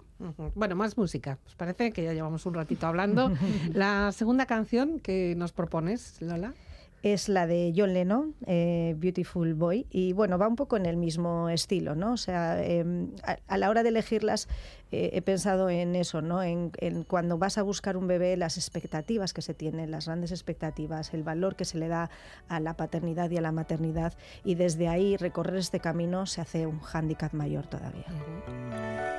Bueno, 0.55 0.77
más 0.77 0.97
música. 0.97 1.37
Pues 1.43 1.55
parece 1.57 1.93
que 1.93 2.05
ya 2.05 2.15
llevamos 2.15 2.47
un 2.47 2.55
ratito 2.55 2.87
hablando. 2.87 3.31
La 3.75 4.13
segunda 4.13 4.47
canción 4.47 4.99
que 4.99 5.35
nos 5.37 5.53
propones, 5.53 6.23
Lola. 6.23 6.55
Es 7.03 7.29
la 7.29 7.47
de 7.47 7.73
John 7.77 7.95
Lennon, 7.95 8.35
eh, 8.47 8.95
Beautiful 8.99 9.55
Boy, 9.55 9.87
y 9.91 10.13
bueno, 10.13 10.39
va 10.39 10.49
un 10.49 10.57
poco 10.57 10.77
en 10.77 10.87
el 10.87 10.97
mismo 10.97 11.49
estilo, 11.49 11.95
¿no? 11.95 12.13
O 12.13 12.17
sea, 12.17 12.63
em, 12.63 13.11
a, 13.47 13.59
la 13.59 13.71
hora 13.71 13.83
de 13.83 13.91
elegirlas 13.91 14.49
eh, 14.91 15.11
he 15.13 15.23
pensado 15.23 15.71
en 15.71 15.95
eso, 15.95 16.23
¿no? 16.23 16.43
En, 16.43 16.73
en 16.79 17.05
cuando 17.05 17.39
vas 17.39 17.59
a 17.59 17.63
buscar 17.63 17.97
un 17.97 18.07
bebé, 18.07 18.37
las 18.37 18.57
expectativas 18.57 19.33
que 19.33 19.43
se 19.43 19.55
tienen, 19.55 19.91
las 19.91 20.07
grandes 20.07 20.33
expectativas, 20.33 21.15
el 21.15 21.23
valor 21.23 21.57
que 21.57 21.65
se 21.65 21.79
le 21.79 21.89
da 21.89 22.11
a 22.49 22.61
la 22.61 22.75
paternidad 22.75 23.31
y 23.31 23.37
a 23.37 23.41
la 23.41 23.53
maternidad, 23.53 24.15
y 24.45 24.57
desde 24.57 24.89
ahí 24.89 25.17
recorrer 25.17 25.57
este 25.57 25.81
camino 25.81 26.27
se 26.27 26.41
hace 26.41 26.67
un 26.67 26.81
hándicap 26.81 27.33
mayor 27.33 27.67
todavía. 27.67 28.07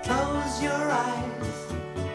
Close 0.03 0.63
your 0.63 0.71
eyes. 0.71 2.08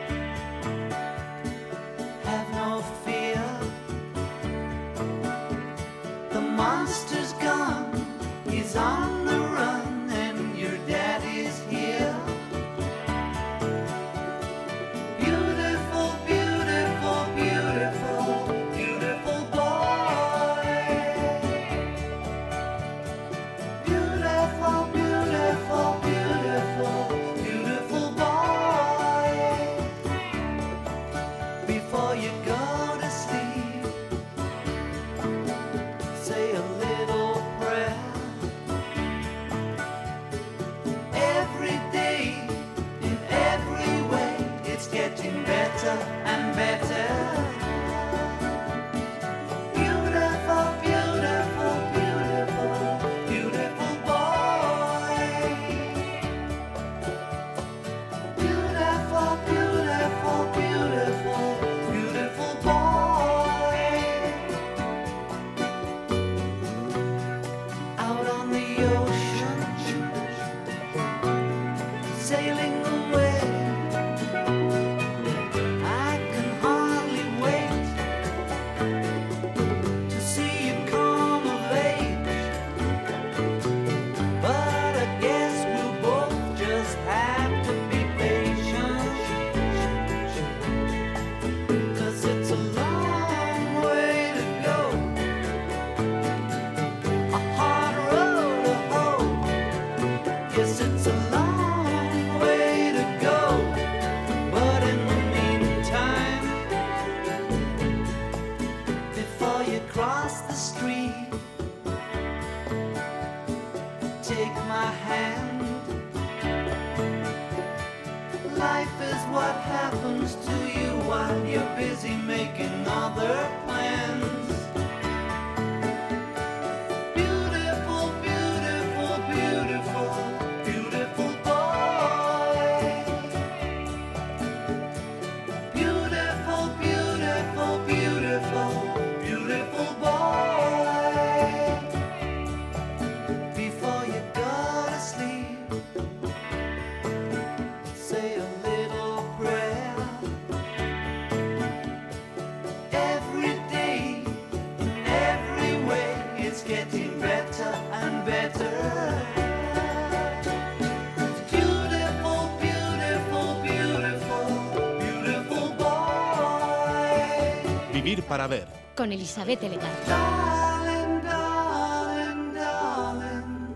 Para 168.34 168.48
ver. 168.48 168.66
Con 168.96 169.12
Elizabeth 169.12 169.62
Legar. 169.62 169.92
Darling, 170.08 171.22
darling, 171.22 172.52
darling, 172.52 173.68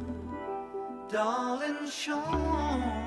darling 1.13 1.87
Sean. 1.89 2.99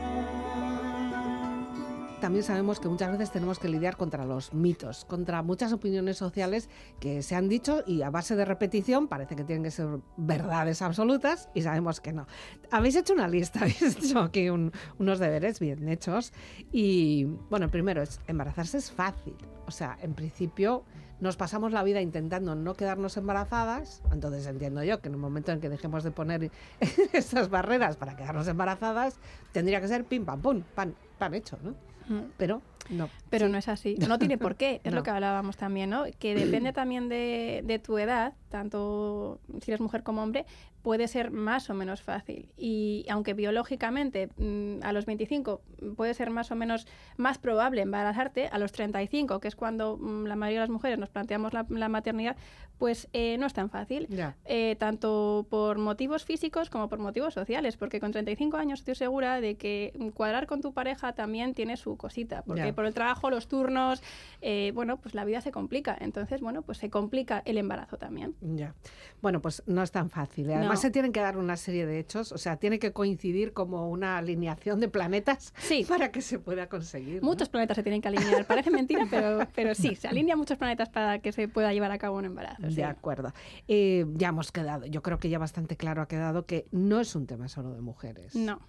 También 2.22 2.44
sabemos 2.46 2.80
que 2.80 2.88
muchas 2.88 3.12
veces 3.12 3.32
tenemos 3.32 3.60
que 3.60 3.68
lidiar 3.68 3.98
contra 3.98 4.24
los 4.26 4.54
mitos, 4.54 5.04
contra 5.04 5.42
muchas 5.42 5.74
opiniones 5.74 6.16
sociales 6.18 6.70
que 7.02 7.22
se 7.22 7.36
han 7.36 7.50
dicho 7.50 7.84
y 7.86 8.02
a 8.04 8.10
base 8.12 8.38
de 8.38 8.46
repetición 8.46 9.10
parece 9.10 9.36
que 9.36 9.44
tienen 9.44 9.64
que 9.64 9.72
ser 9.72 9.88
verdades 10.16 10.82
absolutas 10.82 11.50
y 11.54 11.64
sabemos 11.64 12.00
que 12.00 12.14
no. 12.14 12.28
Habéis 12.70 12.96
hecho 12.96 13.12
una 13.14 13.28
lista, 13.28 13.60
habéis 13.64 13.82
hecho 13.82 14.20
aquí 14.20 14.50
un- 14.50 14.72
unos 15.00 15.20
deberes 15.20 15.60
bien 15.60 15.90
hechos 15.90 16.32
y 16.72 17.26
bueno, 17.50 17.66
el 17.66 17.72
primero 17.72 18.02
es 18.04 18.22
embarazarse 18.28 18.78
es 18.78 18.90
fácil, 18.90 19.36
o 19.68 19.72
sea, 19.72 19.98
en 20.02 20.14
principio 20.14 20.86
nos 21.22 21.38
pasamos 21.38 21.72
la 21.72 21.84
vida 21.84 22.02
intentando 22.02 22.56
no 22.56 22.74
quedarnos 22.74 23.16
embarazadas, 23.16 24.02
entonces 24.12 24.46
entiendo 24.48 24.84
yo 24.84 25.00
que 25.00 25.08
en 25.08 25.14
el 25.14 25.20
momento 25.20 25.52
en 25.52 25.62
que 25.62 25.70
dejemos 25.70 26.04
de 26.04 26.12
poner 26.12 26.52
esas 27.14 27.50
barreras 27.50 27.96
para 27.96 28.18
quedarnos 28.18 28.48
embarazadas, 28.48 29.20
tendría 29.54 29.80
que 29.80 29.88
ser 29.88 30.04
pim 30.04 30.26
pam 30.26 30.42
pum, 30.42 30.64
pan, 30.76 30.96
pan 31.18 31.34
hecho, 31.34 31.58
¿no? 31.64 31.72
Mm. 32.10 32.32
Pero 32.38 32.62
no. 32.92 33.10
Pero 33.30 33.48
no 33.50 33.58
es 33.58 33.68
así. 33.68 33.96
No 34.08 34.20
tiene 34.20 34.38
por 34.38 34.56
qué. 34.56 34.82
Es 34.84 34.92
No. 34.92 34.98
lo 35.00 35.04
que 35.04 35.10
hablábamos 35.10 35.58
también, 35.58 35.90
¿no? 35.90 36.04
Que 36.20 36.36
depende 36.36 36.74
también 36.74 37.10
de, 37.10 37.62
de 37.66 37.80
tu 37.80 37.98
edad. 37.98 38.34
tanto 38.50 39.40
si 39.62 39.72
eres 39.72 39.80
mujer 39.82 40.04
como 40.04 40.22
hombre, 40.22 40.46
puede 40.82 41.08
ser 41.08 41.32
más 41.32 41.70
o 41.70 41.74
menos 41.74 42.02
fácil. 42.02 42.50
Y 42.58 43.06
aunque 43.10 43.34
biológicamente 43.34 44.30
mm, 44.38 44.84
a 44.84 44.92
los 44.94 45.06
25 45.06 45.62
puede 45.96 46.14
ser 46.14 46.32
más 46.32 46.52
o 46.52 46.56
menos 46.56 46.86
más 47.18 47.38
probable 47.38 47.82
embarazarte, 47.82 48.48
a 48.48 48.58
los 48.58 48.72
35, 48.72 49.40
que 49.40 49.48
es 49.48 49.56
cuando 49.56 49.98
mm, 49.98 50.26
la 50.26 50.36
mayoría 50.36 50.60
de 50.62 50.68
las 50.68 50.70
mujeres 50.70 51.00
nos 51.00 51.10
planteamos 51.10 51.54
la, 51.54 51.66
la 51.70 51.88
maternidad, 51.88 52.36
pues 52.78 53.08
eh, 53.14 53.38
no 53.38 53.46
es 53.46 53.54
tan 53.54 53.70
fácil. 53.70 54.08
Eh, 54.46 54.76
tanto 54.80 55.46
por 55.50 55.78
motivos 55.78 56.26
físicos 56.26 56.70
como 56.72 56.90
por 56.90 56.98
motivos 57.00 57.34
sociales, 57.36 57.78
porque 57.78 58.00
con 58.00 58.12
35 58.12 58.58
años 58.58 58.80
estoy 58.80 58.96
segura 58.96 59.40
de 59.40 59.56
que 59.56 59.94
mm, 59.98 60.10
cuadrar 60.10 60.48
con 60.48 60.62
tu 60.62 60.74
pareja 60.74 61.14
también 61.14 61.54
tiene 61.54 61.78
su 61.78 61.96
cosita, 61.96 62.42
porque. 62.42 62.64
Por 62.82 62.88
el 62.88 62.94
trabajo, 62.96 63.30
los 63.30 63.48
turnos, 63.48 64.02
eh, 64.42 64.72
bueno, 64.74 64.98
pues 64.98 65.14
la 65.14 65.24
vida 65.24 65.40
se 65.42 65.52
complica. 65.52 65.96
Entonces, 66.02 66.42
bueno, 66.42 66.64
pues 66.64 66.80
se 66.80 66.90
complica 66.90 67.44
el 67.46 67.58
embarazo 67.60 67.98
también. 67.98 68.36
Ya. 68.42 68.74
Bueno, 69.22 69.40
pues 69.40 69.62
no 69.68 69.84
es 69.84 69.92
tan 69.92 70.10
fácil. 70.10 70.50
¿eh? 70.50 70.56
Además 70.56 70.80
No. 70.80 70.82
se 70.82 70.90
tienen 70.90 71.12
que 71.12 71.20
dar 71.20 71.38
una 71.38 71.58
serie 71.58 71.86
de 71.86 72.00
hechos, 72.00 72.32
o 72.32 72.40
sea, 72.40 72.58
tiene 72.58 72.80
que 72.80 72.92
coincidir 72.92 73.54
como 73.54 73.88
una 73.90 74.18
alineación 74.18 74.80
de 74.80 74.88
planetas 74.88 75.54
Sí. 75.60 75.86
para 75.88 76.12
que 76.12 76.22
se 76.22 76.40
pueda 76.40 76.68
conseguir. 76.68 77.22
¿no? 77.22 77.28
Muchos 77.28 77.50
planetas 77.50 77.76
se 77.76 77.84
tienen 77.84 78.02
que 78.02 78.08
alinear. 78.08 78.46
Parece 78.48 78.72
mentira, 78.72 79.06
pero, 79.10 79.48
pero 79.56 79.76
sí, 79.76 79.96
se 79.96 80.08
alinean 80.08 80.40
muchos 80.40 80.58
planetas 80.58 80.90
para 80.90 81.20
que 81.20 81.32
se 81.32 81.48
pueda 81.48 81.72
llevar 81.72 81.92
a 81.92 82.00
cabo 82.00 82.18
un 82.18 82.26
embarazo. 82.26 82.64
sí. 82.68 82.76
De 82.76 82.84
acuerdo. 82.84 83.32
Eh, 83.68 84.06
ya 84.16 84.30
hemos 84.30 84.52
quedado, 84.52 84.88
yo 84.88 85.04
creo 85.04 85.20
que 85.20 85.30
ya 85.30 85.38
bastante 85.38 85.78
claro 85.78 86.02
ha 86.02 86.08
quedado 86.08 86.48
que 86.48 86.66
no 86.72 87.00
es 87.00 87.16
un 87.16 87.28
tema 87.28 87.48
solo 87.48 87.74
de 87.76 87.82
mujeres. 87.82 88.34
No. 88.36 88.60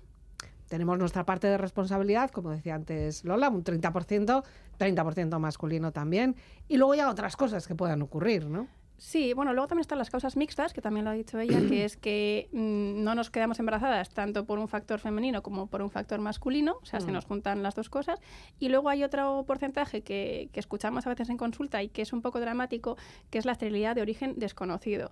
Tenemos 0.72 0.98
nuestra 0.98 1.26
parte 1.26 1.48
de 1.48 1.58
responsabilidad, 1.58 2.30
como 2.30 2.48
decía 2.48 2.74
antes 2.74 3.26
Lola, 3.26 3.50
un 3.50 3.62
30%, 3.62 4.42
30% 4.78 5.38
masculino 5.38 5.92
también, 5.92 6.34
y 6.66 6.78
luego 6.78 6.94
ya 6.94 7.10
otras 7.10 7.36
cosas 7.36 7.66
que 7.66 7.74
puedan 7.74 8.00
ocurrir, 8.00 8.46
¿no? 8.46 8.68
Sí, 8.96 9.34
bueno, 9.34 9.52
luego 9.52 9.68
también 9.68 9.82
están 9.82 9.98
las 9.98 10.08
causas 10.08 10.34
mixtas, 10.34 10.72
que 10.72 10.80
también 10.80 11.04
lo 11.04 11.10
ha 11.10 11.12
dicho 11.12 11.38
ella, 11.38 11.60
que 11.68 11.84
es 11.84 11.98
que 11.98 12.48
mm, 12.52 13.04
no 13.04 13.14
nos 13.14 13.28
quedamos 13.28 13.58
embarazadas 13.58 14.08
tanto 14.14 14.46
por 14.46 14.58
un 14.58 14.66
factor 14.66 14.98
femenino 14.98 15.42
como 15.42 15.66
por 15.66 15.82
un 15.82 15.90
factor 15.90 16.20
masculino, 16.20 16.76
o 16.80 16.86
sea, 16.86 17.00
se 17.00 17.10
Mm. 17.10 17.12
nos 17.12 17.26
juntan 17.26 17.62
las 17.62 17.74
dos 17.74 17.90
cosas. 17.90 18.18
Y 18.58 18.70
luego 18.70 18.88
hay 18.88 19.04
otro 19.04 19.44
porcentaje 19.46 20.00
que, 20.00 20.48
que 20.54 20.60
escuchamos 20.60 21.06
a 21.06 21.10
veces 21.10 21.28
en 21.28 21.36
consulta 21.36 21.82
y 21.82 21.90
que 21.90 22.00
es 22.00 22.14
un 22.14 22.22
poco 22.22 22.40
dramático, 22.40 22.96
que 23.28 23.36
es 23.36 23.44
la 23.44 23.52
esterilidad 23.52 23.94
de 23.94 24.00
origen 24.00 24.36
desconocido. 24.38 25.10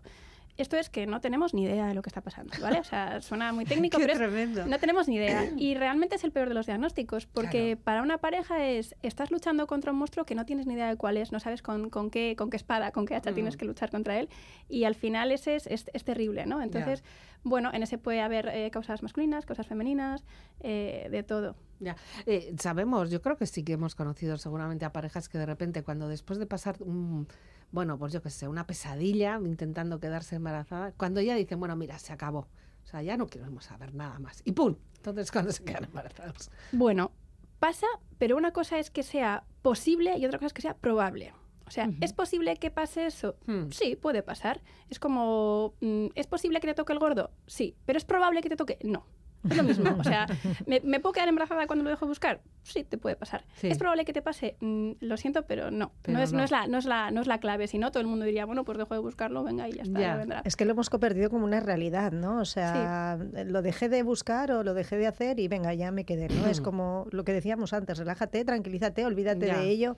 Esto 0.56 0.76
es 0.76 0.90
que 0.90 1.06
no 1.06 1.20
tenemos 1.20 1.54
ni 1.54 1.62
idea 1.64 1.86
de 1.86 1.94
lo 1.94 2.02
que 2.02 2.08
está 2.10 2.20
pasando, 2.20 2.52
¿vale? 2.60 2.80
O 2.80 2.84
sea, 2.84 3.20
suena 3.22 3.52
muy 3.52 3.64
técnico, 3.64 3.98
pero 3.98 4.12
es- 4.36 4.66
no 4.66 4.78
tenemos 4.78 5.08
ni 5.08 5.16
idea. 5.16 5.44
Y 5.56 5.74
realmente 5.74 6.16
es 6.16 6.24
el 6.24 6.32
peor 6.32 6.48
de 6.48 6.54
los 6.54 6.66
diagnósticos, 6.66 7.26
porque 7.26 7.72
Claro. 7.76 7.80
para 7.84 8.02
una 8.02 8.18
pareja 8.18 8.64
es, 8.66 8.94
estás 9.02 9.30
luchando 9.30 9.66
contra 9.66 9.92
un 9.92 9.98
monstruo 9.98 10.24
que 10.26 10.34
no 10.34 10.44
tienes 10.46 10.66
ni 10.66 10.74
idea 10.74 10.88
de 10.88 10.96
cuál 10.96 11.16
es, 11.16 11.32
no 11.32 11.40
sabes 11.40 11.62
con, 11.62 11.90
con 11.90 12.10
qué, 12.10 12.34
con 12.36 12.50
qué 12.50 12.56
espada, 12.56 12.92
con 12.92 13.06
qué 13.06 13.14
hacha 13.14 13.30
Mm. 13.30 13.34
tienes 13.34 13.56
que 13.56 13.64
luchar 13.64 13.90
contra 13.90 14.18
él, 14.18 14.28
y 14.68 14.84
al 14.84 14.94
final 14.94 15.32
ese 15.32 15.54
es, 15.56 15.66
es, 15.66 15.86
es 15.92 16.04
terrible, 16.04 16.46
¿no? 16.46 16.60
Entonces, 16.62 17.02
bueno, 17.42 17.70
en 17.72 17.82
ese 17.82 17.96
puede 17.96 18.20
haber 18.20 18.48
eh, 18.48 18.70
causas 18.70 19.02
masculinas, 19.02 19.46
causas 19.46 19.66
femeninas, 19.66 20.24
eh, 20.60 21.08
de 21.10 21.22
todo. 21.22 21.56
Ya. 21.78 21.96
Eh, 22.26 22.54
sabemos, 22.58 23.10
yo 23.10 23.22
creo 23.22 23.36
que 23.38 23.46
sí 23.46 23.64
que 23.64 23.72
hemos 23.72 23.94
conocido 23.94 24.36
seguramente 24.36 24.84
a 24.84 24.92
parejas 24.92 25.30
que 25.30 25.38
de 25.38 25.46
repente 25.46 25.82
cuando 25.82 26.08
después 26.08 26.38
de 26.38 26.44
pasar 26.44 26.76
un, 26.80 27.26
bueno, 27.72 27.98
pues 27.98 28.12
yo 28.12 28.22
qué 28.22 28.30
sé, 28.30 28.48
una 28.48 28.66
pesadilla 28.66 29.38
intentando 29.44 30.00
quedarse 30.00 30.36
embarazada, 30.36 30.92
cuando 30.92 31.20
ya 31.20 31.34
dicen, 31.34 31.58
bueno, 31.60 31.76
mira, 31.76 31.98
se 31.98 32.12
acabó. 32.12 32.48
O 32.84 32.86
sea, 32.86 33.02
ya 33.02 33.16
no 33.16 33.26
queremos 33.26 33.64
saber 33.64 33.94
nada 33.94 34.18
más. 34.18 34.42
Y 34.44 34.52
¡pum! 34.52 34.76
Entonces 34.96 35.30
cuando 35.32 35.52
se 35.52 35.64
quedan 35.64 35.84
embarazados. 35.84 36.50
Bueno, 36.72 37.12
pasa, 37.58 37.86
pero 38.18 38.36
una 38.36 38.52
cosa 38.52 38.78
es 38.78 38.90
que 38.90 39.02
sea 39.02 39.44
posible 39.62 40.18
y 40.18 40.26
otra 40.26 40.38
cosa 40.38 40.48
es 40.48 40.52
que 40.52 40.62
sea 40.62 40.76
probable. 40.76 41.32
O 41.66 41.70
sea. 41.70 41.88
¿es 42.00 42.12
posible 42.12 42.56
que 42.56 42.72
pase 42.72 43.06
eso? 43.06 43.36
Hmm. 43.46 43.70
Sí, 43.70 43.94
puede 43.94 44.24
pasar. 44.24 44.60
Es 44.88 44.98
como, 44.98 45.74
mm, 45.80 46.06
¿es 46.16 46.26
posible 46.26 46.58
que 46.58 46.66
te 46.66 46.74
toque 46.74 46.92
el 46.92 46.98
gordo? 46.98 47.30
Sí, 47.46 47.76
pero 47.86 47.96
¿es 47.96 48.04
probable 48.04 48.42
que 48.42 48.48
te 48.48 48.56
toque? 48.56 48.78
No. 48.82 49.06
Es 49.48 49.56
lo 49.56 49.62
mismo. 49.62 49.96
O 49.98 50.04
sea, 50.04 50.26
¿me, 50.66 50.80
me 50.80 51.00
puedo 51.00 51.12
quedar 51.14 51.28
embarazada 51.28 51.66
cuando 51.66 51.82
lo 51.84 51.90
dejo 51.90 52.04
de 52.04 52.10
buscar? 52.10 52.40
Sí, 52.62 52.84
te 52.84 52.98
puede 52.98 53.16
pasar. 53.16 53.44
Sí. 53.54 53.68
¿Es 53.68 53.78
probable 53.78 54.04
que 54.04 54.12
te 54.12 54.20
pase? 54.20 54.56
Mm, 54.60 54.92
lo 55.00 55.16
siento, 55.16 55.46
pero 55.46 55.70
no. 55.70 55.92
Pero 56.02 56.18
no, 56.18 56.24
es, 56.24 56.32
no. 56.32 56.38
no. 56.38 56.44
es 56.44 56.50
la, 56.50 56.66
no, 56.66 56.78
es 56.78 56.84
la, 56.84 57.10
no 57.10 57.20
es 57.22 57.26
la 57.26 57.38
clave. 57.40 57.66
Si 57.66 57.78
no, 57.78 57.90
todo 57.90 58.02
el 58.02 58.06
mundo 58.06 58.24
diría, 58.26 58.44
bueno, 58.44 58.64
pues 58.64 58.76
dejo 58.76 58.92
de 58.94 59.00
buscarlo, 59.00 59.42
venga 59.42 59.68
y 59.68 59.72
ya 59.72 59.82
está, 59.82 59.98
Ya. 60.00 60.16
vendrá. 60.16 60.42
Es 60.44 60.56
que 60.56 60.64
lo 60.66 60.72
hemos 60.72 60.90
convertido 60.90 61.30
como 61.30 61.44
una 61.44 61.60
realidad, 61.60 62.12
¿no? 62.12 62.40
O 62.40 62.44
sea, 62.44 63.18
lo 63.46 63.62
dejé 63.62 63.88
de 63.88 64.02
buscar 64.02 64.52
o 64.52 64.62
lo 64.62 64.74
dejé 64.74 64.96
de 64.98 65.06
hacer 65.06 65.40
y 65.40 65.48
venga, 65.48 65.72
ya 65.74 65.90
me 65.90 66.04
quedé, 66.04 66.28
¿no? 66.28 66.46
Es 66.46 66.60
como 66.60 67.06
lo 67.10 67.24
que 67.24 67.32
decíamos 67.32 67.72
antes, 67.72 67.96
relájate, 67.98 68.44
tranquilízate, 68.44 69.04
olvídate 69.06 69.46
Ya. 69.46 69.58
de 69.58 69.68
ello. 69.70 69.96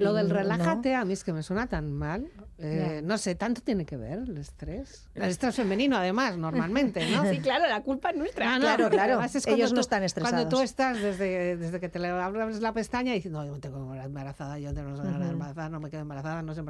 Lo 0.00 0.12
Y 0.12 0.16
del 0.16 0.28
no- 0.28 0.34
relájate 0.34 0.94
a 0.94 1.04
mí 1.04 1.12
es 1.12 1.22
que 1.24 1.32
me 1.32 1.42
suena 1.42 1.66
tan 1.66 1.92
mal. 1.92 2.26
Eh, 2.58 3.00
no 3.04 3.18
sé, 3.18 3.34
tanto 3.34 3.60
tiene 3.60 3.84
que 3.84 3.96
ver 3.96 4.18
el 4.20 4.36
estrés. 4.38 5.06
El 5.14 5.24
estrés 5.24 5.54
femenino, 5.56 5.96
además, 5.96 6.36
normalmente, 6.38 7.04
¿no? 7.10 7.24
Sí, 7.30 7.38
claro, 7.38 7.66
la 7.68 7.82
culpa 7.82 8.10
es 8.10 8.16
nuestra. 8.16 8.46
Ah, 8.54 8.58
no, 8.58 8.64
Claro, 8.64 8.88
claro. 8.90 9.22
es 9.22 9.34
Ellos 9.34 9.44
cuando 9.46 9.64
no 9.68 9.74
tú- 9.74 9.80
están 9.80 10.02
estresados. 10.02 10.34
Cuando 10.40 10.56
tú 10.56 10.62
estás 10.62 11.00
desde, 11.00 11.56
desde 11.56 11.80
que 11.80 11.88
te 11.90 12.04
abres 12.06 12.60
la 12.60 12.72
pestaña 12.72 13.12
diciendo, 13.12 13.40
no, 13.40 13.46
yo 13.46 13.52
me 13.52 13.60
tengo 13.60 13.94
embarazada, 13.94 14.58
yo 14.58 14.70
Ujú. 14.70 14.78
embarazada, 14.80 15.68
no 15.68 15.80
me 15.80 15.90
quedo 15.90 16.00
embarazada, 16.00 16.42
no 16.42 16.54
sé, 16.54 16.62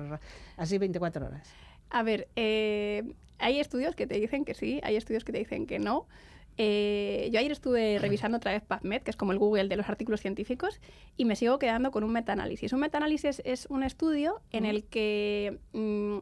así 0.57 0.79
24 0.79 1.27
horas. 1.27 1.49
A 1.91 2.03
ver, 2.03 2.29
eh, 2.37 3.15
hay 3.39 3.61
estudios 3.61 3.95
que 3.95 4.07
te 4.07 4.15
dicen 4.19 4.45
que 4.45 4.55
sí, 4.55 4.81
hay 4.83 4.97
estudios 4.97 5.25
que 5.25 5.33
te 5.33 5.39
dicen 5.39 5.67
que 5.67 5.79
no. 5.79 6.07
Eh, 6.63 7.31
yo 7.33 7.39
ayer 7.39 7.53
estuve 7.53 7.99
revisando 7.99 8.37
otra 8.37 8.53
vez 8.53 8.63
PubMed, 8.63 9.01
que 9.01 9.11
es 9.11 9.17
como 9.17 9.33
el 9.33 9.39
Google 9.39 9.69
de 9.69 9.77
los 9.77 9.89
artículos 9.89 10.21
científicos, 10.21 10.79
y 11.17 11.25
me 11.25 11.35
sigo 11.35 11.59
quedando 11.59 11.91
con 11.91 12.05
un 12.05 12.13
metaanálisis. 12.13 12.75
Un 12.75 12.81
metaanálisis 12.81 13.41
es 13.47 13.65
un 13.71 13.83
estudio 13.83 14.43
en 14.53 14.67
el 14.67 14.85
que 14.85 15.59
mm, 15.73 16.19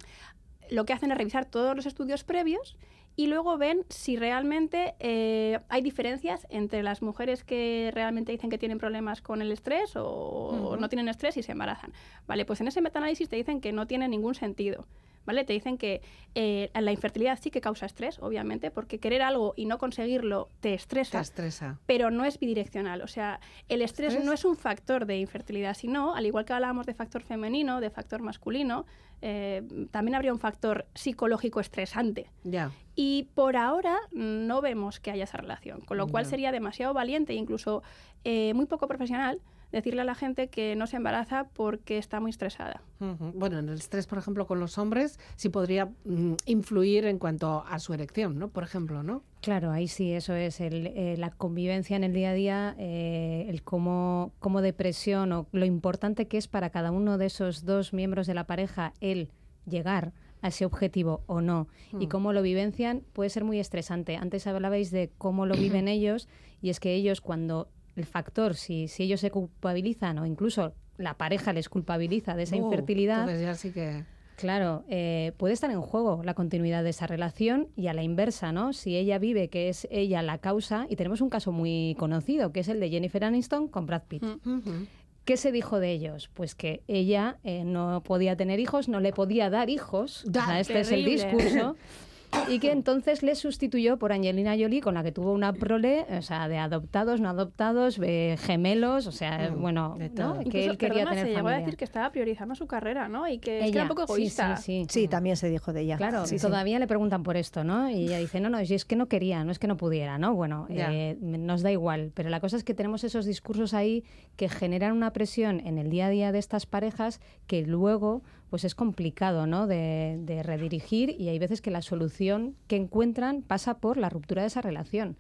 lo 0.70 0.84
que 0.84 0.92
hacen 0.92 1.10
es 1.10 1.18
revisar 1.18 1.44
todos 1.44 1.74
los 1.74 1.86
estudios 1.86 2.22
previos 2.22 2.76
y 3.16 3.26
luego 3.26 3.58
ven 3.58 3.84
si 3.88 4.16
realmente 4.16 4.94
eh, 5.00 5.58
hay 5.68 5.82
diferencias 5.82 6.46
entre 6.50 6.84
las 6.84 7.02
mujeres 7.02 7.42
que 7.42 7.90
realmente 7.92 8.30
dicen 8.30 8.48
que 8.48 8.58
tienen 8.58 8.78
problemas 8.78 9.20
con 9.20 9.42
el 9.42 9.50
estrés 9.50 9.96
o 9.96 10.50
Ujú. 10.52 10.76
no 10.76 10.88
tienen 10.88 11.08
estrés 11.08 11.36
y 11.36 11.42
se 11.42 11.50
embarazan. 11.50 11.92
Vale, 12.28 12.44
pues 12.44 12.60
en 12.60 12.68
ese 12.68 12.80
metaanálisis 12.80 13.28
te 13.28 13.34
dicen 13.34 13.60
que 13.60 13.72
no 13.72 13.88
tiene 13.88 14.06
ningún 14.06 14.36
sentido. 14.36 14.86
¿Vale? 15.26 15.44
Te 15.44 15.52
dicen 15.52 15.76
que 15.76 16.00
eh, 16.34 16.70
la 16.74 16.90
infertilidad 16.92 17.38
sí 17.40 17.50
que 17.50 17.60
causa 17.60 17.86
estrés, 17.86 18.18
obviamente, 18.20 18.70
porque 18.70 18.98
querer 18.98 19.22
algo 19.22 19.52
y 19.56 19.66
no 19.66 19.78
conseguirlo 19.78 20.48
te 20.60 20.70
Te 20.70 20.74
estresa, 20.74 21.20
estresa. 21.20 21.78
pero 21.86 22.10
no 22.10 22.24
es 22.24 22.38
bidireccional. 22.38 23.02
O 23.02 23.06
sea, 23.08 23.40
el 23.68 23.82
estrés 23.82 24.08
¿Estrés? 24.14 24.24
no 24.26 24.32
es 24.32 24.44
un 24.44 24.56
factor 24.56 25.04
de 25.06 25.18
infertilidad, 25.18 25.74
sino, 25.74 26.14
al 26.14 26.24
igual 26.26 26.44
que 26.44 26.52
hablábamos 26.54 26.86
de 26.86 26.94
factor 26.94 27.22
femenino, 27.22 27.80
de 27.80 27.90
factor 27.90 28.22
masculino, 28.22 28.86
eh, 29.20 29.62
también 29.90 30.14
habría 30.14 30.32
un 30.32 30.38
factor 30.38 30.86
psicológico 30.94 31.60
estresante. 31.60 32.30
Ya. 32.44 32.70
Y 32.94 33.28
por 33.34 33.56
ahora 33.56 33.96
no 34.12 34.60
vemos 34.60 35.00
que 35.00 35.10
haya 35.10 35.24
esa 35.24 35.38
relación, 35.38 35.80
con 35.80 35.96
lo 35.98 36.06
cual 36.06 36.24
sería 36.24 36.52
demasiado 36.52 36.94
valiente 36.94 37.32
e 37.32 37.36
incluso 37.36 37.82
eh, 38.24 38.54
muy 38.54 38.66
poco 38.66 38.86
profesional 38.86 39.40
decirle 39.72 40.02
a 40.02 40.04
la 40.04 40.14
gente 40.14 40.48
que 40.48 40.74
no 40.76 40.86
se 40.86 40.96
embaraza 40.96 41.48
porque 41.52 41.98
está 41.98 42.20
muy 42.20 42.30
estresada. 42.30 42.82
Ujú. 43.00 43.32
Bueno, 43.34 43.58
en 43.58 43.68
el 43.68 43.74
estrés, 43.76 44.06
por 44.06 44.18
ejemplo, 44.18 44.46
con 44.46 44.60
los 44.60 44.78
hombres, 44.78 45.18
sí 45.36 45.48
podría 45.50 45.86
mm, 46.04 46.34
influir 46.46 47.04
en 47.06 47.18
cuanto 47.18 47.64
a 47.68 47.78
su 47.78 47.92
erección, 47.94 48.38
¿no? 48.38 48.48
Por 48.48 48.64
ejemplo, 48.64 49.02
¿no? 49.02 49.22
Claro, 49.40 49.70
ahí 49.70 49.86
sí, 49.88 50.12
eso 50.12 50.34
es 50.34 50.60
el, 50.60 50.86
eh, 50.88 51.16
la 51.18 51.30
convivencia 51.30 51.96
en 51.96 52.04
el 52.04 52.12
día 52.12 52.30
a 52.30 52.34
día, 52.34 52.74
eh, 52.78 53.46
el 53.48 53.62
cómo, 53.62 54.32
cómo 54.40 54.62
depresión 54.62 55.32
o 55.32 55.46
lo 55.52 55.64
importante 55.64 56.26
que 56.26 56.38
es 56.38 56.48
para 56.48 56.70
cada 56.70 56.90
uno 56.90 57.18
de 57.18 57.26
esos 57.26 57.64
dos 57.64 57.92
miembros 57.92 58.26
de 58.26 58.34
la 58.34 58.44
pareja 58.46 58.94
el 59.00 59.30
llegar 59.66 60.12
a 60.40 60.48
ese 60.48 60.64
objetivo 60.64 61.24
o 61.26 61.40
no 61.40 61.66
y 61.98 62.06
Mm. 62.06 62.08
cómo 62.08 62.32
lo 62.32 62.42
vivencian 62.42 63.02
puede 63.12 63.28
ser 63.28 63.44
muy 63.44 63.58
estresante. 63.58 64.16
Antes 64.16 64.46
hablabais 64.46 64.90
de 64.92 65.10
cómo 65.18 65.46
lo 65.46 65.54
viven 65.56 65.88
ellos 65.88 66.28
y 66.62 66.70
es 66.70 66.80
que 66.80 66.94
ellos 66.94 67.20
cuando 67.20 67.68
el 67.98 68.06
factor, 68.06 68.54
si, 68.54 68.88
si 68.88 69.04
ellos 69.04 69.20
se 69.20 69.30
culpabilizan 69.30 70.18
o 70.18 70.26
incluso 70.26 70.74
la 70.96 71.14
pareja 71.14 71.52
les 71.52 71.68
culpabiliza 71.68 72.34
de 72.34 72.42
esa 72.44 72.56
Uh, 72.56 72.64
infertilidad, 72.64 73.20
Entonces 73.20 73.42
ya 73.42 73.54
sí 73.54 73.70
que... 73.72 74.04
Claro, 74.36 74.84
eh, 74.88 75.32
puede 75.36 75.52
estar 75.52 75.68
en 75.70 75.80
juego 75.80 76.22
la 76.24 76.34
continuidad 76.34 76.84
de 76.84 76.90
esa 76.90 77.08
relación 77.08 77.68
y 77.74 77.88
a 77.88 77.92
la 77.92 78.04
inversa, 78.04 78.52
¿no? 78.52 78.72
Si 78.72 78.96
ella 78.96 79.18
vive 79.18 79.48
que 79.48 79.68
es 79.68 79.88
ella 79.90 80.22
la 80.22 80.38
causa, 80.38 80.86
y 80.88 80.94
tenemos 80.94 81.20
un 81.20 81.28
caso 81.28 81.50
muy 81.50 81.96
conocido, 81.98 82.52
que 82.52 82.60
es 82.60 82.68
el 82.68 82.78
de 82.78 82.88
Jennifer 82.88 83.24
Aniston 83.24 83.66
con 83.66 83.86
Brad 83.86 84.02
Pitt. 84.06 84.22
Mm. 84.44 84.84
¿Qué 85.24 85.36
se 85.36 85.50
dijo 85.50 85.80
de 85.80 85.90
ellos? 85.90 86.30
Pues 86.32 86.54
que 86.54 86.82
ella 86.86 87.38
eh, 87.42 87.64
no 87.64 88.00
podía 88.04 88.36
tener 88.36 88.60
hijos, 88.60 88.88
no 88.88 89.00
le 89.00 89.12
podía 89.12 89.50
dar 89.50 89.70
hijos. 89.70 90.24
O 90.24 90.32
sea, 90.32 90.60
este 90.60 90.80
es 90.80 90.92
el 90.92 91.04
discurso. 91.04 91.76
Y 92.48 92.58
que 92.60 92.72
entonces 92.72 93.22
le 93.22 93.34
sustituyó 93.34 93.98
por 93.98 94.12
Angelina 94.12 94.52
Jolie, 94.58 94.80
con 94.80 94.94
la 94.94 95.02
que 95.02 95.12
tuvo 95.12 95.32
una 95.32 95.52
prole, 95.52 96.06
o 96.10 96.22
sea, 96.22 96.48
de 96.48 96.58
adoptados, 96.58 97.20
no 97.20 97.28
adoptados, 97.28 97.98
de 97.98 98.36
gemelos, 98.40 99.06
o 99.06 99.12
sea, 99.12 99.50
Mm, 99.50 99.60
bueno, 99.60 99.96
de 99.98 100.08
¿no? 100.10 100.14
todo. 100.14 100.32
que 100.40 100.44
Incluso, 100.48 100.70
él 100.70 100.78
quería 100.78 100.94
perdona, 101.04 101.10
tener 101.10 101.26
se 101.26 101.34
llegó 101.34 101.48
a 101.48 101.58
decir 101.58 101.76
que 101.76 101.84
estaba 101.84 102.10
priorizando 102.10 102.54
su 102.54 102.66
carrera, 102.66 103.08
¿no? 103.08 103.28
Y 103.28 103.38
que, 103.38 103.60
es 103.60 103.64
que 103.70 103.78
era 103.78 103.82
un 103.82 103.88
poco 103.88 104.06
sí, 104.06 104.12
egoísta. 104.12 104.56
sí, 104.56 104.84
sí. 104.88 105.00
Sí, 105.02 105.08
también 105.08 105.36
se 105.36 105.48
dijo 105.48 105.72
de 105.72 105.82
ella. 105.82 105.96
Claro, 105.96 106.26
Sí, 106.26 106.38
sí. 106.38 106.46
todavía 106.46 106.78
le 106.78 106.86
preguntan 106.86 107.22
por 107.22 107.36
esto, 107.36 107.64
¿no? 107.64 107.90
Y 107.90 108.04
ella 108.04 108.18
dice, 108.18 108.40
no, 108.40 108.48
no, 108.50 108.64
si 108.64 108.74
es 108.74 108.84
que 108.84 108.96
no 108.96 109.08
quería, 109.08 109.44
no 109.44 109.52
es 109.52 109.58
que 109.58 109.66
no 109.66 109.76
pudiera, 109.76 110.18
¿no? 110.18 110.34
Bueno, 110.34 110.66
eh, 110.70 111.16
nos 111.20 111.62
da 111.62 111.70
igual, 111.72 112.12
pero 112.14 112.28
la 112.30 112.40
cosa 112.40 112.56
es 112.56 112.64
que 112.64 112.74
tenemos 112.74 113.04
esos 113.04 113.26
discursos 113.26 113.74
ahí 113.74 114.04
que 114.36 114.48
generan 114.48 114.92
una 114.92 115.12
presión 115.12 115.60
en 115.66 115.78
el 115.78 115.90
día 115.90 116.06
a 116.06 116.10
día 116.10 116.32
de 116.32 116.38
estas 116.38 116.66
parejas 116.66 117.20
que 117.46 117.62
luego 117.62 118.22
pues 118.50 118.64
es 118.64 118.74
complicado 118.74 119.46
¿no? 119.46 119.66
de, 119.66 120.18
de 120.22 120.42
redirigir 120.42 121.14
y 121.18 121.28
hay 121.28 121.38
veces 121.38 121.60
que 121.60 121.70
la 121.70 121.82
solución 121.82 122.56
que 122.66 122.76
encuentran 122.76 123.42
pasa 123.42 123.78
por 123.78 123.96
la 123.96 124.08
ruptura 124.08 124.42
de 124.42 124.48
esa 124.48 124.60
relación 124.60 125.16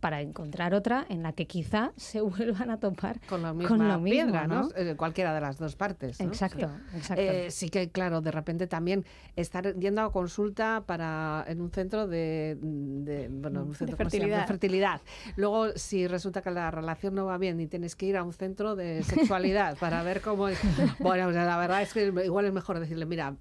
para 0.00 0.20
encontrar 0.20 0.74
otra 0.74 1.04
en 1.08 1.22
la 1.22 1.32
que 1.32 1.46
quizá 1.46 1.92
se 1.96 2.20
vuelvan 2.20 2.70
a 2.70 2.78
topar 2.78 3.20
Con 3.28 3.42
la 3.42 3.50
con 3.50 3.58
misma 3.58 3.98
mismo, 3.98 4.04
piedra, 4.04 4.46
¿no? 4.46 4.62
¿no? 4.62 4.68
Eh, 4.76 4.94
Cualquiera 4.96 5.34
de 5.34 5.40
las 5.40 5.58
dos 5.58 5.76
partes. 5.76 6.20
¿no? 6.20 6.26
Exacto, 6.26 6.70
exacto. 6.94 7.22
Eh, 7.22 7.50
sí 7.50 7.68
que, 7.68 7.90
claro, 7.90 8.20
de 8.20 8.30
repente 8.30 8.66
también 8.66 9.04
estar 9.36 9.74
yendo 9.78 10.02
a 10.02 10.12
consulta 10.12 10.84
para 10.86 11.44
en 11.48 11.60
un 11.60 11.70
centro 11.70 12.06
de, 12.06 12.58
de, 12.60 13.28
bueno, 13.30 13.64
un 13.64 13.74
centro, 13.74 13.96
¿cómo 13.96 14.10
se 14.10 14.18
llama? 14.18 14.28
fertilidad. 14.28 14.40
De 14.40 14.46
fertilidad. 14.46 15.00
Luego, 15.36 15.68
si 15.76 16.06
resulta 16.06 16.42
que 16.42 16.50
la 16.50 16.70
relación 16.70 17.14
no 17.14 17.26
va 17.26 17.38
bien 17.38 17.60
y 17.60 17.66
tienes 17.66 17.96
que 17.96 18.06
ir 18.06 18.16
a 18.16 18.22
un 18.22 18.32
centro 18.32 18.76
de 18.76 19.02
sexualidad 19.02 19.76
para 19.78 20.02
ver 20.02 20.20
cómo... 20.20 20.48
Bueno, 21.00 21.28
o 21.28 21.32
sea, 21.32 21.44
la 21.44 21.56
verdad 21.58 21.82
es 21.82 21.92
que 21.92 22.06
igual 22.24 22.46
es 22.46 22.52
mejor 22.52 22.67
decirle, 22.76 23.06
mira, 23.06 23.36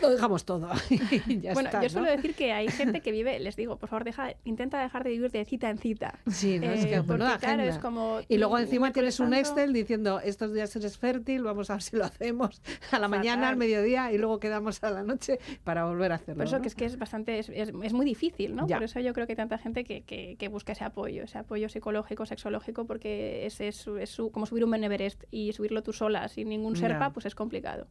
lo 0.00 0.10
dejamos 0.10 0.44
todo. 0.44 0.68
ya 1.26 1.52
bueno, 1.54 1.68
está, 1.68 1.78
yo 1.82 1.84
¿no? 1.84 1.90
suelo 1.90 2.10
decir 2.10 2.34
que 2.34 2.52
hay 2.52 2.68
gente 2.68 3.00
que 3.00 3.12
vive, 3.12 3.38
les 3.40 3.56
digo, 3.56 3.76
por 3.76 3.88
favor, 3.88 4.04
deja, 4.04 4.34
intenta 4.44 4.80
dejar 4.82 5.04
de 5.04 5.10
vivir 5.10 5.30
de 5.30 5.44
cita 5.44 5.70
en 5.70 5.78
cita. 5.78 6.18
Sí, 6.30 6.58
no, 6.58 6.70
es 6.70 6.84
Eh, 6.84 6.88
que 6.90 6.96
porque, 6.98 7.12
menuda 7.12 7.38
claro, 7.38 7.62
es 7.62 7.78
como 7.78 8.20
Y 8.28 8.38
luego 8.38 8.58
encima 8.58 8.92
tienes 8.92 9.20
un 9.20 9.34
Excel 9.34 9.72
diciendo, 9.72 10.20
estos 10.20 10.52
días 10.52 10.74
eres 10.76 10.98
fértil, 10.98 11.42
vamos 11.42 11.70
a 11.70 11.74
ver 11.74 11.82
si 11.82 11.96
lo 11.96 12.04
hacemos 12.04 12.62
a 12.90 12.98
la 12.98 13.08
mañana, 13.08 13.48
al 13.48 13.56
mediodía 13.56 14.12
y 14.12 14.18
luego 14.18 14.40
quedamos 14.40 14.82
a 14.82 14.90
la 14.90 15.02
noche 15.02 15.38
para 15.64 15.84
volver 15.84 16.12
a 16.12 16.16
hacerlo. 16.16 16.36
Por 16.38 16.46
eso 16.46 16.56
¿no? 16.56 16.62
que 16.62 16.68
es 16.68 16.74
que 16.74 16.84
es 16.84 16.98
bastante, 16.98 17.38
es, 17.38 17.48
es- 17.48 17.72
es 17.82 17.92
muy 17.92 18.04
difícil, 18.06 18.54
¿no? 18.54 18.66
Ya. 18.66 18.76
Por 18.76 18.84
eso 18.84 19.00
yo 19.00 19.12
creo 19.12 19.26
que 19.26 19.32
hay 19.32 19.36
tanta 19.36 19.58
gente 19.58 19.84
que, 19.84 20.02
que- 20.02 20.36
que 20.38 20.48
busca 20.48 20.72
ese 20.72 20.84
apoyo, 20.84 21.24
ese 21.24 21.38
apoyo 21.38 21.68
psicológico, 21.68 22.26
sexológico, 22.26 22.86
porque 22.86 23.46
es, 23.46 23.60
es, 23.60 23.76
su- 23.76 23.96
es 23.98 24.10
su- 24.10 24.30
como 24.30 24.46
subir 24.46 24.64
un 24.64 24.70
Everest 24.80 25.24
y 25.30 25.52
subirlo 25.52 25.82
tú 25.82 25.92
sola 25.92 26.28
sin 26.28 26.48
ningún 26.48 26.74
Ya. 26.74 26.88
serpa, 26.88 27.10
pues 27.12 27.26
es 27.26 27.34
complicado. 27.34 27.86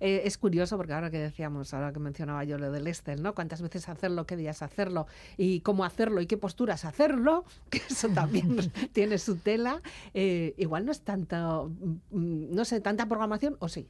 Eh, 0.00 0.22
es 0.24 0.36
curioso 0.38 0.76
porque 0.76 0.92
ahora 0.92 1.10
que 1.10 1.19
decíamos, 1.20 1.72
ahora 1.74 1.92
que 1.92 1.98
mencionaba 2.00 2.44
yo 2.44 2.58
lo 2.58 2.70
del 2.72 2.86
Excel, 2.86 3.22
¿no? 3.22 3.34
Cuántas 3.34 3.62
veces 3.62 3.88
hacerlo, 3.88 4.26
qué 4.26 4.36
días 4.36 4.62
hacerlo 4.62 5.06
y 5.36 5.60
cómo 5.60 5.84
hacerlo 5.84 6.20
y 6.20 6.26
qué 6.26 6.36
posturas 6.36 6.84
hacerlo, 6.84 7.44
que 7.70 7.80
eso 7.88 8.08
también 8.08 8.56
tiene 8.92 9.18
su 9.18 9.36
tela. 9.36 9.80
Eh, 10.14 10.54
igual 10.58 10.86
no 10.86 10.92
es 10.92 11.00
tanto, 11.02 11.70
mm, 12.10 12.54
no 12.54 12.64
sé, 12.64 12.80
tanta 12.80 13.06
programación 13.06 13.56
o 13.60 13.68
sí. 13.68 13.86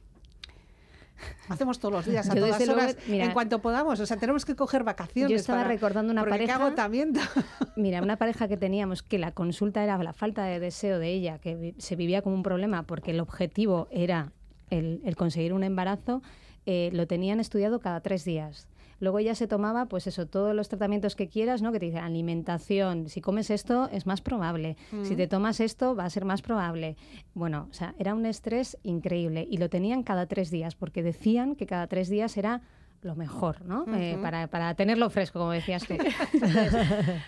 Hacemos 1.49 1.79
todos 1.79 1.93
los 1.93 2.05
días, 2.07 2.27
a 2.29 2.33
Yo, 2.33 2.41
todas 2.41 2.57
desde 2.57 2.73
luego, 2.73 2.89
horas, 2.89 2.97
mira, 3.07 3.25
en 3.25 3.31
cuanto 3.33 3.59
podamos. 3.59 3.99
O 3.99 4.05
sea, 4.07 4.17
tenemos 4.17 4.43
que 4.43 4.55
coger 4.55 4.83
vacaciones. 4.83 5.29
Yo 5.29 5.35
estaba 5.35 5.59
para- 5.59 5.69
recordando 5.69 6.11
una 6.11 6.25
pareja- 6.25 6.55
agotamiento. 6.55 7.19
Mira, 7.75 8.01
una 8.01 8.17
pareja 8.17 8.47
que 8.47 8.57
teníamos 8.57 9.03
que 9.03 9.19
la 9.19 9.31
consulta 9.31 9.83
era 9.83 9.97
la 10.01 10.13
falta 10.13 10.43
de 10.45 10.59
deseo 10.59 10.97
de 10.97 11.09
ella, 11.09 11.37
que 11.37 11.75
se 11.77 11.95
vivía 11.95 12.21
como 12.23 12.35
un 12.35 12.41
problema 12.43 12.83
porque 12.83 13.11
el 13.11 13.19
objetivo 13.19 13.87
era 13.91 14.31
el, 14.71 15.01
el 15.05 15.15
conseguir 15.15 15.53
un 15.53 15.63
embarazo, 15.63 16.23
eh, 16.65 16.89
lo 16.93 17.07
tenían 17.07 17.39
estudiado 17.39 17.79
cada 17.79 18.01
tres 18.01 18.25
días. 18.25 18.67
Luego 18.99 19.17
ella 19.17 19.33
se 19.33 19.47
tomaba, 19.47 19.87
pues 19.87 20.05
eso, 20.05 20.27
todos 20.27 20.55
los 20.55 20.69
tratamientos 20.69 21.15
que 21.15 21.27
quieras, 21.27 21.63
¿no? 21.63 21.71
Que 21.71 21.79
te 21.79 21.87
dicen 21.87 22.03
alimentación, 22.03 23.09
si 23.09 23.19
comes 23.19 23.49
esto 23.49 23.89
es 23.91 24.05
más 24.05 24.21
probable, 24.21 24.77
si 25.01 25.15
te 25.15 25.27
tomas 25.27 25.59
esto 25.59 25.95
va 25.95 26.05
a 26.05 26.09
ser 26.11 26.23
más 26.23 26.43
probable. 26.43 26.95
Bueno, 27.33 27.67
o 27.71 27.73
sea, 27.73 27.95
era 27.97 28.13
un 28.13 28.27
estrés 28.27 28.77
increíble 28.83 29.47
y 29.49 29.57
lo 29.57 29.69
tenían 29.69 30.03
cada 30.03 30.27
tres 30.27 30.51
días 30.51 30.75
porque 30.75 31.01
decían 31.01 31.55
que 31.55 31.65
cada 31.65 31.87
tres 31.87 32.09
días 32.09 32.37
era 32.37 32.61
lo 33.01 33.15
mejor, 33.15 33.65
¿no? 33.65 33.85
Eh, 33.95 34.19
para, 34.21 34.45
para 34.47 34.75
tenerlo 34.75 35.09
fresco, 35.09 35.39
como 35.39 35.51
decías 35.51 35.83
tú. 35.85 35.95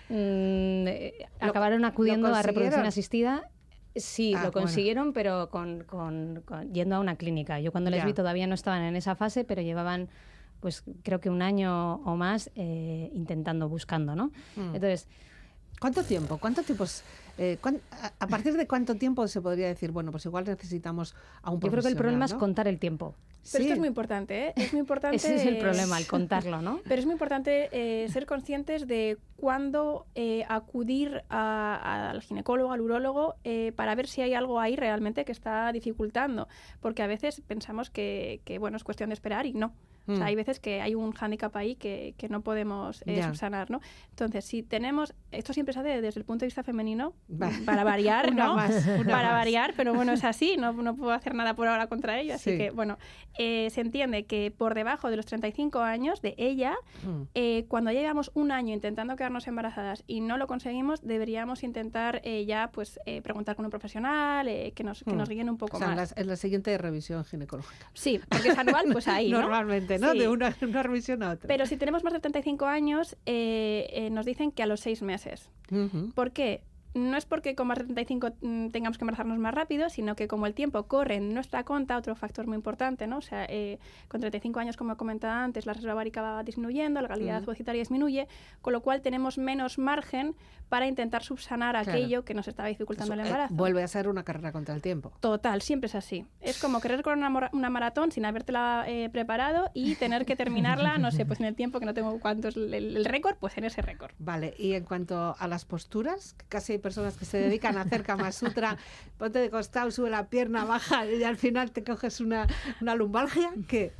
Mm, 0.08 0.86
eh, 0.86 1.26
acabaron 1.40 1.84
acudiendo 1.84 2.32
a 2.32 2.42
reproducción 2.42 2.86
asistida. 2.86 3.50
Sí, 3.96 4.32
Ah, 4.34 4.44
lo 4.44 4.50
bueno. 4.52 4.66
consiguieron, 4.66 5.12
pero 5.12 5.50
con, 5.50 5.84
con- 5.84 6.42
con- 6.44 6.72
yendo 6.72 6.96
a 6.96 7.00
una 7.00 7.16
clínica. 7.16 7.60
Yo 7.60 7.70
cuando 7.72 7.90
les 7.90 8.04
vi 8.04 8.12
todavía 8.12 8.46
no 8.46 8.54
estaban 8.54 8.82
en 8.82 8.96
esa 8.96 9.14
fase, 9.14 9.44
pero 9.44 9.62
llevaban, 9.62 10.08
pues 10.60 10.82
creo 11.02 11.20
que 11.20 11.30
un 11.30 11.42
año 11.42 11.96
o 12.04 12.16
más 12.16 12.50
eh, 12.56 13.10
intentando, 13.14 13.68
buscando, 13.68 14.16
¿no? 14.16 14.26
Mm. 14.56 14.74
Entonces, 14.74 15.08
¿Cuánto 15.80 16.02
tiempo? 16.02 16.38
¿Cuánto 16.38 16.62
tiempo 16.62 16.84
es, 16.84 17.02
eh, 17.38 17.58
cuán- 17.60 17.80
a, 17.90 18.12
a 18.18 18.26
partir 18.26 18.54
de 18.56 18.66
cuánto 18.66 18.94
tiempo 18.94 19.26
se 19.28 19.40
podría 19.40 19.66
decir, 19.66 19.90
bueno, 19.90 20.10
pues 20.10 20.24
igual 20.26 20.44
necesitamos 20.44 21.14
a 21.42 21.50
un 21.50 21.60
yo 21.60 21.70
creo 21.70 21.82
que 21.82 21.88
el 21.88 21.96
problema 21.96 22.24
es 22.24 22.34
contar 22.34 22.68
el 22.68 22.78
tiempo. 22.78 23.14
Pero 23.52 23.58
esto 23.62 23.68
Sí. 23.68 23.72
es 23.72 23.78
muy 23.78 23.88
importante, 23.88 24.46
¿eh? 24.48 24.52
Es 24.56 24.72
muy 24.72 24.80
importante. 24.86 25.16
Ese 25.16 25.34
es 25.36 25.44
el 25.44 25.58
problema, 25.58 25.98
el 25.98 26.06
contarlo, 26.06 26.62
¿no? 26.62 26.80
Pero 26.84 26.94
es 26.94 27.04
muy 27.04 27.12
importante 27.12 27.68
eh, 27.72 28.08
ser 28.08 28.24
conscientes 28.24 28.86
de 28.86 29.18
cuándo 29.36 30.06
eh, 30.14 30.44
acudir 30.48 31.22
a- 31.28 32.10
al 32.10 32.22
ginecólogo, 32.22 32.72
al 32.72 32.80
urólogo, 32.80 33.34
eh, 33.44 33.72
para 33.76 33.94
ver 33.94 34.06
si 34.06 34.22
hay 34.22 34.32
algo 34.32 34.60
ahí 34.60 34.76
realmente 34.76 35.26
que 35.26 35.32
está 35.32 35.70
dificultando. 35.72 36.48
Porque 36.80 37.02
a 37.02 37.06
veces 37.06 37.42
pensamos 37.46 37.90
que, 37.90 38.40
que, 38.46 38.58
bueno, 38.58 38.78
es 38.78 38.84
cuestión 38.84 39.10
de 39.10 39.14
esperar 39.14 39.44
y 39.44 39.52
no. 39.52 39.74
O 40.06 40.12
Mm. 40.12 40.16
sea, 40.16 40.26
hay 40.26 40.34
veces 40.34 40.60
que 40.60 40.80
hay 40.82 40.94
un 40.94 41.12
hándicap 41.12 41.54
ahí 41.56 41.76
que, 41.76 42.14
que 42.18 42.28
no 42.28 42.42
podemos 42.42 43.02
eh, 43.06 43.22
subsanar, 43.22 43.70
¿no? 43.70 43.80
Entonces, 44.10 44.44
si 44.44 44.62
tenemos... 44.62 45.14
Esto 45.30 45.52
siempre 45.52 45.72
se 45.72 45.80
hace 45.80 46.00
desde 46.02 46.20
el 46.20 46.24
punto 46.26 46.40
de 46.44 46.46
vista 46.48 46.62
femenino, 46.62 47.14
para 47.64 47.84
variar, 47.84 48.28
Una 48.32 48.44
¿no? 48.46 48.54
más, 48.56 48.86
una 48.86 49.04
para 49.12 49.28
más. 49.30 49.32
variar, 49.32 49.74
pero 49.76 49.94
bueno, 49.94 50.12
es 50.12 50.22
así, 50.24 50.56
no, 50.58 50.72
no 50.72 50.94
puedo 50.94 51.12
hacer 51.12 51.34
nada 51.34 51.54
por 51.54 51.68
ahora 51.68 51.86
contra 51.86 52.20
ello. 52.20 52.34
Así 52.34 52.52
Sí. 52.52 52.58
que, 52.58 52.70
bueno, 52.70 52.98
eh, 53.38 53.68
se 53.70 53.80
entiende 53.80 54.24
que 54.26 54.50
por 54.56 54.74
debajo 54.74 55.10
de 55.10 55.16
los 55.16 55.26
35 55.26 55.80
años 55.80 56.20
de 56.22 56.34
ella, 56.38 56.74
Mm. 57.02 57.22
eh, 57.34 57.64
cuando 57.68 57.90
llevamos 57.90 58.30
un 58.34 58.52
año 58.52 58.74
intentando 58.74 59.16
quedarnos 59.16 59.46
embarazadas 59.46 60.04
y 60.06 60.20
no 60.20 60.36
lo 60.36 60.46
conseguimos, 60.46 61.00
deberíamos 61.02 61.62
intentar 61.62 62.20
eh, 62.24 62.44
ya 62.44 62.70
pues 62.72 63.00
eh, 63.06 63.22
preguntar 63.22 63.56
con 63.56 63.64
un 63.64 63.70
profesional, 63.70 64.46
eh, 64.48 64.72
que, 64.74 64.84
nos, 64.84 65.02
que 65.02 65.12
Mm. 65.12 65.16
nos 65.16 65.28
guíen 65.28 65.48
un 65.50 65.56
poco 65.56 65.76
O 65.76 65.80
sea, 65.80 65.88
en 65.90 65.96
más. 65.96 66.14
la, 66.14 66.20
en 66.22 66.28
la 66.28 66.36
siguiente 66.36 66.76
revisión 66.78 67.24
ginecológica. 67.24 67.90
Sí, 67.94 68.20
porque 68.28 68.48
es 68.48 68.58
anual, 68.58 68.84
pues 68.92 69.08
ahí, 69.08 69.30
¿no? 69.32 69.38
Normalmente, 69.98 70.06
¿no? 70.06 70.12
Sí. 70.12 70.18
De 70.18 70.28
una, 70.28 70.56
una 70.70 70.82
revisión 70.82 71.22
a 71.22 71.32
otra. 71.32 71.48
Pero 71.48 71.66
si 71.66 71.76
tenemos 71.76 72.04
más 72.04 72.12
de 72.12 72.20
35 72.20 72.66
años, 72.66 73.16
eh, 73.26 73.88
eh, 73.90 74.10
nos 74.10 74.26
dicen 74.26 74.52
que 74.52 74.62
a 74.62 74.66
los 74.66 74.80
seis 74.80 75.02
meses. 75.02 75.50
¿Por 76.14 76.32
qué? 76.32 76.62
No 76.94 77.16
es 77.16 77.26
porque 77.26 77.54
con 77.54 77.66
más 77.66 77.78
de 77.78 77.84
35 77.84 78.28
mm, 78.40 78.68
tengamos 78.68 78.98
que 78.98 79.04
embarazarnos 79.04 79.38
más 79.38 79.52
rápido, 79.54 79.88
sino 79.90 80.14
que 80.16 80.28
como 80.28 80.46
el 80.46 80.54
tiempo 80.54 80.84
corre 80.84 81.16
en 81.16 81.34
nuestra 81.34 81.64
conta, 81.64 81.96
otro 81.96 82.14
factor 82.14 82.46
muy 82.46 82.56
importante, 82.56 83.06
¿no? 83.06 83.18
O 83.18 83.22
sea, 83.22 83.44
eh, 83.48 83.78
con 84.08 84.20
35 84.20 84.60
años, 84.60 84.76
como 84.76 84.96
comentaba 84.96 85.42
antes, 85.42 85.66
la 85.66 85.72
reserva 85.72 85.94
ovárica 85.94 86.22
va 86.22 86.42
disminuyendo, 86.44 87.00
la 87.00 87.08
calidad 87.08 87.42
ovocitaria 87.42 87.80
disminuye, 87.80 88.28
con 88.62 88.72
lo 88.72 88.80
cual 88.80 89.02
tenemos 89.02 89.38
menos 89.38 89.78
margen 89.78 90.34
para 90.68 90.86
intentar 90.86 91.22
subsanar 91.22 91.74
Claro. 91.74 91.90
aquello 91.90 92.24
que 92.24 92.34
nos 92.34 92.46
está 92.48 92.64
dificultando 92.66 93.12
Eso, 93.14 93.20
el 93.20 93.26
eh, 93.26 93.28
embarazo. 93.30 93.54
vuelve 93.54 93.82
a 93.82 93.88
ser 93.88 94.08
una 94.08 94.22
carrera 94.22 94.52
contra 94.52 94.74
el 94.74 94.82
tiempo. 94.82 95.12
Total, 95.20 95.62
siempre 95.62 95.86
es 95.88 95.94
así. 95.94 96.26
Es 96.40 96.60
como 96.60 96.80
querer 96.80 97.02
correr 97.02 97.18
una, 97.18 97.50
una 97.52 97.70
maratón 97.70 98.12
sin 98.12 98.24
habértela 98.24 98.84
eh, 98.86 99.08
preparado 99.10 99.70
y 99.74 99.96
tener 99.96 100.24
que 100.26 100.36
terminarla, 100.36 100.98
no 100.98 101.10
sé, 101.10 101.26
pues 101.26 101.40
en 101.40 101.46
el 101.46 101.54
tiempo 101.54 101.80
que 101.80 101.86
no 101.86 101.94
tengo 101.94 102.18
cuánto 102.20 102.48
es 102.48 102.56
el, 102.56 102.72
el 102.72 103.04
récord, 103.04 103.36
pues 103.38 103.56
en 103.58 103.64
ese 103.64 103.82
récord. 103.82 104.12
Vale, 104.18 104.54
y 104.58 104.74
en 104.74 104.84
cuanto 104.84 105.34
a 105.38 105.48
las 105.48 105.64
posturas, 105.64 106.36
casi 106.48 106.78
personas 106.84 107.16
que 107.16 107.24
se 107.24 107.38
dedican 107.38 107.78
a 107.78 107.80
hacer 107.80 108.02
Kama 108.02 108.30
Sutra, 108.30 108.76
ponte 109.16 109.38
de 109.38 109.48
costado, 109.48 109.90
sube 109.90 110.10
la 110.10 110.28
pierna, 110.28 110.66
baja 110.66 111.06
y 111.06 111.24
al 111.24 111.38
final 111.38 111.72
te 111.72 111.82
coges 111.82 112.20
una, 112.20 112.46
una 112.82 112.94
lumbalgia, 112.94 113.50
que 113.66 113.90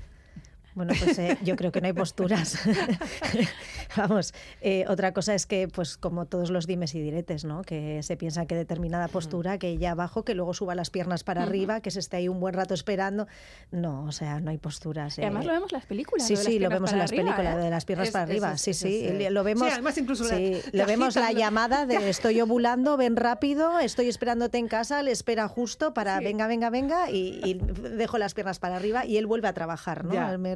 Bueno, 0.75 0.93
pues 0.99 1.19
eh, 1.21 1.39
yo 1.45 1.55
creo 1.57 1.71
que 1.71 1.81
no 1.81 1.87
hay 1.87 1.93
posturas. 1.93 2.59
Vamos, 3.97 4.35
eh, 4.61 4.85
otra 4.89 5.13
cosa 5.13 5.35
es 5.35 5.47
que, 5.47 5.69
pues 5.69 5.97
como 5.97 6.27
todos 6.27 6.51
los 6.51 6.67
dimes 6.67 6.95
y 6.95 7.01
diretes, 7.01 7.45
¿no? 7.45 7.63
Que 7.63 8.03
se 8.03 8.17
piensa 8.17 8.47
que 8.47 8.55
determinada 8.57 9.07
postura, 9.09 9.59
que 9.59 9.79
ya 9.79 9.93
abajo, 9.93 10.25
que 10.25 10.35
luego 10.35 10.53
suba 10.53 10.75
las 10.75 10.91
piernas 10.91 11.23
para 11.23 11.43
arriba, 11.45 11.81
que 11.81 11.91
se 11.93 12.01
esté 12.01 12.17
ahí 12.17 12.29
un 12.29 12.41
buen 12.41 12.55
rato 12.55 12.75
esperando. 12.75 13.29
No, 13.71 14.05
o 14.05 14.13
sea, 14.13 14.41
no 14.41 14.51
hay 14.51 14.59
posturas. 14.59 15.17
Y 15.19 15.23
además 15.23 15.45
eh. 15.45 15.47
lo 15.47 15.53
vemos 15.53 15.73
en 15.73 15.79
las 15.79 15.87
películas. 15.87 16.27
Sí, 16.27 16.37
sí, 16.37 16.59
lo 16.59 16.69
piernas 16.69 16.71
vemos 16.77 16.93
en 16.93 16.99
las 16.99 17.11
arriba, 17.13 17.25
películas, 17.37 17.57
¿eh? 17.57 17.59
de 17.65 17.71
las 17.71 17.85
piernas 17.85 18.07
Es- 18.09 18.13
para 18.13 18.25
arriba. 18.25 18.53
es- 18.55 18.61
sí, 18.61 18.75
sí. 18.75 19.07
eh, 19.07 19.31
Lo 19.31 19.45
vemos, 19.45 19.69
sí, 19.69 19.73
además 19.75 19.99
incluso 19.99 20.25
la- 20.25 20.37
sí, 20.37 20.61
lo 20.73 20.87
vemos 20.87 21.15
la 21.15 21.33
llamada 21.33 21.87
de 21.87 21.97
estoy 22.11 22.41
ovulando, 22.41 22.97
ven 22.97 23.15
rápido, 23.17 23.79
estoy 23.79 24.09
esperándote 24.09 24.59
en 24.59 24.67
casa, 24.69 25.03
le 25.03 25.13
espera 25.13 25.47
justo 25.47 25.95
para 25.95 26.19
venga, 26.19 26.47
venga, 26.49 26.71
venga, 26.71 27.11
y, 27.11 27.41
y 27.45 27.55
dejo 27.97 28.19
las 28.19 28.35
piernas 28.35 28.59
para 28.59 28.77
arriba 28.77 29.07
y 29.07 29.19
él 29.19 29.27
vuelve 29.27 29.47
a 29.49 29.53
trabajar, 29.53 30.05
¿no? 30.05 30.13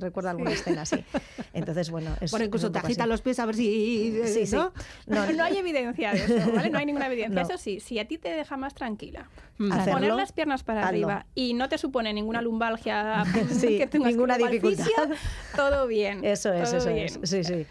Recuerda 0.09 0.31
alguna 0.31 0.53
escena 0.53 0.83
así. 0.83 1.05
Entonces, 1.53 1.91
bueno, 1.91 2.11
es 2.21 2.31
bueno, 2.31 2.47
incluso 2.47 2.71
te 2.73 2.79
agitan 2.79 3.09
los 3.09 3.21
pies 3.21 3.39
a 3.39 3.47
ver 3.47 3.55
si... 3.57 4.21
Sí, 4.27 4.47
sí. 4.47 4.57
¿no? 4.57 4.73
No, 5.07 5.27
No, 5.27 5.33
no 5.37 5.45
hay 5.45 5.57
evidencia 5.59 6.13
de 6.13 6.25
eso, 6.25 6.53
¿vale? 6.53 6.71
No 6.71 6.79
hay 6.79 6.87
ninguna 6.87 7.07
evidencia. 7.13 7.43
Eso 7.43 7.59
sí, 7.59 7.81
si 7.81 7.99
a 7.99 8.07
ti 8.09 8.17
te 8.19 8.31
deja 8.31 8.57
más 8.57 8.75
tranquila 8.75 9.29
Mm. 9.61 9.73
Hacerlo, 9.73 9.93
poner 9.95 10.15
las 10.15 10.31
piernas 10.31 10.63
para 10.63 10.83
hazlo. 10.83 10.89
arriba 11.09 11.27
y 11.35 11.53
no 11.55 11.69
te 11.69 11.79
supone 11.79 12.13
ninguna 12.13 12.41
lumbalgia 12.41 13.25
Sí, 13.51 13.77
que 13.77 13.89
tengas 13.89 14.13
ninguna 14.13 14.39
dificultad. 14.39 14.85
todo 15.57 15.89
bien. 15.89 16.25
Eso 16.25 16.53
es, 16.53 16.73
eso 16.73 16.89
bien. 16.93 17.07
es. 17.07 17.19
Sí, 17.29 17.43
sí. 17.43 17.67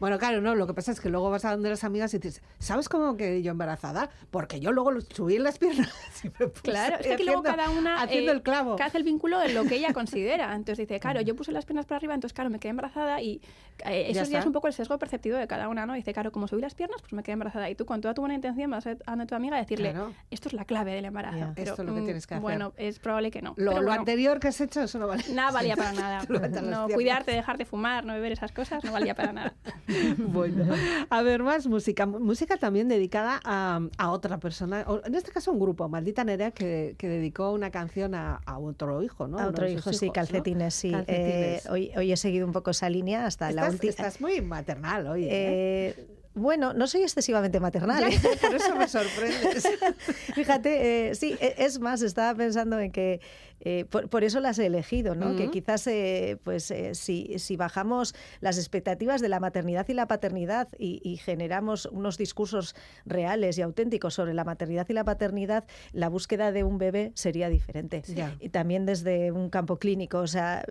Bueno, 0.00 0.18
claro, 0.18 0.40
no, 0.40 0.54
lo 0.54 0.66
que 0.66 0.74
pasa 0.74 0.90
es 0.92 1.00
que 1.00 1.08
luego 1.10 1.30
vas 1.30 1.44
a 1.44 1.52
donde 1.52 1.68
las 1.68 1.84
amigas 1.84 2.12
y 2.14 2.18
dices, 2.18 2.42
¿sabes 2.58 2.88
cómo 2.88 3.16
quedé 3.16 3.42
yo 3.42 3.52
embarazada? 3.52 4.10
Porque 4.30 4.58
yo 4.58 4.72
luego 4.72 5.00
subí 5.02 5.36
en 5.36 5.44
las 5.44 5.58
piernas 5.58 5.90
y 6.24 6.28
me 6.38 6.48
puse 6.48 6.62
Claro, 6.62 6.96
es 6.98 7.16
que 7.16 7.24
luego 7.24 7.42
cada 7.42 7.70
una 7.70 8.02
haciendo 8.02 8.32
eh, 8.32 8.34
el 8.34 8.42
clavo. 8.42 8.76
que 8.76 8.82
hace 8.82 8.98
el 8.98 9.04
vínculo 9.04 9.38
de 9.38 9.52
lo 9.52 9.64
que 9.64 9.76
ella 9.76 9.92
considera. 9.94 10.54
Entonces 10.56 10.88
dice, 10.88 10.98
claro, 10.98 11.20
yo 11.20 11.36
puse 11.36 11.52
las 11.52 11.66
piernas 11.66 11.86
para 11.86 11.98
arriba, 11.98 12.14
entonces 12.14 12.34
claro, 12.34 12.50
me 12.50 12.58
quedé 12.58 12.70
embarazada 12.70 13.20
y 13.20 13.40
eh, 13.84 13.84
Ya 13.84 14.00
eso 14.00 14.12
ya 14.14 14.22
está. 14.22 14.38
es 14.40 14.46
un 14.46 14.52
poco 14.52 14.66
el 14.66 14.72
sesgo 14.72 14.98
perceptivo 14.98 15.36
de 15.36 15.46
cada 15.46 15.68
una, 15.68 15.86
¿no? 15.86 15.94
Dice, 15.94 16.12
claro, 16.12 16.32
como 16.32 16.48
subí 16.48 16.60
las 16.60 16.74
piernas, 16.74 17.00
pues 17.02 17.12
me 17.12 17.22
quedé 17.22 17.34
embarazada. 17.34 17.68
Y 17.70 17.74
tú 17.74 17.84
con 17.86 18.00
toda 18.00 18.14
tu 18.14 18.22
buena 18.22 18.34
intención 18.34 18.70
vas 18.70 18.86
a 18.86 18.90
a 19.06 19.10
donde 19.12 19.26
tu 19.26 19.34
amiga 19.34 19.56
a 19.56 19.60
decirle, 19.60 19.90
Claro. 19.92 20.12
esto 20.30 20.48
es 20.48 20.54
la 20.54 20.64
clave 20.64 20.92
del 20.94 21.04
embarazo. 21.04 21.38
Ya. 21.38 21.52
Pero, 21.54 21.70
Esto 21.72 21.82
es 21.82 21.88
lo 21.88 21.94
que 21.94 22.00
mm, 22.00 22.04
tienes 22.04 22.26
que 22.26 22.34
hacer. 22.34 22.42
Bueno, 22.42 22.72
es 22.76 22.98
probable 22.98 23.30
que 23.30 23.40
no. 23.42 23.50
Lo, 23.50 23.70
Pero 23.72 23.82
lo 23.82 23.86
bueno, 23.88 24.00
anterior 24.00 24.40
que 24.40 24.48
has 24.48 24.60
hecho, 24.60 24.82
eso 24.82 24.98
no 24.98 25.06
vale. 25.06 25.22
Nada 25.32 25.50
valía 25.52 25.76
para 25.76 25.92
nada. 25.92 26.22
No, 26.62 26.88
cuidarte, 26.88 27.32
dejar 27.32 27.56
de 27.58 27.64
fumar, 27.64 28.04
no 28.04 28.12
beber 28.14 28.32
esas 28.32 28.52
cosas, 28.52 28.82
no 28.84 28.92
valía 28.92 29.14
para 29.14 29.32
nada. 29.32 29.54
Bueno, 30.18 30.64
a 31.08 31.22
ver, 31.22 31.42
más 31.42 31.66
música. 31.66 32.06
Música 32.06 32.56
también 32.56 32.88
dedicada 32.88 33.40
a, 33.44 33.80
a 33.98 34.10
otra 34.10 34.38
persona, 34.38 34.84
en 35.04 35.14
este 35.14 35.30
caso 35.32 35.52
un 35.52 35.58
grupo, 35.58 35.88
Maldita 35.88 36.24
Nerea, 36.24 36.50
que, 36.50 36.94
que 36.98 37.08
dedicó 37.08 37.52
una 37.52 37.70
canción 37.70 38.14
a, 38.14 38.40
a 38.44 38.58
otro 38.58 39.02
hijo, 39.02 39.26
¿no? 39.28 39.38
A 39.38 39.46
otro 39.48 39.68
hijo, 39.68 39.92
sí, 39.92 40.10
calcetines, 40.10 40.74
sí. 40.74 40.90
Calcetines. 40.90 41.66
Eh, 41.66 41.68
hoy, 41.70 41.90
hoy 41.96 42.12
he 42.12 42.16
seguido 42.16 42.46
un 42.46 42.52
poco 42.52 42.70
esa 42.70 42.88
línea 42.88 43.26
hasta 43.26 43.50
la 43.52 43.68
última. 43.70 43.90
estás 43.90 44.20
muy 44.20 44.40
maternal 44.40 45.06
hoy. 45.06 45.24
¿eh? 45.24 45.28
Eh, 45.30 46.19
bueno, 46.34 46.72
no 46.72 46.86
soy 46.86 47.02
excesivamente 47.02 47.60
maternal. 47.60 48.04
¿eh? 48.04 48.20
por 48.40 48.54
eso 48.54 48.74
me 48.76 48.88
sorprendes. 48.88 49.68
Fíjate, 50.34 51.10
eh, 51.10 51.14
sí, 51.14 51.36
e- 51.40 51.54
es 51.58 51.80
más, 51.80 52.02
estaba 52.02 52.34
pensando 52.36 52.78
en 52.78 52.92
que 52.92 53.20
eh, 53.62 53.84
por, 53.84 54.08
por 54.08 54.24
eso 54.24 54.40
las 54.40 54.58
he 54.58 54.66
elegido, 54.66 55.14
¿no? 55.14 55.36
Que 55.36 55.50
quizás, 55.50 55.86
eh, 55.86 56.38
pues, 56.44 56.70
eh, 56.70 56.94
si, 56.94 57.38
si 57.38 57.56
bajamos 57.56 58.14
las 58.40 58.56
expectativas 58.56 59.20
de 59.20 59.28
la 59.28 59.38
maternidad 59.38 59.86
y 59.88 59.92
la 59.92 60.06
paternidad 60.06 60.68
y, 60.78 61.02
y 61.04 61.18
generamos 61.18 61.84
unos 61.86 62.16
discursos 62.16 62.74
reales 63.04 63.58
y 63.58 63.62
auténticos 63.62 64.14
sobre 64.14 64.32
la 64.32 64.44
maternidad 64.44 64.86
y 64.88 64.94
la 64.94 65.04
paternidad, 65.04 65.64
la 65.92 66.08
búsqueda 66.08 66.52
de 66.52 66.64
un 66.64 66.78
bebé 66.78 67.12
sería 67.14 67.50
diferente. 67.50 68.02
Ya. 68.06 68.34
Y 68.40 68.48
también 68.48 68.86
desde 68.86 69.30
un 69.30 69.50
campo 69.50 69.78
clínico, 69.78 70.20
o 70.20 70.26
sea, 70.26 70.64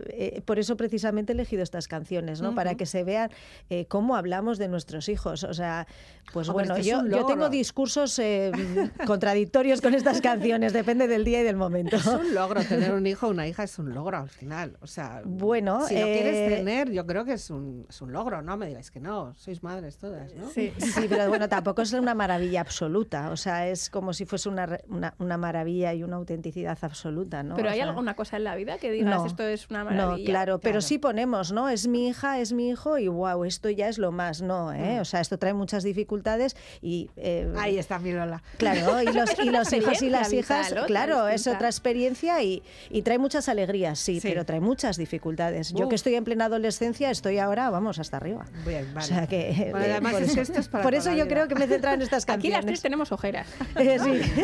por 0.46 0.58
eso 0.58 0.76
precisamente 0.76 1.34
he 1.34 1.36
elegido 1.36 1.62
estas 1.62 1.88
canciones, 1.88 2.42
¿no? 2.42 2.56
Para 2.56 2.74
que 2.74 2.88
se 2.88 3.04
vean 3.04 3.30
eh, 3.70 3.86
cómo 3.86 4.16
hablamos 4.16 4.58
de 4.58 4.68
nuestros 4.68 5.10
hijos, 5.10 5.46
o 5.50 5.54
sea, 5.54 5.88
pues 6.32 6.48
Hombre, 6.48 6.68
bueno, 6.68 6.80
yo, 6.84 7.26
tengo 7.26 7.50
discursos 7.50 8.20
eh, 8.20 8.52
contradictorios 9.08 9.82
con 9.82 9.96
estas 9.96 10.22
canciones, 10.22 10.74
depende 10.74 11.08
del 11.08 11.26
día 11.26 11.42
y 11.42 11.44
del 11.44 11.56
momento. 11.56 11.96
Es 11.96 12.06
un 12.06 12.36
logro, 12.36 12.64
tener 12.64 12.94
un 12.94 13.08
hijo 13.08 13.26
o 13.28 13.30
una 13.32 13.48
hija 13.48 13.64
es 13.64 13.80
un 13.80 13.94
logro 13.96 14.18
al 14.20 14.30
final. 14.30 14.78
O 14.82 14.86
sea, 14.86 15.22
Bueno, 15.26 15.88
si 15.88 15.96
lo 15.96 16.02
eh, 16.06 16.14
quieres 16.14 16.56
tener, 16.58 16.92
yo 16.92 17.08
creo 17.08 17.26
que 17.26 17.34
es 17.34 17.50
un, 17.50 17.88
es 17.90 18.00
un 18.04 18.12
logro, 18.14 18.44
¿no? 18.44 18.58
Me 18.58 18.68
digáis 18.68 18.92
que 18.92 19.00
no, 19.00 19.34
sois 19.38 19.64
madres 19.64 19.98
todas, 19.98 20.32
¿no? 20.36 20.48
Sí, 20.50 20.72
sí, 20.78 21.08
pero 21.10 21.28
bueno, 21.30 21.50
tampoco 21.50 21.82
es 21.82 21.94
una 21.94 22.14
maravilla 22.14 22.62
absoluta, 22.62 23.32
o 23.32 23.36
sea, 23.38 23.68
es 23.68 23.90
como 23.90 24.14
si 24.14 24.26
fuese 24.28 24.50
una, 24.50 24.68
re- 24.68 24.84
una, 24.88 25.16
una 25.18 25.38
maravilla 25.40 25.96
y 25.96 26.04
una 26.04 26.18
autenticidad 26.18 26.78
absoluta, 26.82 27.42
¿no? 27.42 27.56
Pero 27.56 27.70
O 27.70 27.72
hay 27.72 27.80
sea, 27.80 27.90
alguna 27.90 28.16
cosa 28.16 28.38
en 28.38 28.44
la 28.44 28.56
vida 28.56 28.78
que 28.78 28.92
digas, 28.92 29.16
no. 29.18 29.26
esto 29.26 29.42
es 29.48 29.68
una 29.72 29.84
No, 29.84 29.90
maravilla. 29.90 30.26
claro, 30.30 30.60
pero 30.60 30.82
sí 30.82 31.00
ponemos, 31.00 31.52
¿no? 31.52 31.70
Es 31.70 31.88
mi 31.88 32.08
hija, 32.08 32.40
es 32.40 32.54
mi 32.54 32.70
hijo 32.70 33.00
y 33.00 33.08
wow, 33.08 33.46
esto 33.46 33.72
ya 33.72 33.90
es 33.90 33.98
lo 33.98 34.12
más, 34.12 34.44
¿no? 34.44 34.72
¿eh? 34.74 34.98
Mm. 34.98 35.02
O 35.02 35.06
sea, 35.06 35.22
esto 35.22 35.39
trae 35.40 35.54
muchas 35.54 35.84
dificultades 35.84 36.56
y... 36.82 37.10
eh, 37.18 37.52
Ahí 37.58 37.78
está 37.80 37.98
mi 38.00 38.12
Lola. 38.12 38.44
Claro, 38.58 39.02
y 39.02 39.06
los, 39.06 39.30
y 39.44 39.50
los 39.50 39.74
hijos 39.74 40.02
y 40.02 40.10
las 40.10 40.32
hijas, 40.34 40.74
claro, 40.88 41.28
es 41.28 41.48
otra 41.48 41.68
experiencia 41.68 42.42
y, 42.44 42.62
y 42.90 43.02
trae 43.02 43.18
muchas 43.18 43.50
alegrías, 43.50 43.98
sí, 44.00 44.20
Sí. 44.20 44.28
pero 44.28 44.46
trae 44.46 44.60
muchas 44.60 44.98
dificultades. 44.98 45.74
Yo 45.74 45.90
que 45.90 45.96
estoy 45.96 46.16
en 46.16 46.24
plena 46.26 46.46
adolescencia, 46.46 47.10
estoy 47.10 47.40
ahora, 47.40 47.70
vamos, 47.70 48.00
hasta 48.00 48.18
arriba. 48.18 48.46
Bien, 48.66 48.94
vale. 48.94 49.06
O 49.06 49.08
sea 49.08 49.28
que... 49.28 49.70
Bueno, 49.72 49.86
eh, 49.86 49.92
además 49.94 50.14
por 50.14 50.22
es 50.24 50.30
eso, 50.32 50.42
esto 50.42 50.60
es 50.60 50.68
para 50.68 50.84
por 50.84 50.94
eso 50.94 51.10
yo 51.10 51.16
vida. 51.26 51.28
creo 51.28 51.48
que 51.48 51.56
me 51.56 51.66
he 51.66 51.68
centrado 51.68 51.96
en 51.96 52.02
estas 52.02 52.24
Aquí 52.30 52.50
las 52.50 52.66
tres 52.66 52.82
canciones. 52.82 52.82
tenemos 52.82 53.12
ojeras. 53.12 53.48
Eh, 53.78 53.98
sí. 54.00 54.44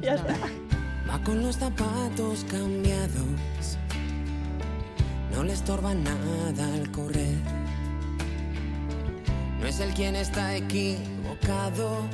ya 0.00 0.14
está. 0.14 0.34
Va 1.08 1.22
con 1.24 1.42
los 1.42 1.56
zapatos 1.58 2.44
cambiados, 2.50 3.76
no 5.34 5.42
le 5.44 5.52
estorba 5.52 5.94
nada 5.94 6.74
al 6.74 6.90
correr. 6.92 7.34
No 9.60 9.66
es 9.66 9.78
el 9.80 9.92
quien 9.92 10.16
está 10.16 10.56
equivocado, 10.56 12.06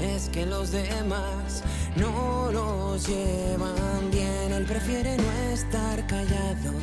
es 0.00 0.28
que 0.28 0.44
los 0.44 0.70
demás 0.70 1.62
no 1.96 2.50
los 2.52 3.06
llevan 3.06 4.10
bien. 4.10 4.52
Él 4.52 4.64
prefiere 4.64 5.16
no 5.16 5.32
estar 5.52 6.06
callado 6.06 6.74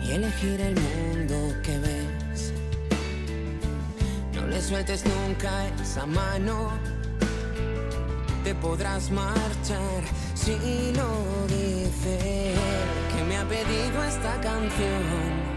y 0.00 0.12
elegir 0.12 0.60
el 0.60 0.76
mundo 0.76 1.54
que 1.64 1.78
ves. 1.78 2.52
No 4.34 4.46
le 4.46 4.62
sueltes 4.62 5.04
nunca 5.04 5.66
esa 5.82 6.06
mano 6.06 6.70
te 8.44 8.54
podrás 8.54 9.10
marchar 9.10 10.02
si 10.34 10.92
lo 10.92 11.46
dice 11.48 12.54
que 13.12 13.24
me 13.24 13.36
ha 13.36 13.44
pedido 13.48 14.04
esta 14.04 14.40
canción 14.40 15.47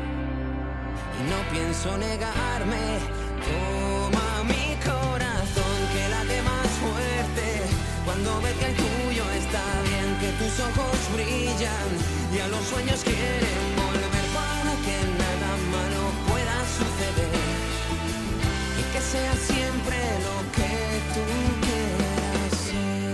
no 1.29 1.39
pienso 1.51 1.97
negarme. 1.97 2.99
Toma 3.45 4.43
mi 4.43 4.75
corazón 4.89 5.75
que 5.93 6.03
late 6.09 6.41
más 6.41 6.69
fuerte. 6.81 7.47
Cuando 8.05 8.41
ve 8.41 8.51
que 8.59 8.65
el 8.71 8.75
tuyo 8.75 9.25
está 9.41 9.63
bien 9.89 10.07
que 10.21 10.29
tus 10.39 10.53
ojos 10.59 10.97
brillan. 11.13 11.89
Y 12.33 12.39
a 12.39 12.47
los 12.47 12.63
sueños 12.65 12.99
quieren 13.03 13.75
volver 13.75 14.25
para 14.37 14.73
que 14.85 14.97
nada 15.21 15.51
malo 15.75 16.03
pueda 16.29 16.57
suceder. 16.77 17.33
Y 18.79 18.83
que 18.93 19.01
sea 19.01 19.33
siempre 19.51 19.97
lo 20.27 20.37
que 20.57 20.73
tú 21.13 21.25
quieras 21.65 22.51
ser. 22.67 23.11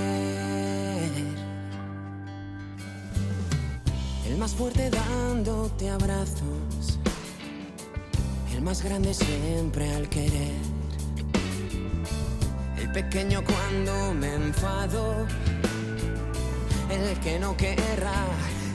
El 4.32 4.36
más 4.38 4.54
fuerte 4.54 4.90
dándote 4.90 5.90
abrazos, 5.90 6.42
el 6.77 6.77
más 8.68 8.84
grande 8.84 9.14
siempre 9.14 9.90
al 9.94 10.10
querer. 10.10 10.52
El 12.78 12.92
pequeño 12.92 13.42
cuando 13.42 14.14
me 14.14 14.34
enfado, 14.34 15.26
el 16.90 17.18
que 17.22 17.40
no 17.40 17.56
querrá 17.56 18.26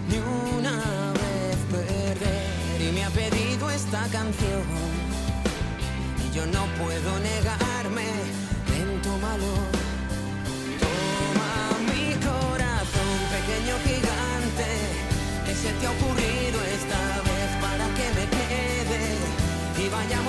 ni 0.08 0.16
una 0.56 0.76
vez 1.20 1.56
perder. 1.70 2.80
Y 2.80 2.92
me 2.92 3.04
ha 3.04 3.10
pedido 3.10 3.70
esta 3.70 4.02
canción 4.08 4.62
y 6.24 6.34
yo 6.34 6.46
no 6.46 6.64
puedo 6.80 7.10
negarme. 7.30 8.08
Ven, 8.70 9.02
tómalo. 9.02 9.52
Toma 10.82 11.52
mi 11.92 12.06
corazón, 12.30 13.12
pequeño 13.36 13.74
gigante, 13.88 14.68
que 15.44 15.54
se 15.54 15.70
te 15.78 15.86
ha 15.86 15.90
ocurrido 15.90 16.51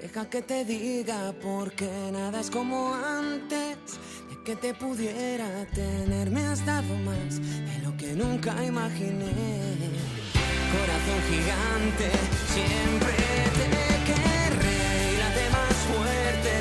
deja 0.00 0.28
que 0.28 0.42
te 0.42 0.64
diga 0.64 1.32
porque 1.42 1.88
nada 2.12 2.40
es 2.40 2.50
como 2.50 2.94
antes. 2.94 3.76
De 4.28 4.42
que 4.44 4.56
te 4.56 4.74
pudiera 4.74 5.48
tener, 5.74 6.30
me 6.30 6.44
has 6.44 6.64
dado 6.64 6.94
más 7.04 7.40
de 7.40 7.78
lo 7.82 7.96
que 7.96 8.12
nunca 8.12 8.52
imaginé. 8.64 9.32
Corazón 10.74 11.20
gigante, 11.30 12.10
siempre 12.54 13.14
te 13.58 13.68
querré 14.08 14.80
y 15.12 15.16
late 15.22 15.46
más 15.56 15.76
fuerte 15.90 16.54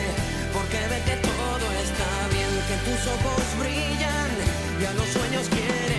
porque 0.53 0.79
ve 0.91 0.99
que 1.07 1.17
todo 1.27 1.65
está 1.85 2.09
bien, 2.33 2.51
que 2.69 2.77
tus 2.87 3.01
ojos 3.15 3.43
brillan 3.59 4.31
y 4.81 4.85
a 4.85 4.93
los 4.93 5.07
sueños 5.07 5.49
quieren 5.49 5.96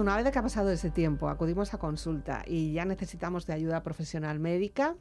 una 0.00 0.16
vez 0.16 0.30
que 0.30 0.38
ha 0.38 0.42
pasado 0.42 0.70
ese 0.70 0.90
tiempo, 0.90 1.28
acudimos 1.28 1.74
a 1.74 1.78
consulta 1.78 2.42
y 2.46 2.72
ya 2.72 2.84
necesitamos 2.84 3.46
de 3.46 3.52
ayuda 3.52 3.82
profesional 3.82 4.40
médica, 4.40 4.96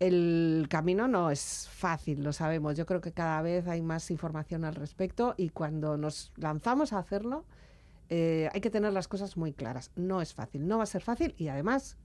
el 0.00 0.66
camino 0.70 1.08
no 1.08 1.30
es 1.30 1.68
fácil, 1.70 2.22
lo 2.22 2.32
sabemos. 2.32 2.76
Yo 2.76 2.86
creo 2.86 3.00
que 3.00 3.12
cada 3.12 3.42
vez 3.42 3.66
hay 3.66 3.82
más 3.82 4.10
información 4.10 4.64
al 4.64 4.74
respecto 4.74 5.34
y 5.36 5.50
cuando 5.50 5.96
nos 5.96 6.32
lanzamos 6.36 6.92
a 6.92 6.98
hacerlo, 6.98 7.44
eh, 8.08 8.48
hay 8.52 8.60
que 8.60 8.70
tener 8.70 8.92
las 8.92 9.08
cosas 9.08 9.36
muy 9.36 9.52
claras. 9.52 9.90
No 9.96 10.22
es 10.22 10.34
fácil, 10.34 10.66
no 10.66 10.78
va 10.78 10.84
a 10.84 10.86
ser 10.86 11.02
fácil 11.02 11.34
y 11.36 11.48
además 11.48 11.96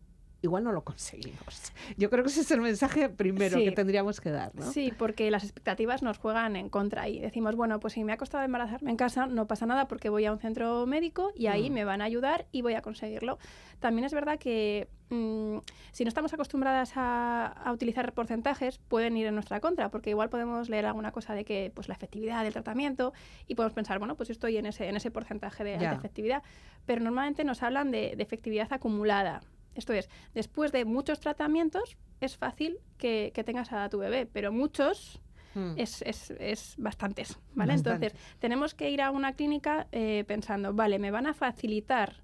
igual 0.44 0.64
no 0.64 0.72
lo 0.72 0.84
conseguimos. 0.84 1.72
Yo 1.98 2.10
creo 2.10 2.24
que 2.24 2.30
ese 2.30 2.41
es 2.41 2.52
el 2.52 2.62
mensaje 2.62 3.10
primero 3.10 3.58
Sí. 3.58 3.64
que 3.66 3.72
tendríamos 3.72 4.22
que 4.22 4.30
dar. 4.30 4.54
¿no? 4.54 4.72
Sí, 4.72 4.94
porque 4.98 5.32
las 5.32 5.44
expectativas 5.44 6.04
nos 6.04 6.18
juegan 6.20 6.56
en 6.56 6.70
contra 6.70 7.08
y 7.10 7.20
decimos, 7.20 7.56
bueno, 7.56 7.80
pues 7.80 7.94
si 7.94 8.04
me 8.04 8.14
ha 8.14 8.18
costado 8.18 8.44
embarazarme 8.44 8.91
en 8.91 8.98
casa, 8.98 9.26
no 9.26 9.48
pasa 9.48 9.66
nada 9.66 9.88
porque 9.88 10.10
voy 10.10 10.26
a 10.26 10.32
un 10.34 10.39
centro 10.39 10.86
médico 10.86 11.32
y 11.36 11.48
ahí 11.48 11.70
Mm. 11.70 11.74
me 11.74 11.86
van 11.86 12.02
a 12.02 12.06
ayudar 12.06 12.46
y 12.52 12.62
voy 12.62 12.74
a 12.76 12.82
conseguirlo. 12.82 13.39
También 13.80 14.06
es 14.06 14.14
verdad 14.14 14.38
que 14.38 14.88
mm, 15.10 15.58
si 15.91 16.04
no 16.04 16.08
estamos 16.08 16.34
acostumbradas 16.34 16.94
a, 16.96 17.48
a 17.48 17.72
utilizar 17.72 18.14
porcentajes, 18.14 18.80
pueden 18.80 19.16
ir 19.18 19.28
en 19.28 19.36
nuestra 19.36 19.60
contra, 19.60 19.89
porque 19.91 20.10
igual 20.10 20.30
podemos 20.30 20.70
leer 20.70 20.86
alguna 20.86 21.12
cosa 21.12 21.36
de 21.36 21.46
que 21.46 21.72
pues 21.74 21.88
la 21.88 21.94
efectividad 21.94 22.44
del 22.44 22.54
tratamiento 22.54 23.14
y 23.48 23.56
podemos 23.56 23.74
pensar, 23.74 24.00
bueno, 24.00 24.16
pues 24.16 24.30
yo 24.30 24.34
estoy 24.34 24.58
en 24.58 24.66
ese, 24.66 24.88
en 24.89 24.96
ese 24.96 25.12
porcentaje 25.12 25.64
de 25.64 25.76
alta 25.76 25.94
efectividad, 25.96 26.41
pero 26.86 27.02
normalmente 27.02 27.44
nos 27.44 27.62
hablan 27.64 27.91
de, 27.91 28.14
de 28.18 28.24
efectividad 28.24 28.72
acumulada. 28.74 29.41
Esto 29.76 29.93
es, 29.93 30.09
después 30.34 30.71
de 30.71 30.86
muchos 30.86 31.19
tratamientos, 31.19 31.97
es 32.21 32.38
fácil 32.38 32.80
que, 32.97 33.32
que 33.34 33.43
tengas 33.43 33.71
a 33.74 33.89
tu 33.89 33.97
bebé, 33.99 34.26
pero 34.26 34.51
muchos 34.51 35.21
Mm. 35.55 35.74
es, 35.78 36.01
es, 36.01 36.32
es 36.32 36.76
bastantes, 36.78 37.38
¿vale? 37.53 37.74
Bastante. 37.74 38.07
Entonces, 38.07 38.38
tenemos 38.39 38.74
que 38.74 38.89
ir 38.89 39.01
a 39.01 39.11
una 39.11 39.34
clínica 39.34 39.88
eh, 39.91 40.24
pensando, 40.28 40.74
vale, 40.74 40.99
me 40.99 41.11
van 41.11 41.28
a 41.28 41.34
facilitar 41.34 42.24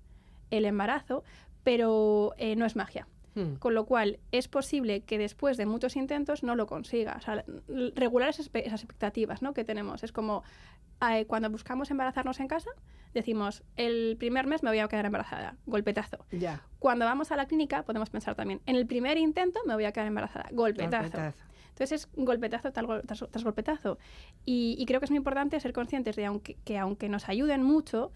el 0.50 0.66
embarazo, 0.66 1.24
pero 1.64 2.34
eh, 2.38 2.56
no 2.56 2.66
es 2.66 2.76
magia. 2.76 3.08
Mm. 3.36 3.56
Con 3.56 3.76
lo 3.76 3.86
cual, 3.86 4.20
es 4.32 4.48
posible 4.48 5.02
que 5.02 5.18
después 5.18 5.56
de 5.58 5.66
muchos 5.66 5.96
intentos 5.96 6.44
no 6.44 6.56
lo 6.56 6.66
consiga. 6.68 7.16
O 7.18 7.22
sea, 7.22 7.44
l- 7.68 7.92
regular 7.96 8.30
esas, 8.30 8.48
expectativas 8.54 9.42
¿no? 9.42 9.54
que 9.54 9.64
tenemos. 9.64 10.04
Es 10.04 10.12
como 10.12 10.44
eh, 11.10 11.26
cuando 11.26 11.50
buscamos 11.50 11.92
embarazarnos 11.92 12.40
en 12.40 12.48
casa, 12.48 12.72
decimos, 13.14 13.64
el 13.78 14.18
primer 14.18 14.48
mes 14.48 14.64
me 14.64 14.70
voy 14.70 14.80
a 14.80 14.88
quedar 14.88 15.06
embarazada, 15.06 15.56
golpetazo. 15.66 16.26
Ya. 16.32 16.64
Cuando 16.80 17.06
vamos 17.06 17.32
a 17.32 17.36
la 17.36 17.46
clínica 17.46 17.84
podemos 17.84 18.10
pensar 18.10 18.36
también, 18.36 18.62
en 18.66 18.76
el 18.76 18.86
primer 18.86 19.18
intento 19.18 19.60
me 19.66 19.74
voy 19.76 19.86
a 19.86 19.92
quedar 19.92 20.08
embarazada, 20.08 20.48
golpetazo. 20.52 21.04
Golpetazo. 21.04 21.44
Entonces 21.70 21.92
es 22.02 22.10
golpetazo 22.14 22.72
tras, 22.74 22.86
tras 23.32 23.44
golpetazo. 23.44 23.98
Y, 24.46 24.76
y 24.78 24.86
creo 24.86 25.00
que 25.00 25.06
es 25.06 25.12
muy 25.12 25.18
importante 25.18 25.58
ser 25.60 25.72
conscientes 25.72 26.16
de 26.18 26.26
aunque, 26.26 26.56
que 26.66 26.78
aunque 26.78 27.08
nos 27.08 27.30
ayuden 27.30 27.64
mucho, 27.64 28.12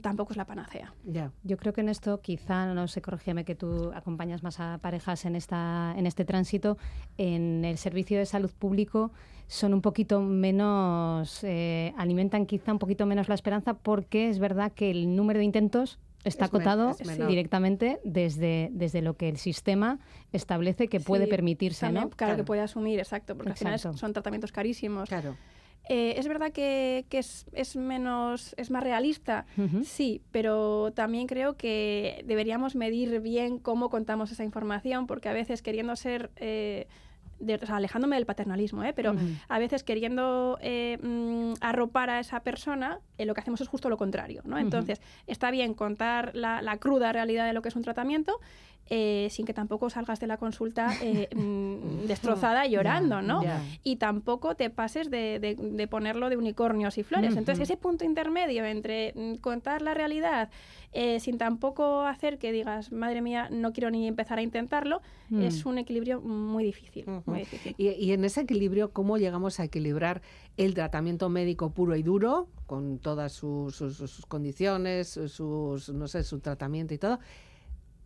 tampoco 0.00 0.32
es 0.32 0.36
la 0.36 0.46
panacea. 0.46 0.92
Ya. 1.04 1.30
Yo 1.42 1.56
creo 1.56 1.72
que 1.72 1.80
en 1.82 1.88
esto, 1.88 2.20
quizá, 2.20 2.72
no 2.72 2.88
sé, 2.88 3.02
corrígeme 3.02 3.44
que 3.44 3.54
tú 3.54 3.92
acompañas 3.94 4.42
más 4.42 4.60
a 4.60 4.78
parejas 4.78 5.24
en, 5.24 5.36
esta, 5.36 5.94
en 5.96 6.06
este 6.06 6.24
tránsito, 6.24 6.78
en 7.18 7.64
el 7.64 7.76
servicio 7.78 8.18
de 8.18 8.26
salud 8.26 8.50
público 8.50 9.10
son 9.46 9.74
un 9.74 9.82
poquito 9.82 10.22
menos, 10.22 11.44
eh, 11.44 11.92
alimentan 11.98 12.46
quizá 12.46 12.72
un 12.72 12.78
poquito 12.78 13.04
menos 13.04 13.28
la 13.28 13.34
esperanza 13.34 13.74
porque 13.74 14.30
es 14.30 14.38
verdad 14.38 14.72
que 14.72 14.90
el 14.90 15.14
número 15.14 15.38
de 15.38 15.44
intentos 15.44 15.98
está 16.24 16.46
acotado 16.46 16.92
directamente 17.28 18.00
desde, 18.04 18.70
desde 18.72 19.02
lo 19.02 19.18
que 19.18 19.28
el 19.28 19.36
sistema 19.36 19.98
establece 20.32 20.88
que 20.88 20.98
puede 20.98 21.24
Sí, 21.26 21.30
permitirse, 21.30 21.80
También, 21.84 22.04
¿no? 22.04 22.10
claro, 22.10 22.16
Claro. 22.30 22.36
que 22.38 22.44
puede 22.46 22.62
asumir, 22.62 22.98
exacto, 22.98 23.36
porque 23.36 23.50
al 23.50 23.56
final 23.58 23.78
son 23.78 24.12
tratamientos 24.14 24.50
carísimos. 24.50 25.08
Claro. 25.10 25.36
Eh, 25.88 26.14
es 26.16 26.26
verdad 26.28 26.50
que, 26.52 27.04
que 27.10 27.18
es, 27.18 27.46
es 27.52 27.76
menos, 27.76 28.54
es 28.56 28.70
más 28.70 28.82
realista, 28.82 29.44
sí, 29.84 30.22
pero 30.30 30.92
también 30.92 31.26
creo 31.26 31.56
que 31.56 32.22
deberíamos 32.26 32.74
medir 32.74 33.20
bien 33.20 33.58
cómo 33.58 33.90
contamos 33.90 34.32
esa 34.32 34.44
información, 34.44 35.06
porque 35.06 35.28
a 35.28 35.34
veces 35.34 35.60
queriendo 35.60 35.94
ser, 35.96 36.30
eh, 36.36 36.86
de- 37.44 37.54
o 37.56 37.66
sea, 37.66 37.76
alejándome 37.76 38.16
del 38.16 38.26
paternalismo, 38.26 38.82
¿eh? 38.84 38.92
pero 38.94 39.14
a 39.48 39.58
veces 39.58 39.82
queriendo 39.84 40.58
eh, 40.60 40.98
mm, 41.02 41.54
arropar 41.60 42.10
a 42.10 42.20
esa 42.20 42.40
persona, 42.40 42.98
eh, 43.18 43.24
lo 43.26 43.34
que 43.34 43.40
hacemos 43.40 43.60
es 43.60 43.68
justo 43.68 43.88
lo 43.88 43.96
contrario, 43.96 44.42
¿no? 44.44 44.56
Entonces, 44.58 45.00
está 45.26 45.50
bien 45.50 45.74
contar 45.74 46.30
la, 46.34 46.62
la 46.62 46.78
cruda 46.78 47.12
realidad 47.12 47.46
de 47.46 47.52
lo 47.52 47.62
que 47.62 47.68
es 47.68 47.76
un 47.76 47.82
tratamiento, 47.82 48.40
eh, 48.90 49.28
sin 49.30 49.46
que 49.46 49.54
tampoco 49.54 49.88
salgas 49.88 50.20
de 50.20 50.26
la 50.26 50.36
consulta 50.36 50.88
mm, 51.34 52.06
destrozada 52.06 52.66
y 52.66 52.72
llorando, 52.72 53.22
¿no? 53.22 53.42
Y 53.82 53.96
tampoco 53.96 54.54
te 54.56 54.68
pases 54.68 55.10
de, 55.10 55.38
de- 55.40 55.54
de 55.54 55.86
ponerlo 55.88 56.28
de 56.28 56.36
unicornios 56.36 56.98
y 56.98 57.02
flores. 57.02 57.30
Entonces, 57.38 57.62
ese 57.70 57.76
punto 57.78 58.04
intermedio 58.04 58.64
entre 58.66 59.12
mm, 59.14 59.36
contar 59.36 59.80
la 59.80 59.94
realidad 59.94 60.50
eh, 60.96 61.18
sin 61.20 61.36
tampoco 61.38 62.02
hacer 62.02 62.38
que 62.38 62.52
digas, 62.52 62.92
madre 62.92 63.20
mía, 63.20 63.48
no 63.50 63.72
quiero 63.72 63.90
ni 63.90 64.06
empezar 64.08 64.38
a 64.38 64.42
intentarlo, 64.42 65.02
Mm. 65.28 65.42
es 65.42 65.66
un 65.66 65.78
equilibrio 65.78 66.20
muy 66.20 66.64
difícil. 66.64 67.04
Ujú. 67.08 67.22
muy 67.30 67.40
difícil. 67.40 67.74
Y, 67.76 67.88
y 67.90 68.12
en 68.12 68.24
ese 68.24 68.42
equilibrio, 68.42 68.92
¿cómo 68.92 69.18
llegamos 69.18 69.58
a 69.60 69.64
equilibrar 69.64 70.22
el 70.56 70.74
tratamiento 70.74 71.28
médico 71.28 71.70
puro 71.70 71.96
y 71.96 72.02
duro, 72.02 72.48
con 72.66 72.98
todas 72.98 73.32
sus, 73.32 73.74
sus- 73.76 73.96
sus 73.96 74.24
condiciones, 74.26 75.08
sus, 75.26 75.88
no 75.90 76.06
sé, 76.08 76.22
su 76.24 76.38
tratamiento 76.40 76.94
y 76.94 76.98
todo, 76.98 77.18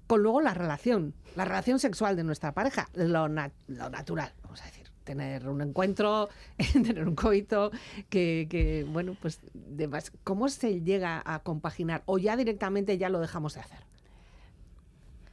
con 0.07 0.23
luego 0.23 0.41
la 0.41 0.55
relación, 0.55 1.13
la 1.37 1.45
relación 1.45 1.79
sexual 1.79 2.17
de 2.17 2.25
nuestra 2.25 2.53
pareja, 2.55 2.89
lo 2.95 3.29
natural, 3.29 4.33
vamos 4.43 4.63
a 4.63 4.65
decir. 4.65 4.88
Tener 5.09 5.49
un 5.49 5.63
encuentro, 5.63 6.29
tener 6.75 7.09
un 7.09 7.15
coito, 7.15 7.71
que, 8.11 8.47
que, 8.51 8.85
bueno, 8.87 9.17
pues, 9.23 9.41
demás. 9.55 10.13
¿Cómo 10.23 10.51
se 10.51 10.83
llega 10.83 11.23
a 11.25 11.39
compaginar? 11.39 12.03
¿O 12.05 12.19
ya 12.19 12.37
directamente 12.37 12.99
ya 12.99 13.09
lo 13.09 13.19
dejamos 13.19 13.55
de 13.55 13.61
hacer? 13.61 13.79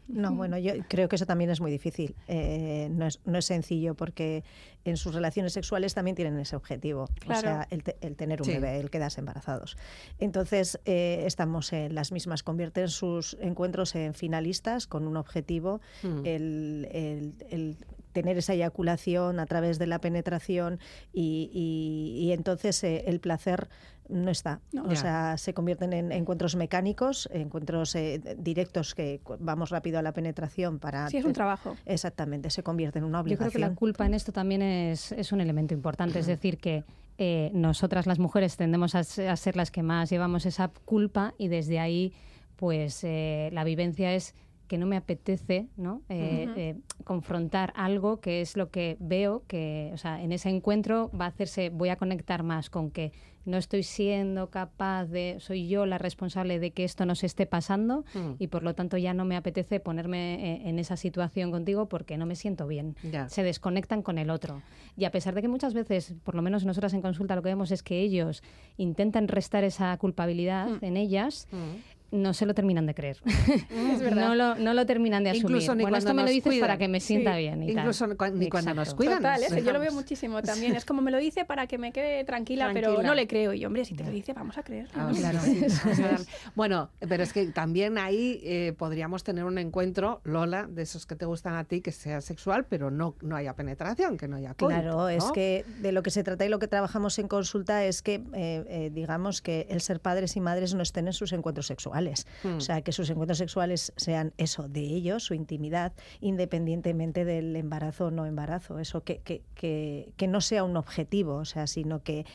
No, 0.07 0.33
bueno, 0.35 0.57
yo 0.59 0.71
creo 0.87 1.09
que 1.09 1.15
eso 1.15 1.25
también 1.25 1.49
es 1.49 1.59
muy 1.59 1.71
difícil. 1.71 2.15
Eh, 2.27 2.89
no, 2.91 3.07
es, 3.07 3.19
no 3.25 3.39
es 3.39 3.45
sencillo 3.45 3.95
porque 3.95 4.43
en 4.83 4.97
sus 4.97 5.15
relaciones 5.15 5.51
sexuales 5.53 5.95
también 5.95 6.15
tienen 6.15 6.37
ese 6.39 6.55
objetivo. 6.55 7.09
Claro. 7.19 7.39
O 7.39 7.41
sea, 7.41 7.67
el, 7.71 7.81
te- 7.83 7.97
el 8.01 8.15
tener 8.15 8.39
un 8.39 8.45
Sí. 8.45 8.51
bebé, 8.53 8.79
el 8.79 8.91
quedarse 8.91 9.19
embarazados. 9.19 9.77
Entonces, 10.19 10.79
eh, 10.85 11.23
estamos 11.25 11.73
en 11.73 11.95
las 11.95 12.11
mismas. 12.11 12.43
Convierten 12.43 12.87
sus 12.89 13.35
encuentros 13.41 13.95
en 13.95 14.13
finalistas 14.13 14.85
con 14.85 15.07
un 15.07 15.17
objetivo, 15.17 15.81
Mm. 16.03 16.19
el, 16.23 16.87
el- 16.91 17.33
el 17.49 17.77
tener 18.15 18.37
esa 18.39 18.53
eyaculación 18.53 19.39
a 19.39 19.45
través 19.45 19.77
de 19.77 19.85
la 19.85 19.99
penetración 19.99 20.79
y, 21.13 21.51
y- 21.53 22.25
y 22.25 22.31
entonces 22.31 22.83
eh, 22.83 23.03
el 23.07 23.19
placer 23.19 23.67
no 24.07 24.31
está. 24.31 24.61
No. 24.71 24.83
O 24.85 24.89
Ya. 24.89 24.95
sea, 24.95 25.37
se 25.37 25.53
convierten 25.53 25.91
en 25.93 26.11
encuentros 26.11 26.55
mecánicos, 26.55 27.27
encuentros 27.33 27.93
eh, 27.95 28.21
directos 28.37 28.93
que 28.95 29.19
vamos 29.39 29.69
rápido 29.71 29.99
a 29.99 30.01
la 30.01 30.13
penetración 30.13 30.79
para... 30.79 31.09
Sí, 31.09 31.17
es 31.17 31.25
un 31.25 31.33
trabajo. 31.33 31.75
Exactamente, 31.85 32.49
se 32.51 32.63
convierte 32.63 32.99
en 32.99 33.05
una 33.05 33.17
Yo 33.17 33.23
obligación. 33.23 33.49
creo 33.51 33.61
que 33.67 33.69
la 33.71 33.75
culpa 33.75 34.05
en 34.05 34.13
esto 34.13 34.31
también 34.31 34.61
es, 34.61 35.11
es 35.11 35.31
un 35.31 35.41
elemento 35.41 35.73
importante. 35.73 36.19
Es 36.19 36.27
decir, 36.27 36.57
que 36.59 36.83
eh, 37.17 37.49
nosotras 37.53 38.05
las 38.07 38.19
mujeres 38.19 38.55
tendemos 38.57 38.93
a 38.95 39.03
ser 39.03 39.55
las 39.55 39.71
que 39.71 39.81
más 39.83 40.09
llevamos 40.09 40.45
esa 40.45 40.67
culpa 40.85 41.33
y 41.39 41.47
desde 41.47 41.79
ahí, 41.79 42.13
pues 42.57 43.03
eh, 43.03 43.49
la 43.53 43.63
vivencia 43.63 44.13
es 44.13 44.35
que 44.67 44.77
no 44.77 44.85
me 44.85 44.97
apetece 44.97 45.67
¿no? 45.77 46.01
Eh, 46.09 46.47
eh, 46.55 46.75
confrontar 47.03 47.71
algo 47.75 48.19
que 48.19 48.41
es 48.41 48.57
lo 48.57 48.69
que 48.69 48.97
veo 48.99 49.43
que 49.47 49.91
o 49.93 49.97
sea 49.97 50.21
en 50.21 50.31
ese 50.31 50.49
encuentro 50.49 51.09
va 51.19 51.25
a 51.25 51.29
hacerse 51.29 51.69
voy 51.69 51.89
a 51.89 51.95
conectar 51.95 52.43
más 52.43 52.69
con 52.69 52.89
que 52.91 53.11
no 53.45 53.57
estoy 53.57 53.83
siendo 53.83 54.49
capaz 54.49 55.05
de 55.05 55.35
soy 55.39 55.67
yo 55.67 55.85
la 55.85 55.99
responsable 55.99 56.57
de 56.57 56.71
que 56.71 56.83
esto 56.83 57.05
no 57.05 57.13
se 57.13 57.27
esté 57.27 57.45
pasando 57.45 58.03
Mm. 58.15 58.31
y 58.39 58.47
por 58.47 58.63
lo 58.63 58.73
tanto 58.73 58.97
ya 58.97 59.13
no 59.13 59.23
me 59.23 59.35
apetece 59.35 59.79
ponerme 59.79 60.33
eh, 60.55 60.61
en 60.69 60.79
esa 60.79 60.97
situación 60.97 61.51
contigo 61.51 61.87
porque 61.87 62.17
no 62.17 62.25
me 62.25 62.35
siento 62.35 62.65
bien. 62.65 62.95
Se 63.27 63.43
desconectan 63.43 64.01
con 64.01 64.17
el 64.17 64.31
otro. 64.31 64.63
Y 64.97 65.05
a 65.05 65.11
pesar 65.11 65.35
de 65.35 65.41
que 65.43 65.47
muchas 65.47 65.73
veces, 65.75 66.15
por 66.23 66.33
lo 66.33 66.41
menos 66.41 66.65
nosotras 66.65 66.93
en 66.95 67.01
consulta, 67.03 67.35
lo 67.35 67.43
que 67.43 67.49
vemos 67.49 67.69
es 67.71 67.83
que 67.83 67.99
ellos 68.01 68.41
intentan 68.77 69.27
restar 69.27 69.63
esa 69.63 69.95
culpabilidad 69.97 70.67
Mm. 70.67 70.77
en 70.85 70.97
ellas, 70.97 71.47
Mm. 71.51 71.94
No 72.15 72.33
se 72.33 72.45
lo 72.45 72.53
terminan 72.53 72.85
de 72.85 72.93
creer. 72.95 73.17
Es 73.25 73.99
verdad. 73.99 74.27
No 74.29 74.35
lo, 74.35 74.55
no 74.55 74.73
lo 74.73 74.85
terminan 74.85 75.23
de 75.23 75.31
asumir. 75.31 75.45
Incluso 75.45 75.75
ni 75.75 75.83
bueno, 75.83 75.93
cuando 75.95 76.09
esto 76.09 76.13
me 76.15 76.23
lo 76.23 76.29
dices 76.29 76.59
para 76.59 76.73
cuidan. 76.73 76.77
que 76.79 76.87
me 76.87 76.99
sienta 76.99 77.33
Sí, 77.33 77.37
bien. 77.39 77.63
Y 77.63 77.67
tal. 77.73 77.77
incluso 77.83 78.07
ni 78.07 78.15
cua- 78.15 78.31
ni 78.33 78.49
cuando 78.49 78.73
nos 78.73 78.93
cuidan. 78.95 79.17
Total, 79.17 79.41
nos 79.41 79.51
eso 79.51 79.59
yo 79.65 79.73
lo 79.73 79.79
veo 79.79 79.91
muchísimo 79.91 80.41
también. 80.41 80.75
Es 80.75 80.85
como 80.85 81.01
me 81.01 81.11
lo 81.11 81.17
dice 81.17 81.45
para 81.45 81.67
que 81.67 81.77
me 81.77 81.91
quede 81.91 82.23
tranquila, 82.23 82.69
pero 82.73 83.01
no 83.03 83.13
le 83.15 83.27
creo. 83.27 83.53
Y 83.53 83.65
hombre, 83.65 83.85
si 83.85 83.93
te 83.95 84.03
lo 84.03 84.11
dice, 84.11 84.33
vamos 84.33 84.57
a 84.57 84.63
creer. 84.63 84.87
Ah, 84.95 85.09
¿no? 85.11 85.15
claro. 85.17 85.39
Vamos 85.85 85.99
a 85.99 86.01
darle. 86.07 86.25
Bueno, 86.55 86.89
pero 87.07 87.23
es 87.23 87.33
que 87.33 87.45
también 87.47 87.97
ahí 87.97 88.39
eh, 88.43 88.73
podríamos 88.77 89.23
tener 89.23 89.43
un 89.45 89.57
encuentro, 89.57 90.21
Lola, 90.23 90.67
de 90.69 90.81
esos 90.83 91.05
que 91.05 91.15
te 91.15 91.25
gustan 91.25 91.55
a 91.55 91.63
ti, 91.63 91.81
que 91.81 91.91
sea 91.91 92.21
sexual, 92.21 92.65
pero 92.67 92.91
no, 92.91 93.15
no 93.21 93.35
haya 93.35 93.53
penetración, 93.55 94.17
que 94.17 94.27
no 94.27 94.37
haya 94.37 94.53
coito, 94.53 94.67
Claro, 94.67 95.09
es 95.09 95.23
que 95.33 95.65
de 95.81 95.91
lo 95.91 96.03
que 96.03 96.11
se 96.11 96.23
trata 96.23 96.45
y 96.45 96.49
lo 96.49 96.59
que 96.59 96.67
trabajamos 96.67 97.17
en 97.19 97.27
consulta 97.27 97.83
es 97.85 98.01
que, 98.01 98.15
eh, 98.33 98.63
eh, 98.67 98.91
digamos, 98.93 99.41
que 99.41 99.67
el 99.69 99.81
ser 99.81 99.99
padres 99.99 100.35
y 100.35 100.41
madres 100.41 100.73
no 100.73 100.81
estén 100.83 101.07
en 101.07 101.13
sus 101.13 101.31
encuentros 101.33 101.67
sexuales. 101.67 102.04
Hmm. 102.43 102.57
O 102.57 102.61
sea, 102.61 102.81
que 102.81 102.91
sus 102.91 103.09
encuentros 103.09 103.37
sexuales 103.37 103.93
sean 103.95 104.33
eso, 104.37 104.67
de 104.67 104.81
ellos, 104.81 105.23
su 105.23 105.33
intimidad, 105.33 105.93
independientemente 106.21 107.25
del 107.25 107.55
embarazo 107.55 108.07
o 108.07 108.11
no 108.11 108.25
embarazo. 108.25 108.79
Eso, 108.79 109.03
que, 109.03 109.19
que, 109.19 109.41
que, 109.55 110.11
que 110.17 110.27
no 110.27 110.41
sea 110.41 110.63
un 110.63 110.77
objetivo, 110.77 111.35
o 111.35 111.45
sea, 111.45 111.67
sino 111.67 112.03
que 112.03 112.25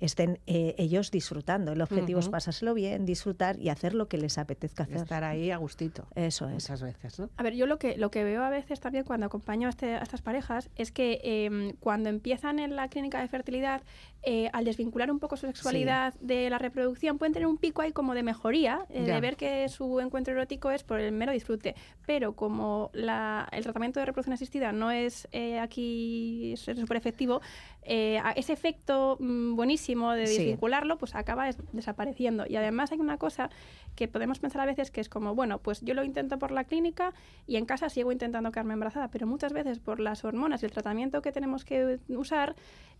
estén 0.00 0.38
eh, 0.46 0.74
ellos 0.78 1.10
disfrutando. 1.10 1.72
El 1.72 1.80
objetivo 1.82 2.18
es 2.20 2.28
pasárselo 2.28 2.74
bien, 2.74 3.04
disfrutar 3.06 3.58
y 3.58 3.68
hacer 3.68 3.94
lo 3.94 4.08
que 4.08 4.18
les 4.18 4.38
apetezca 4.38 4.82
hacer. 4.84 4.96
Estar 4.96 5.24
ahí 5.24 5.50
a 5.50 5.56
gustito. 5.58 6.06
Eso 6.14 6.46
es. 6.48 6.54
Muchas 6.54 6.82
veces, 6.82 7.18
¿no? 7.20 7.30
A 7.36 7.42
ver, 7.42 7.54
yo 7.54 7.66
lo 7.66 7.78
que, 7.78 7.96
lo 7.96 8.10
que 8.10 8.24
veo 8.24 8.42
a 8.42 8.50
veces 8.50 8.80
también 8.80 9.04
cuando 9.04 9.26
acompaño 9.26 9.66
a, 9.68 9.70
este- 9.70 9.94
a 9.94 10.02
estas 10.02 10.22
parejas 10.22 10.70
es 10.76 10.90
que 10.90 11.20
eh, 11.22 11.74
cuando 11.80 12.08
empiezan 12.08 12.58
en 12.58 12.76
la 12.76 12.88
clínica 12.88 13.20
de 13.20 13.28
fertilidad, 13.28 13.82
eh, 14.22 14.50
al 14.52 14.64
desvincular 14.64 15.10
un 15.10 15.18
poco 15.18 15.36
su 15.36 15.46
sexualidad 15.46 16.14
de 16.20 16.50
la 16.50 16.58
reproducción, 16.58 17.18
pueden 17.18 17.32
tener 17.32 17.46
un 17.46 17.56
pico 17.58 17.82
ahí 17.82 17.92
como 17.92 18.14
de 18.14 18.22
mejoría, 18.22 18.86
eh, 18.90 19.02
de 19.02 19.20
ver 19.20 19.36
que 19.36 19.68
su 19.68 20.00
encuentro 20.00 20.32
erótico 20.34 20.70
es 20.70 20.82
por 20.82 21.00
el 21.00 21.12
mero 21.12 21.32
disfrute. 21.32 21.74
Pero 22.06 22.34
como 22.34 22.90
la- 22.92 23.48
el 23.52 23.62
tratamiento 23.62 24.00
de 24.00 24.06
reproducción 24.06 24.34
asistida 24.34 24.72
no 24.72 24.90
es 24.90 25.28
eh, 25.32 25.58
aquí 25.58 26.54
súper 26.56 26.96
efectivo, 26.96 27.40
eh, 27.82 28.20
ese 28.36 28.52
efecto 28.52 29.16
mm, 29.20 29.56
buenísimo 29.56 30.12
de 30.12 30.26
Sí. 30.26 30.36
desvincularlo, 30.38 30.98
pues 30.98 31.14
acaba 31.14 31.46
des- 31.46 31.58
desapareciendo. 31.72 32.44
Y 32.48 32.56
además 32.56 32.92
hay 32.92 32.98
una 33.00 33.16
cosa 33.18 33.50
que 33.96 34.06
podemos 34.08 34.38
pensar 34.38 34.60
a 34.60 34.66
veces 34.66 34.90
que 34.90 35.00
es 35.00 35.08
como, 35.08 35.34
bueno, 35.34 35.58
pues 35.58 35.80
yo 35.80 35.94
lo 35.94 36.04
intento 36.04 36.38
por 36.38 36.50
la 36.50 36.64
clínica 36.64 37.12
y 37.46 37.56
en 37.56 37.64
casa 37.64 37.88
sigo 37.88 38.12
intentando 38.12 38.52
quedarme 38.52 38.74
embarazada, 38.74 39.08
pero 39.10 39.26
muchas 39.26 39.52
veces 39.52 39.78
por 39.78 39.98
las 40.00 40.24
hormonas 40.24 40.62
y 40.62 40.66
el 40.66 40.72
tratamiento 40.72 41.22
que 41.22 41.32
tenemos 41.32 41.64
que 41.64 41.98
usar, 42.08 42.54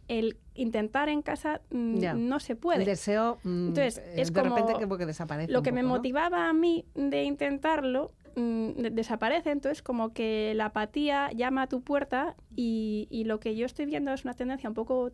el 0.09 0.39
intentar 0.55 1.09
en 1.09 1.22
casa 1.22 1.61
mm, 1.70 2.28
no 2.28 2.41
se 2.41 2.57
puede. 2.57 2.81
El 2.81 2.87
deseo, 2.87 3.39
mm, 3.45 3.68
Entonces, 3.68 3.99
eh, 3.99 4.14
es 4.16 4.33
de 4.33 4.43
como 4.43 4.55
como 4.81 4.97
que 4.99 5.07
desaparece. 5.07 5.53
Lo 5.53 5.62
que 5.62 5.72
me 5.72 5.83
motivaba 5.83 6.49
a 6.49 6.53
mí 6.53 6.85
de 6.95 7.22
intentarlo 7.24 8.12
mm, 8.37 8.70
de- 8.83 8.91
desaparece, 8.91 9.51
entonces 9.51 9.83
como 9.83 10.12
que 10.12 10.53
la 10.55 10.66
apatía 10.66 11.31
llama 11.33 11.62
a 11.62 11.66
tu 11.68 11.83
puerta 11.83 12.37
y, 12.57 13.07
y 13.11 13.24
lo 13.24 13.41
que 13.41 13.57
yo 13.57 13.66
estoy 13.66 13.87
viendo 13.87 14.12
es 14.12 14.24
una 14.24 14.35
tendencia 14.35 14.68
un 14.68 14.74
poco, 14.74 15.12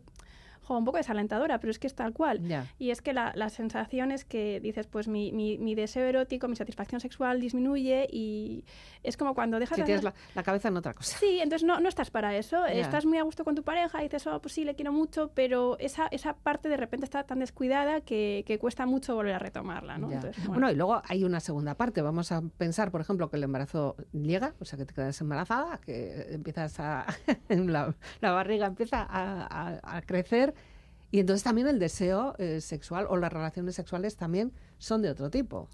jo, 0.67 0.77
un 0.77 0.85
poco 0.85 0.97
desalentadora, 0.97 1.59
pero 1.59 1.71
es 1.71 1.79
que 1.79 1.87
es 1.87 1.95
tal 1.95 2.13
cual. 2.13 2.41
Y 2.77 2.91
es 2.91 3.01
que 3.01 3.13
la, 3.13 3.31
la 3.35 3.49
sensación 3.49 4.11
es 4.11 4.25
que 4.25 4.59
dices, 4.59 4.87
pues 4.87 5.07
mi, 5.07 5.31
mi, 5.31 5.57
mi 5.57 5.75
deseo 5.75 6.05
erótico, 6.05 6.47
mi 6.47 6.55
satisfacción 6.55 6.99
sexual 6.99 7.39
disminuye 7.39 8.07
y 8.11 8.65
es 9.03 9.15
como 9.17 9.33
cuando 9.33 9.59
dejas 9.59 9.77
Si 9.77 9.83
tienes 9.83 10.03
la, 10.03 10.13
la 10.35 10.43
cabeza 10.43 10.67
en 10.67 10.77
otra 10.77 10.93
cosa. 10.93 11.17
Sí, 11.17 11.39
entonces 11.41 11.65
no, 11.65 11.79
no 11.79 11.87
estás 11.87 12.11
para 12.11 12.35
eso. 12.35 12.65
Estás 12.65 13.05
muy 13.05 13.17
a 13.17 13.23
gusto 13.23 13.43
con 13.45 13.55
tu 13.55 13.63
pareja 13.63 13.99
y 14.01 14.03
dices, 14.03 14.27
oh, 14.27 14.41
pues 14.41 14.53
sí, 14.53 14.65
le 14.65 14.75
quiero 14.75 14.91
mucho, 14.91 15.31
pero 15.33 15.77
esa, 15.79 16.07
esa 16.11 16.33
parte 16.35 16.67
de 16.69 16.77
repente 16.77 17.05
está 17.05 17.23
tan 17.23 17.39
descuidada 17.39 18.01
que, 18.01 18.43
que 18.45 18.59
cuesta 18.59 18.85
mucho 18.85 19.15
volver 19.15 19.35
a 19.35 19.39
retomarla, 19.39 19.97
¿no? 19.97 20.09
Ya. 20.09 20.15
Entonces, 20.17 20.37
bueno. 20.45 20.53
bueno. 20.61 20.71
y 20.71 20.75
luego 20.75 21.01
hay 21.07 21.23
una 21.23 21.39
segunda 21.39 21.75
parte. 21.75 22.01
Vamos 22.01 22.31
a 22.31 22.41
pensar, 22.57 22.91
por 22.91 23.01
ejemplo, 23.01 23.29
que 23.29 23.37
el 23.37 23.43
embarazo 23.43 23.95
llega, 24.11 24.53
o 24.59 24.65
sea, 24.65 24.77
que 24.77 24.85
te 24.85 24.93
quedas 24.93 25.19
embarazada, 25.21 25.77
que 25.79 26.27
empiezas 26.31 26.79
a. 26.79 27.05
la, 27.49 27.95
la 28.19 28.31
barriga 28.31 28.67
empieza 28.67 29.01
a, 29.01 29.45
a- 29.45 29.97
a 29.97 30.01
crecer. 30.01 30.53
Y 31.09 31.19
entonces 31.19 31.43
también 31.43 31.67
el 31.67 31.79
deseo 31.79 32.35
eh, 32.37 32.59
sexual 32.61 33.07
o 33.09 33.17
las 33.17 33.31
relaciones 33.31 33.75
sexuales 33.75 34.17
también 34.17 34.51
son 34.77 35.01
de 35.01 35.09
otro 35.09 35.29
tipo. 35.29 35.67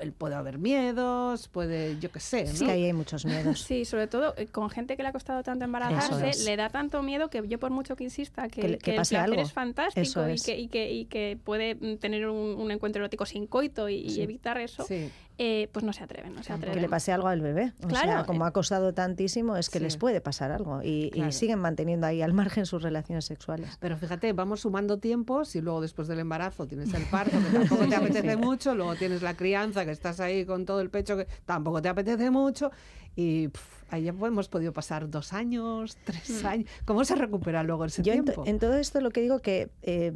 Eh, 0.00 0.12
puede 0.16 0.34
haber 0.36 0.58
miedos, 0.58 1.48
puede, 1.48 1.98
yo 1.98 2.12
qué 2.12 2.20
sé, 2.20 2.44
¿no? 2.44 2.50
Es 2.50 2.62
que 2.62 2.70
ahí 2.70 2.84
hay 2.84 2.92
muchos 2.92 3.24
miedos. 3.24 3.62
Sí, 3.62 3.84
sobre 3.84 4.06
todo 4.06 4.34
eh, 4.36 4.46
con 4.46 4.70
gente 4.70 4.96
que 4.96 5.02
le 5.02 5.08
ha 5.08 5.12
costado 5.12 5.42
tanto 5.42 5.64
embarazarse, 5.64 6.28
es. 6.30 6.44
le 6.44 6.56
da 6.56 6.68
tanto 6.70 7.02
miedo 7.02 7.28
que 7.30 7.42
yo 7.48 7.58
por 7.58 7.70
mucho 7.70 7.96
que 7.96 8.04
insista 8.04 8.48
que, 8.48 8.60
Que 8.60 8.68
que 8.72 8.78
que 8.78 8.90
el 8.92 8.96
placer 8.96 9.18
algo. 9.18 9.40
es 9.42 9.52
fantástico 9.52 10.02
Eso 10.02 10.28
y, 10.28 10.32
es. 10.32 10.42
Que, 10.44 10.58
y, 10.58 10.68
que, 10.68 10.92
y 10.92 11.04
que 11.06 11.38
puede 11.42 11.74
mm, 11.74 11.96
tener 11.98 12.28
un, 12.28 12.36
un 12.60 12.70
encuentro 12.70 13.02
erótico 13.02 13.26
sin 13.26 13.46
coito 13.46 13.88
y, 13.88 13.96
y 13.96 14.10
Sí. 14.10 14.22
evitar 14.22 14.58
eso, 14.58 14.84
Sí. 14.84 15.10
eh, 15.38 15.68
pues 15.72 15.84
no 15.84 15.92
se 15.92 16.04
atreven, 16.04 16.34
no 16.34 16.42
se 16.42 16.52
atreven. 16.52 16.74
Que 16.74 16.80
le 16.80 16.88
pase 16.88 17.10
algo 17.12 17.26
al 17.28 17.40
bebé. 17.40 17.72
O 17.82 17.88
Claro, 17.88 18.08
sea, 18.12 18.24
como 18.24 18.44
eh, 18.44 18.48
ha 18.48 18.52
costado 18.52 18.92
tantísimo, 18.94 19.56
es 19.56 19.70
que 19.70 19.78
sí. 19.78 19.84
les 19.84 19.96
puede 19.96 20.20
pasar 20.20 20.52
algo. 20.52 20.82
Y, 20.82 21.06
y 21.06 21.10
Claro. 21.10 21.32
siguen 21.32 21.58
manteniendo 21.58 22.06
ahí 22.06 22.22
al 22.22 22.32
margen 22.32 22.66
sus 22.66 22.82
relaciones 22.82 23.24
sexuales. 23.24 23.76
Pero 23.80 23.96
fíjate, 23.96 24.32
vamos 24.32 24.60
sumando 24.60 24.98
tiempos 24.98 25.56
y 25.56 25.60
luego 25.60 25.80
después 25.80 26.06
del 26.06 26.20
embarazo 26.20 26.66
tienes 26.66 26.92
el 26.94 27.02
parto, 27.04 27.36
que 27.38 27.58
tampoco 27.58 27.86
te 27.86 27.94
apetece 27.96 28.27
mucho, 28.36 28.74
luego 28.74 28.94
tienes 28.96 29.22
la 29.22 29.34
crianza, 29.34 29.84
que 29.84 29.90
estás 29.90 30.20
ahí 30.20 30.44
con 30.44 30.64
todo 30.64 30.80
el 30.80 30.90
pecho, 30.90 31.16
que 31.16 31.26
tampoco 31.44 31.80
te 31.82 31.88
apetece 31.88 32.30
mucho. 32.30 32.70
Y 33.16 33.48
ahí 33.90 34.08
hemos 34.08 34.48
podido 34.48 34.72
pasar 34.72 35.08
dos 35.10 35.32
años, 35.32 35.96
tres 36.04 36.44
años. 36.44 36.68
¿Cómo 36.84 37.04
se 37.04 37.14
recupera 37.14 37.62
luego 37.62 37.84
ese 37.84 38.02
Yo 38.02 38.12
en, 38.12 38.24
tiempo? 38.24 38.44
en 38.46 38.58
todo 38.58 38.74
esto 38.74 39.00
lo 39.00 39.10
que 39.10 39.20
digo 39.20 39.40
que 39.40 39.70
eh, 39.82 40.12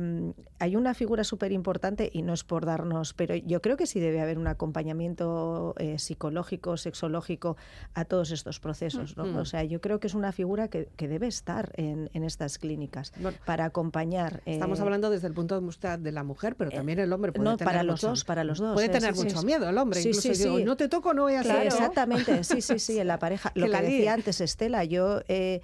hay 0.59 0.77
una 0.77 0.95
figura 0.95 1.25
súper 1.25 1.53
importante 1.53 2.11
y 2.13 2.23
no 2.23 2.33
es 2.33 2.45
por 2.45 2.67
darnos, 2.67 3.15
pero 3.15 3.35
yo 3.35 3.61
creo 3.63 3.77
que 3.77 3.87
sí 3.87 4.01
debe 4.01 4.21
haber 4.21 4.39
un 4.39 4.47
acompañamiento 4.47 5.75
eh, 5.79 5.99
psicológico, 5.99 6.77
sexológico 6.77 7.57
a 7.95 8.05
todos 8.05 8.31
estos 8.31 8.61
procesos. 8.61 9.17
¿no? 9.17 9.25
Mm. 9.27 9.37
O 9.37 9.45
sea, 9.45 9.65
yo 9.65 9.81
creo 9.81 10.01
que 10.01 10.07
es 10.07 10.15
una 10.15 10.33
figura 10.33 10.69
que, 10.69 10.89
que 10.97 11.09
debe 11.09 11.27
estar 11.27 11.73
en, 11.77 12.11
en 12.13 12.25
estas 12.25 12.59
clínicas 12.59 13.13
Bueno, 13.21 13.39
para 13.45 13.65
acompañar. 13.65 14.43
Estamos 14.47 14.79
eh, 14.79 14.83
hablando 14.83 15.11
desde 15.11 15.27
el 15.29 15.35
punto 15.35 15.59
de 15.61 15.67
vista 15.67 15.97
de 15.97 16.13
la 16.13 16.23
mujer, 16.25 16.57
pero 16.57 16.71
también 16.71 16.99
el 16.99 17.13
hombre 17.13 17.33
puede 17.33 17.45
no, 17.49 17.57
tener 17.57 17.67
para 17.73 17.83
los 17.83 17.95
mucho- 18.03 18.09
dos, 18.09 18.25
para 18.25 18.45
los 18.45 18.59
dos, 18.59 18.75
Puede 18.75 18.87
eh, 18.87 18.91
tener 18.91 19.15
sí, 19.15 19.25
mucho 19.25 19.39
sí. 19.41 19.47
miedo 19.47 19.69
el 19.69 19.79
hombre, 19.79 20.01
Sí, 20.01 20.09
incluso 20.09 20.35
sí, 20.35 20.43
digo, 20.45 20.59
sí. 20.59 20.65
no 20.65 20.77
te 20.77 20.89
toco, 20.89 21.15
no 21.15 21.23
voy 21.23 21.35
a 21.35 21.43
Claro, 21.43 21.63
exactamente, 21.63 22.45
sí, 22.45 22.61
sí, 22.61 22.79
sí, 22.79 22.99
en 22.99 23.07
la 23.09 23.19
pareja. 23.19 23.53
Lo 23.63 23.67
Que 23.67 23.73
que, 23.73 23.83
la 23.83 23.83
líe. 23.83 23.97
decía 23.97 24.15
antes 24.15 24.41
Estela, 24.41 24.85
yo 24.85 25.21
eh, 25.29 25.61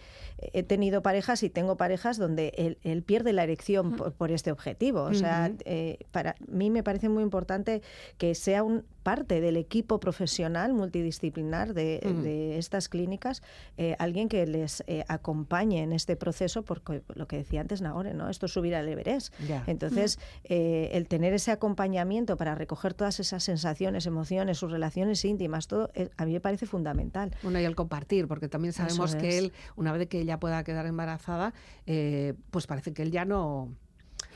he 0.52 0.62
tenido 0.62 1.02
parejas 1.02 1.42
y 1.42 1.50
tengo 1.50 1.76
parejas 1.76 2.18
donde 2.18 2.52
él, 2.56 2.78
él 2.82 3.02
pierde 3.02 3.32
la 3.32 3.42
erección 3.42 3.96
por, 3.96 4.12
por 4.12 4.30
este 4.30 4.52
objetivo. 4.52 5.02
O 5.02 5.14
sea, 5.14 5.50
eh, 5.64 5.98
para 6.10 6.34
mí 6.46 6.70
me 6.70 6.82
parece 6.82 7.08
muy 7.08 7.22
importante 7.22 7.82
que 8.18 8.34
sea 8.34 8.62
un 8.62 8.84
parte 9.08 9.40
del 9.40 9.56
equipo 9.56 10.00
profesional 10.00 10.74
multidisciplinar 10.74 11.72
de, 11.72 11.98
de 12.22 12.58
estas 12.58 12.90
clínicas, 12.90 13.42
eh, 13.78 13.96
alguien 13.98 14.28
que 14.28 14.46
les 14.46 14.84
eh, 14.86 15.02
acompañe 15.08 15.82
en 15.82 15.94
este 15.94 16.14
proceso, 16.14 16.62
porque 16.62 17.00
lo 17.14 17.26
que 17.26 17.38
decía 17.38 17.62
antes 17.62 17.80
Nagore, 17.80 18.12
¿no? 18.12 18.28
Esto 18.28 18.44
es 18.44 18.52
subir 18.52 18.74
al 18.74 18.86
Everest. 18.86 19.32
Entonces, 19.66 20.18
eh, 20.44 20.90
el 20.92 21.08
tener 21.08 21.32
ese 21.32 21.52
acompañamiento 21.52 22.36
para 22.36 22.54
recoger 22.54 22.92
todas 22.92 23.18
esas 23.18 23.42
sensaciones, 23.42 24.04
emociones, 24.04 24.58
sus 24.58 24.70
relaciones 24.70 25.24
íntimas, 25.24 25.68
todo, 25.68 25.90
a 26.18 26.26
mí 26.26 26.34
me 26.34 26.40
parece 26.40 26.66
fundamental. 26.66 27.34
Bueno, 27.42 27.60
y 27.60 27.64
el 27.64 27.74
compartir, 27.88 28.28
porque 28.28 28.48
también 28.48 28.72
sabemos 28.74 29.16
que 29.16 29.28
es. 29.28 29.34
él, 29.36 29.52
una 29.76 29.92
vez 29.92 30.06
que 30.08 30.20
ella 30.20 30.38
pueda 30.38 30.62
quedar 30.62 30.84
embarazada, 30.86 31.54
eh, 31.86 32.34
pues 32.50 32.66
parece 32.66 32.92
que 32.92 33.02
él 33.02 33.10
ya 33.10 33.24
no 33.24 33.70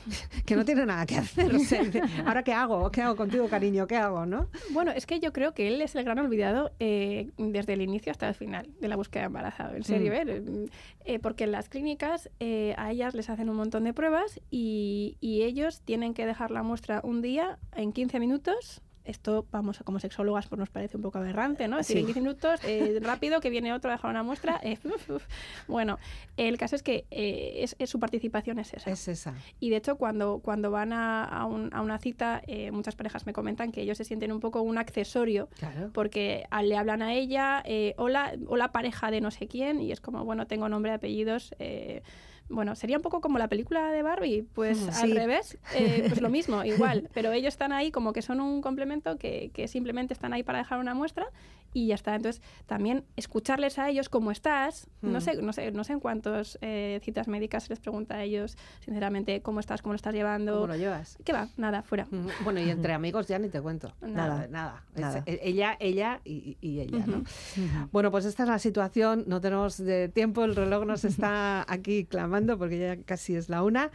que 0.45 0.55
no 0.55 0.65
tiene 0.65 0.85
nada 0.85 1.05
que 1.05 1.17
hacer. 1.17 1.53
O 1.55 1.59
sea, 1.59 1.81
Ahora 2.25 2.43
qué 2.43 2.51
hago, 2.53 2.89
qué 2.91 3.01
hago 3.01 3.15
contigo, 3.15 3.47
cariño, 3.47 3.85
qué 3.87 3.95
hago, 3.97 4.25
¿no? 4.25 4.49
Bueno, 4.71 4.91
es 4.91 5.05
que 5.05 5.19
yo 5.19 5.31
creo 5.31 5.53
que 5.53 5.67
él 5.67 5.81
es 5.81 5.95
el 5.95 6.03
gran 6.03 6.19
olvidado 6.19 6.71
eh, 6.79 7.29
desde 7.37 7.73
el 7.73 7.81
inicio 7.81 8.11
hasta 8.11 8.27
el 8.27 8.35
final 8.35 8.69
de 8.81 8.87
la 8.87 8.95
búsqueda 8.95 9.21
de 9.21 9.27
embarazado. 9.27 9.75
En 9.75 9.83
serio, 9.83 10.11
Mm. 10.13 10.29
¿eh? 10.29 10.69
Eh, 11.05 11.19
porque 11.19 11.43
en 11.45 11.51
las 11.51 11.69
clínicas 11.69 12.29
eh, 12.39 12.73
a 12.77 12.91
ellas 12.91 13.13
les 13.13 13.29
hacen 13.29 13.49
un 13.49 13.55
montón 13.55 13.83
de 13.83 13.93
pruebas 13.93 14.41
y, 14.49 15.17
y 15.21 15.43
ellos 15.43 15.81
tienen 15.81 16.13
que 16.13 16.25
dejar 16.25 16.51
la 16.51 16.63
muestra 16.63 17.01
un 17.03 17.21
día 17.21 17.59
en 17.75 17.93
15 17.93 18.19
minutos. 18.19 18.81
Esto, 19.05 19.45
vamos, 19.51 19.79
como 19.83 19.99
sexólogas, 19.99 20.47
pues 20.47 20.57
nos 20.59 20.69
parece 20.69 20.95
un 20.95 21.03
poco 21.03 21.17
aberrante, 21.17 21.67
¿no? 21.67 21.77
Es 21.79 21.87
decir, 21.87 21.97
Sí. 21.97 21.99
en 22.01 22.05
15 22.07 22.21
minutos, 22.21 22.59
eh, 22.63 22.99
rápido, 23.03 23.41
que 23.41 23.49
viene 23.49 23.73
otro 23.73 23.89
a 23.91 23.95
dejar 23.95 24.11
una 24.11 24.23
muestra. 24.23 24.59
eh, 24.63 24.77
uf, 24.85 25.09
uf. 25.09 25.23
Bueno, 25.67 25.97
el 26.37 26.57
caso 26.57 26.75
es 26.75 26.83
que 26.83 27.05
eh, 27.11 27.55
es, 27.57 27.75
es- 27.79 27.89
su 27.89 27.99
participación 27.99 28.59
es 28.59 28.73
esa. 28.73 28.89
Es 28.91 29.07
esa. 29.07 29.33
Y 29.59 29.69
de 29.71 29.75
hecho, 29.77 29.97
cuando, 29.97 30.39
cuando 30.39 30.71
van 30.71 30.93
a, 30.93 31.25
a 31.25 31.45
un- 31.45 31.69
a 31.73 31.81
una 31.81 31.97
cita, 31.99 32.41
eh, 32.47 32.71
muchas 32.71 32.95
parejas 32.95 33.25
me 33.25 33.33
comentan 33.33 33.71
que 33.71 33.81
ellos 33.81 33.97
se 33.97 34.05
sienten 34.05 34.31
un 34.31 34.39
poco 34.39 34.61
un 34.61 34.77
accesorio 34.77 35.49
Claro. 35.59 35.89
porque 35.93 36.45
a- 36.49 36.63
le 36.63 36.77
hablan 36.77 37.01
a 37.01 37.13
ella, 37.13 37.61
hola, 37.97 38.33
hola 38.47 38.71
pareja 38.71 39.11
de 39.11 39.19
no 39.21 39.31
sé 39.31 39.47
quién, 39.47 39.81
y 39.81 39.91
es 39.91 39.99
como, 39.99 40.23
bueno, 40.23 40.47
tengo 40.47 40.69
nombre, 40.69 40.91
apellidos. 40.93 41.53
eh, 41.59 42.03
bueno, 42.49 42.75
sería 42.75 42.97
un 42.97 43.03
poco 43.03 43.21
como 43.21 43.37
la 43.37 43.47
película 43.47 43.91
de 43.91 44.03
Barbie, 44.03 44.45
pues 44.53 44.77
Mm, 44.85 45.03
al 45.03 45.11
revés, 45.15 45.57
eh, 45.75 46.05
pues 46.07 46.21
lo 46.21 46.29
mismo, 46.29 46.63
igual, 46.63 47.09
pero 47.13 47.31
ellos 47.31 47.53
están 47.53 47.71
ahí 47.71 47.91
como 47.91 48.13
que 48.13 48.21
son 48.21 48.41
un 48.41 48.61
complemento 48.61 49.17
que, 49.17 49.51
que 49.53 49.67
simplemente 49.67 50.13
están 50.13 50.33
ahí 50.33 50.43
para 50.43 50.59
dejar 50.59 50.79
una 50.79 50.93
muestra 50.93 51.27
y 51.73 51.87
ya 51.87 51.95
está. 51.95 52.15
Entonces, 52.15 52.41
también 52.65 53.03
escucharles 53.15 53.79
a 53.79 53.89
ellos 53.89 54.09
cómo 54.09 54.31
estás, 54.31 54.87
no 55.01 55.17
Mm. 55.19 55.21
sé, 55.21 55.41
no 55.41 55.53
sé, 55.53 55.71
no 55.71 55.83
sé 55.83 55.93
en 55.93 55.99
cuántas 55.99 56.57
eh, 56.61 56.99
citas 57.03 57.27
médicas 57.27 57.63
se 57.63 57.69
les 57.69 57.79
pregunta 57.79 58.15
a 58.15 58.23
ellos, 58.23 58.57
sinceramente, 58.79 59.41
cómo 59.41 59.59
estás, 59.59 59.81
cómo 59.81 59.93
lo 59.93 59.97
estás 59.97 60.13
llevando. 60.13 60.53
¿Cómo 60.55 60.67
lo 60.67 60.75
llevas? 60.75 61.17
¿Qué 61.23 61.33
va? 61.33 61.47
Nada, 61.57 61.81
fuera. 61.83 62.05
Mm, 62.11 62.27
Bueno, 62.43 62.59
y 62.61 62.69
entre 62.69 62.93
amigos 62.93 63.27
ya 63.27 63.39
ni 63.39 63.49
te 63.49 63.61
cuento. 63.61 63.93
Nada. 64.01 64.47
nada. 64.47 64.83
Eh, 65.25 65.39
ella, 65.43 65.75
ella 65.79 66.21
y, 66.23 66.57
y 66.61 66.79
ella, 66.79 67.05
¿no? 67.07 67.23
Bueno, 67.91 68.11
pues 68.11 68.25
esta 68.25 68.43
es 68.43 68.49
la 68.49 68.59
situación. 68.59 69.23
No 69.27 69.41
tenemos 69.41 69.77
de 69.77 70.09
tiempo, 70.09 70.43
el 70.43 70.55
reloj 70.55 70.85
nos 70.85 71.03
está 71.05 71.65
aquí 71.71 72.05
clamando 72.05 72.57
porque 72.57 72.79
ya 72.79 72.97
casi 73.03 73.35
es 73.35 73.49
la 73.49 73.63
una. 73.63 73.91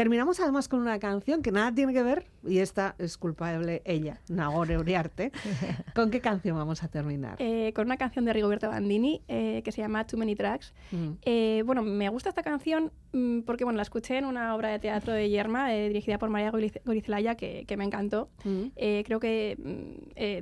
Terminamos 0.00 0.40
además 0.40 0.66
con 0.66 0.80
una 0.80 0.98
canción 0.98 1.42
que 1.42 1.52
nada 1.52 1.74
tiene 1.74 1.92
que 1.92 2.02
ver, 2.02 2.24
y 2.42 2.60
esta 2.60 2.94
es 2.96 3.18
culpable 3.18 3.82
ella, 3.84 4.18
Nagore 4.30 4.78
Uriarte. 4.78 5.30
¿Con 5.94 6.10
qué 6.10 6.22
canción 6.22 6.56
vamos 6.56 6.82
a 6.82 6.88
terminar? 6.88 7.36
Eh, 7.38 7.74
con 7.74 7.84
una 7.84 7.98
canción 7.98 8.24
de 8.24 8.32
Rigoberto 8.32 8.70
Bandini 8.70 9.20
eh, 9.28 9.60
que 9.62 9.72
se 9.72 9.82
llama 9.82 10.06
Too 10.06 10.16
Many 10.18 10.36
Tracks. 10.36 10.72
Mm. 10.90 11.08
Eh, 11.20 11.62
bueno, 11.66 11.82
me 11.82 12.08
gusta 12.08 12.30
esta 12.30 12.42
canción 12.42 12.92
mm, 13.12 13.40
porque 13.40 13.64
bueno, 13.64 13.76
la 13.76 13.82
escuché 13.82 14.16
en 14.16 14.24
una 14.24 14.54
obra 14.54 14.70
de 14.70 14.78
teatro 14.78 15.12
de 15.12 15.28
Yerma 15.28 15.74
eh, 15.74 15.88
dirigida 15.88 16.16
por 16.16 16.30
María 16.30 16.50
Goriz- 16.50 16.80
Gorizelaya 16.86 17.34
que, 17.34 17.66
que 17.66 17.76
me 17.76 17.84
encantó. 17.84 18.30
Mm. 18.44 18.62
Eh, 18.76 19.02
creo 19.04 19.20
que 19.20 19.58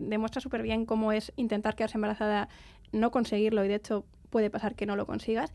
demuestra 0.00 0.40
súper 0.40 0.62
bien 0.62 0.86
cómo 0.86 1.10
es 1.10 1.32
intentar 1.34 1.74
quedarse 1.74 1.96
embarazada, 1.96 2.48
no 2.92 3.10
conseguirlo 3.10 3.64
y 3.64 3.68
de 3.68 3.74
hecho 3.74 4.04
puede 4.30 4.50
pasar 4.50 4.74
que 4.74 4.86
no 4.86 4.96
lo 4.96 5.06
consigas. 5.06 5.52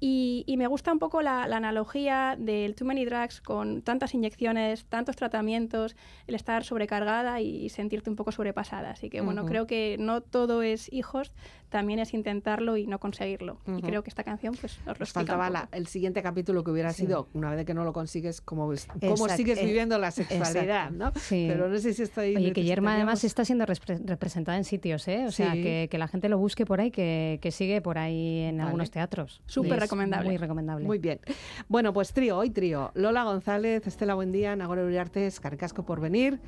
Y, 0.00 0.44
y 0.46 0.56
me 0.56 0.66
gusta 0.66 0.92
un 0.92 0.98
poco 0.98 1.22
la, 1.22 1.46
la 1.46 1.56
analogía 1.56 2.36
del 2.38 2.74
too 2.74 2.84
many 2.84 3.04
drugs 3.04 3.40
con 3.40 3.82
tantas 3.82 4.14
inyecciones, 4.14 4.84
tantos 4.86 5.16
tratamientos, 5.16 5.96
el 6.26 6.34
estar 6.34 6.64
sobrecargada 6.64 7.40
y 7.40 7.68
sentirte 7.68 8.10
un 8.10 8.16
poco 8.16 8.32
sobrepasada. 8.32 8.90
Así 8.90 9.10
que 9.10 9.20
bueno, 9.20 9.46
creo 9.46 9.66
que 9.66 9.96
no 9.98 10.20
todo 10.20 10.62
es 10.62 10.92
hijos, 10.92 11.32
también 11.68 11.98
es 11.98 12.14
intentarlo 12.14 12.76
y 12.76 12.86
no 12.86 12.98
conseguirlo. 12.98 13.58
Y 13.66 13.72
Ujú. 13.72 13.80
creo 13.82 14.02
que 14.02 14.10
esta 14.10 14.24
canción 14.24 14.54
pues 14.60 14.78
os 14.86 14.86
lo 14.86 14.94
Nos 15.00 15.12
faltaba 15.12 15.50
la- 15.50 15.68
el 15.72 15.86
siguiente 15.86 16.22
capítulo 16.22 16.64
que 16.64 16.70
hubiera 16.70 16.92
Sí. 16.92 17.02
sido, 17.02 17.28
una 17.34 17.50
vez 17.54 17.64
que 17.66 17.74
no 17.74 17.84
lo 17.84 17.92
consigues, 17.92 18.40
cómo, 18.40 18.62
cómo 18.62 18.72
Exacto, 18.74 19.28
sigues 19.36 19.58
eh, 19.58 19.66
viviendo 19.66 19.98
la 19.98 20.10
sexualidad, 20.10 20.90
¿no? 20.90 21.12
Sí. 21.16 21.46
Pero 21.48 21.68
no 21.68 21.78
sé 21.78 21.92
si 21.94 22.02
estoy... 22.02 22.36
Oye, 22.36 22.52
que 22.52 22.64
Yerma 22.64 22.94
además 22.94 23.22
está 23.24 23.44
siendo 23.44 23.66
repre- 23.66 24.00
representada 24.04 24.56
en 24.58 24.64
sitios, 24.64 25.06
¿eh? 25.08 25.24
O 25.26 25.30
sea, 25.30 25.52
Sí. 25.52 25.62
que, 25.62 25.88
que 25.90 25.98
la 25.98 26.08
gente 26.08 26.28
lo 26.28 26.38
busque 26.38 26.64
por 26.66 26.80
ahí, 26.80 26.90
que, 26.90 27.38
que 27.42 27.50
sigue 27.50 27.80
por 27.80 27.98
ahí 27.98 28.40
en 28.40 28.56
Vale. 28.56 28.66
algunos 28.68 28.90
teatros. 28.90 29.42
Súper 29.46 29.76
Y 29.76 29.80
recomendable. 29.80 30.28
Muy 30.28 30.36
recomendable. 30.36 30.84
Muy 30.86 30.98
bien. 30.98 31.20
Bueno, 31.68 31.92
pues 31.92 32.12
trío, 32.12 32.38
hoy 32.38 32.50
trío. 32.50 32.90
Lola 32.94 33.24
González, 33.24 33.86
Estela 33.86 34.14
Buendía, 34.14 34.56
Nagore 34.56 34.84
Uriarte, 34.84 35.28
Carcasco 35.40 35.84
por 35.84 36.00
venir. 36.00 36.40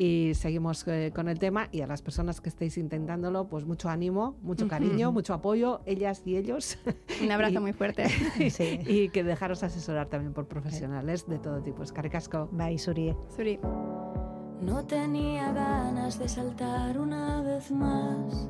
Y 0.00 0.32
seguimos 0.34 0.86
eh, 0.86 1.10
con 1.12 1.28
el 1.28 1.38
tema. 1.40 1.68
Y 1.72 1.80
a 1.80 1.86
las 1.88 2.02
personas 2.02 2.40
que 2.40 2.48
estéis 2.48 2.78
intentándolo, 2.78 3.48
pues 3.48 3.64
mucho 3.66 3.88
ánimo, 3.88 4.36
mucho 4.42 4.68
cariño, 4.68 5.10
mucho 5.10 5.34
apoyo, 5.34 5.80
ellas 5.86 6.22
y 6.24 6.36
ellos. 6.36 6.78
Un 7.22 7.32
abrazo 7.32 7.54
Y- 7.54 7.58
muy 7.58 7.72
fuerte. 7.72 8.06
Sí. 8.50 8.78
y 8.86 9.08
que 9.08 9.24
dejaros 9.24 9.62
asesorar 9.64 10.06
también 10.06 10.32
por 10.32 10.46
profesionales 10.46 11.26
de 11.26 11.38
todo 11.38 11.60
tipo. 11.62 11.82
Carcasco. 11.92 12.48
Bye, 12.52 12.78
Surie. 12.78 13.16
Suri. 13.34 13.58
No 14.60 14.84
tenía 14.86 15.52
ganas 15.52 16.18
de 16.18 16.28
saltar 16.28 16.98
una 16.98 17.42
vez 17.42 17.70
más. 17.72 18.48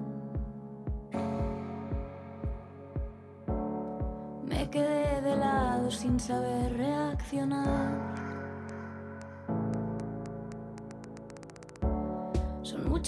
Me 4.47 4.69
quedé 4.71 5.21
de 5.21 5.37
lado 5.37 5.91
sin 5.91 6.19
saber 6.19 6.73
reaccionar. 6.77 8.18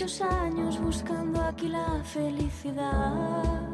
Muchos 0.01 0.22
años 0.22 0.80
buscando 0.80 1.42
aquí 1.42 1.68
la 1.68 2.03
felicidad 2.03 3.68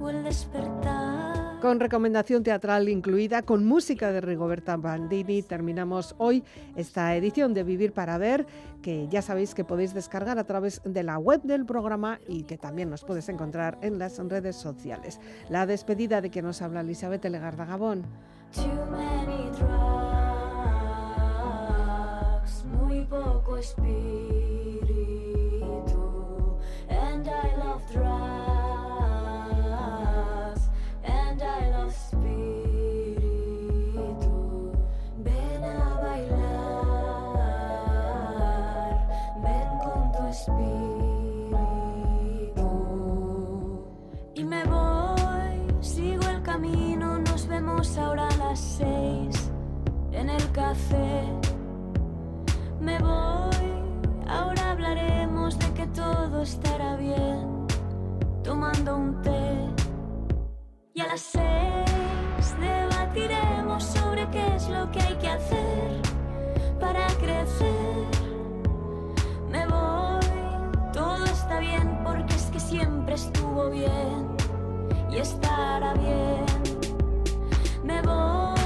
o 0.00 0.10
el 0.10 0.22
despertar. 0.22 1.58
Con 1.60 1.80
recomendación 1.80 2.44
teatral 2.44 2.88
incluida, 2.88 3.42
con 3.42 3.66
música 3.66 4.12
de 4.12 4.20
Rigoberta 4.20 4.76
Bandini, 4.76 5.42
terminamos 5.42 6.14
hoy 6.18 6.44
esta 6.76 7.16
edición 7.16 7.52
de 7.52 7.64
Vivir 7.64 7.92
para 7.92 8.16
Ver, 8.16 8.46
que 8.80 9.08
ya 9.08 9.22
sabéis 9.22 9.56
que 9.56 9.64
podéis 9.64 9.92
descargar 9.92 10.38
a 10.38 10.44
través 10.44 10.80
de 10.84 11.02
la 11.02 11.18
web 11.18 11.42
del 11.42 11.66
programa 11.66 12.20
y 12.28 12.44
que 12.44 12.58
también 12.58 12.88
nos 12.88 13.02
puedes 13.02 13.28
encontrar 13.28 13.76
en 13.82 13.98
las 13.98 14.18
redes 14.18 14.54
sociales. 14.54 15.18
La 15.48 15.66
despedida 15.66 16.20
de 16.20 16.30
quien 16.30 16.44
nos 16.44 16.62
habla 16.62 16.82
Elizabeth 16.82 17.24
Legarda 17.24 17.64
Gabón. 17.64 18.04
Muy 22.70 23.04
poco 23.06 23.56
espíritu. 23.56 24.41
Me 52.80 52.98
voy, 52.98 54.26
ahora 54.26 54.72
hablaremos 54.72 55.58
de 55.58 55.72
que 55.72 55.86
todo 55.88 56.42
estará 56.42 56.96
bien, 56.96 57.51
tomando 58.42 58.96
un 58.96 59.22
té. 59.22 59.68
Y 60.94 61.00
a 61.00 61.06
las 61.06 61.20
seis 61.20 62.54
debatiremos 62.60 63.84
sobre 63.84 64.28
qué 64.30 64.56
es 64.56 64.68
lo 64.68 64.90
que 64.90 65.00
hay 65.00 65.16
que 65.16 65.28
hacer 65.28 66.02
para 66.80 67.06
crecer. 67.20 68.06
Me 69.48 69.66
voy, 69.66 70.26
todo 70.92 71.24
está 71.24 71.60
bien 71.60 72.00
porque 72.04 72.34
es 72.34 72.46
que 72.46 72.60
siempre 72.60 73.14
estuvo 73.14 73.70
bien 73.70 74.28
y 75.10 75.18
estará 75.18 75.94
bien. 75.94 76.44
Me 77.84 78.00
voy, 78.02 78.61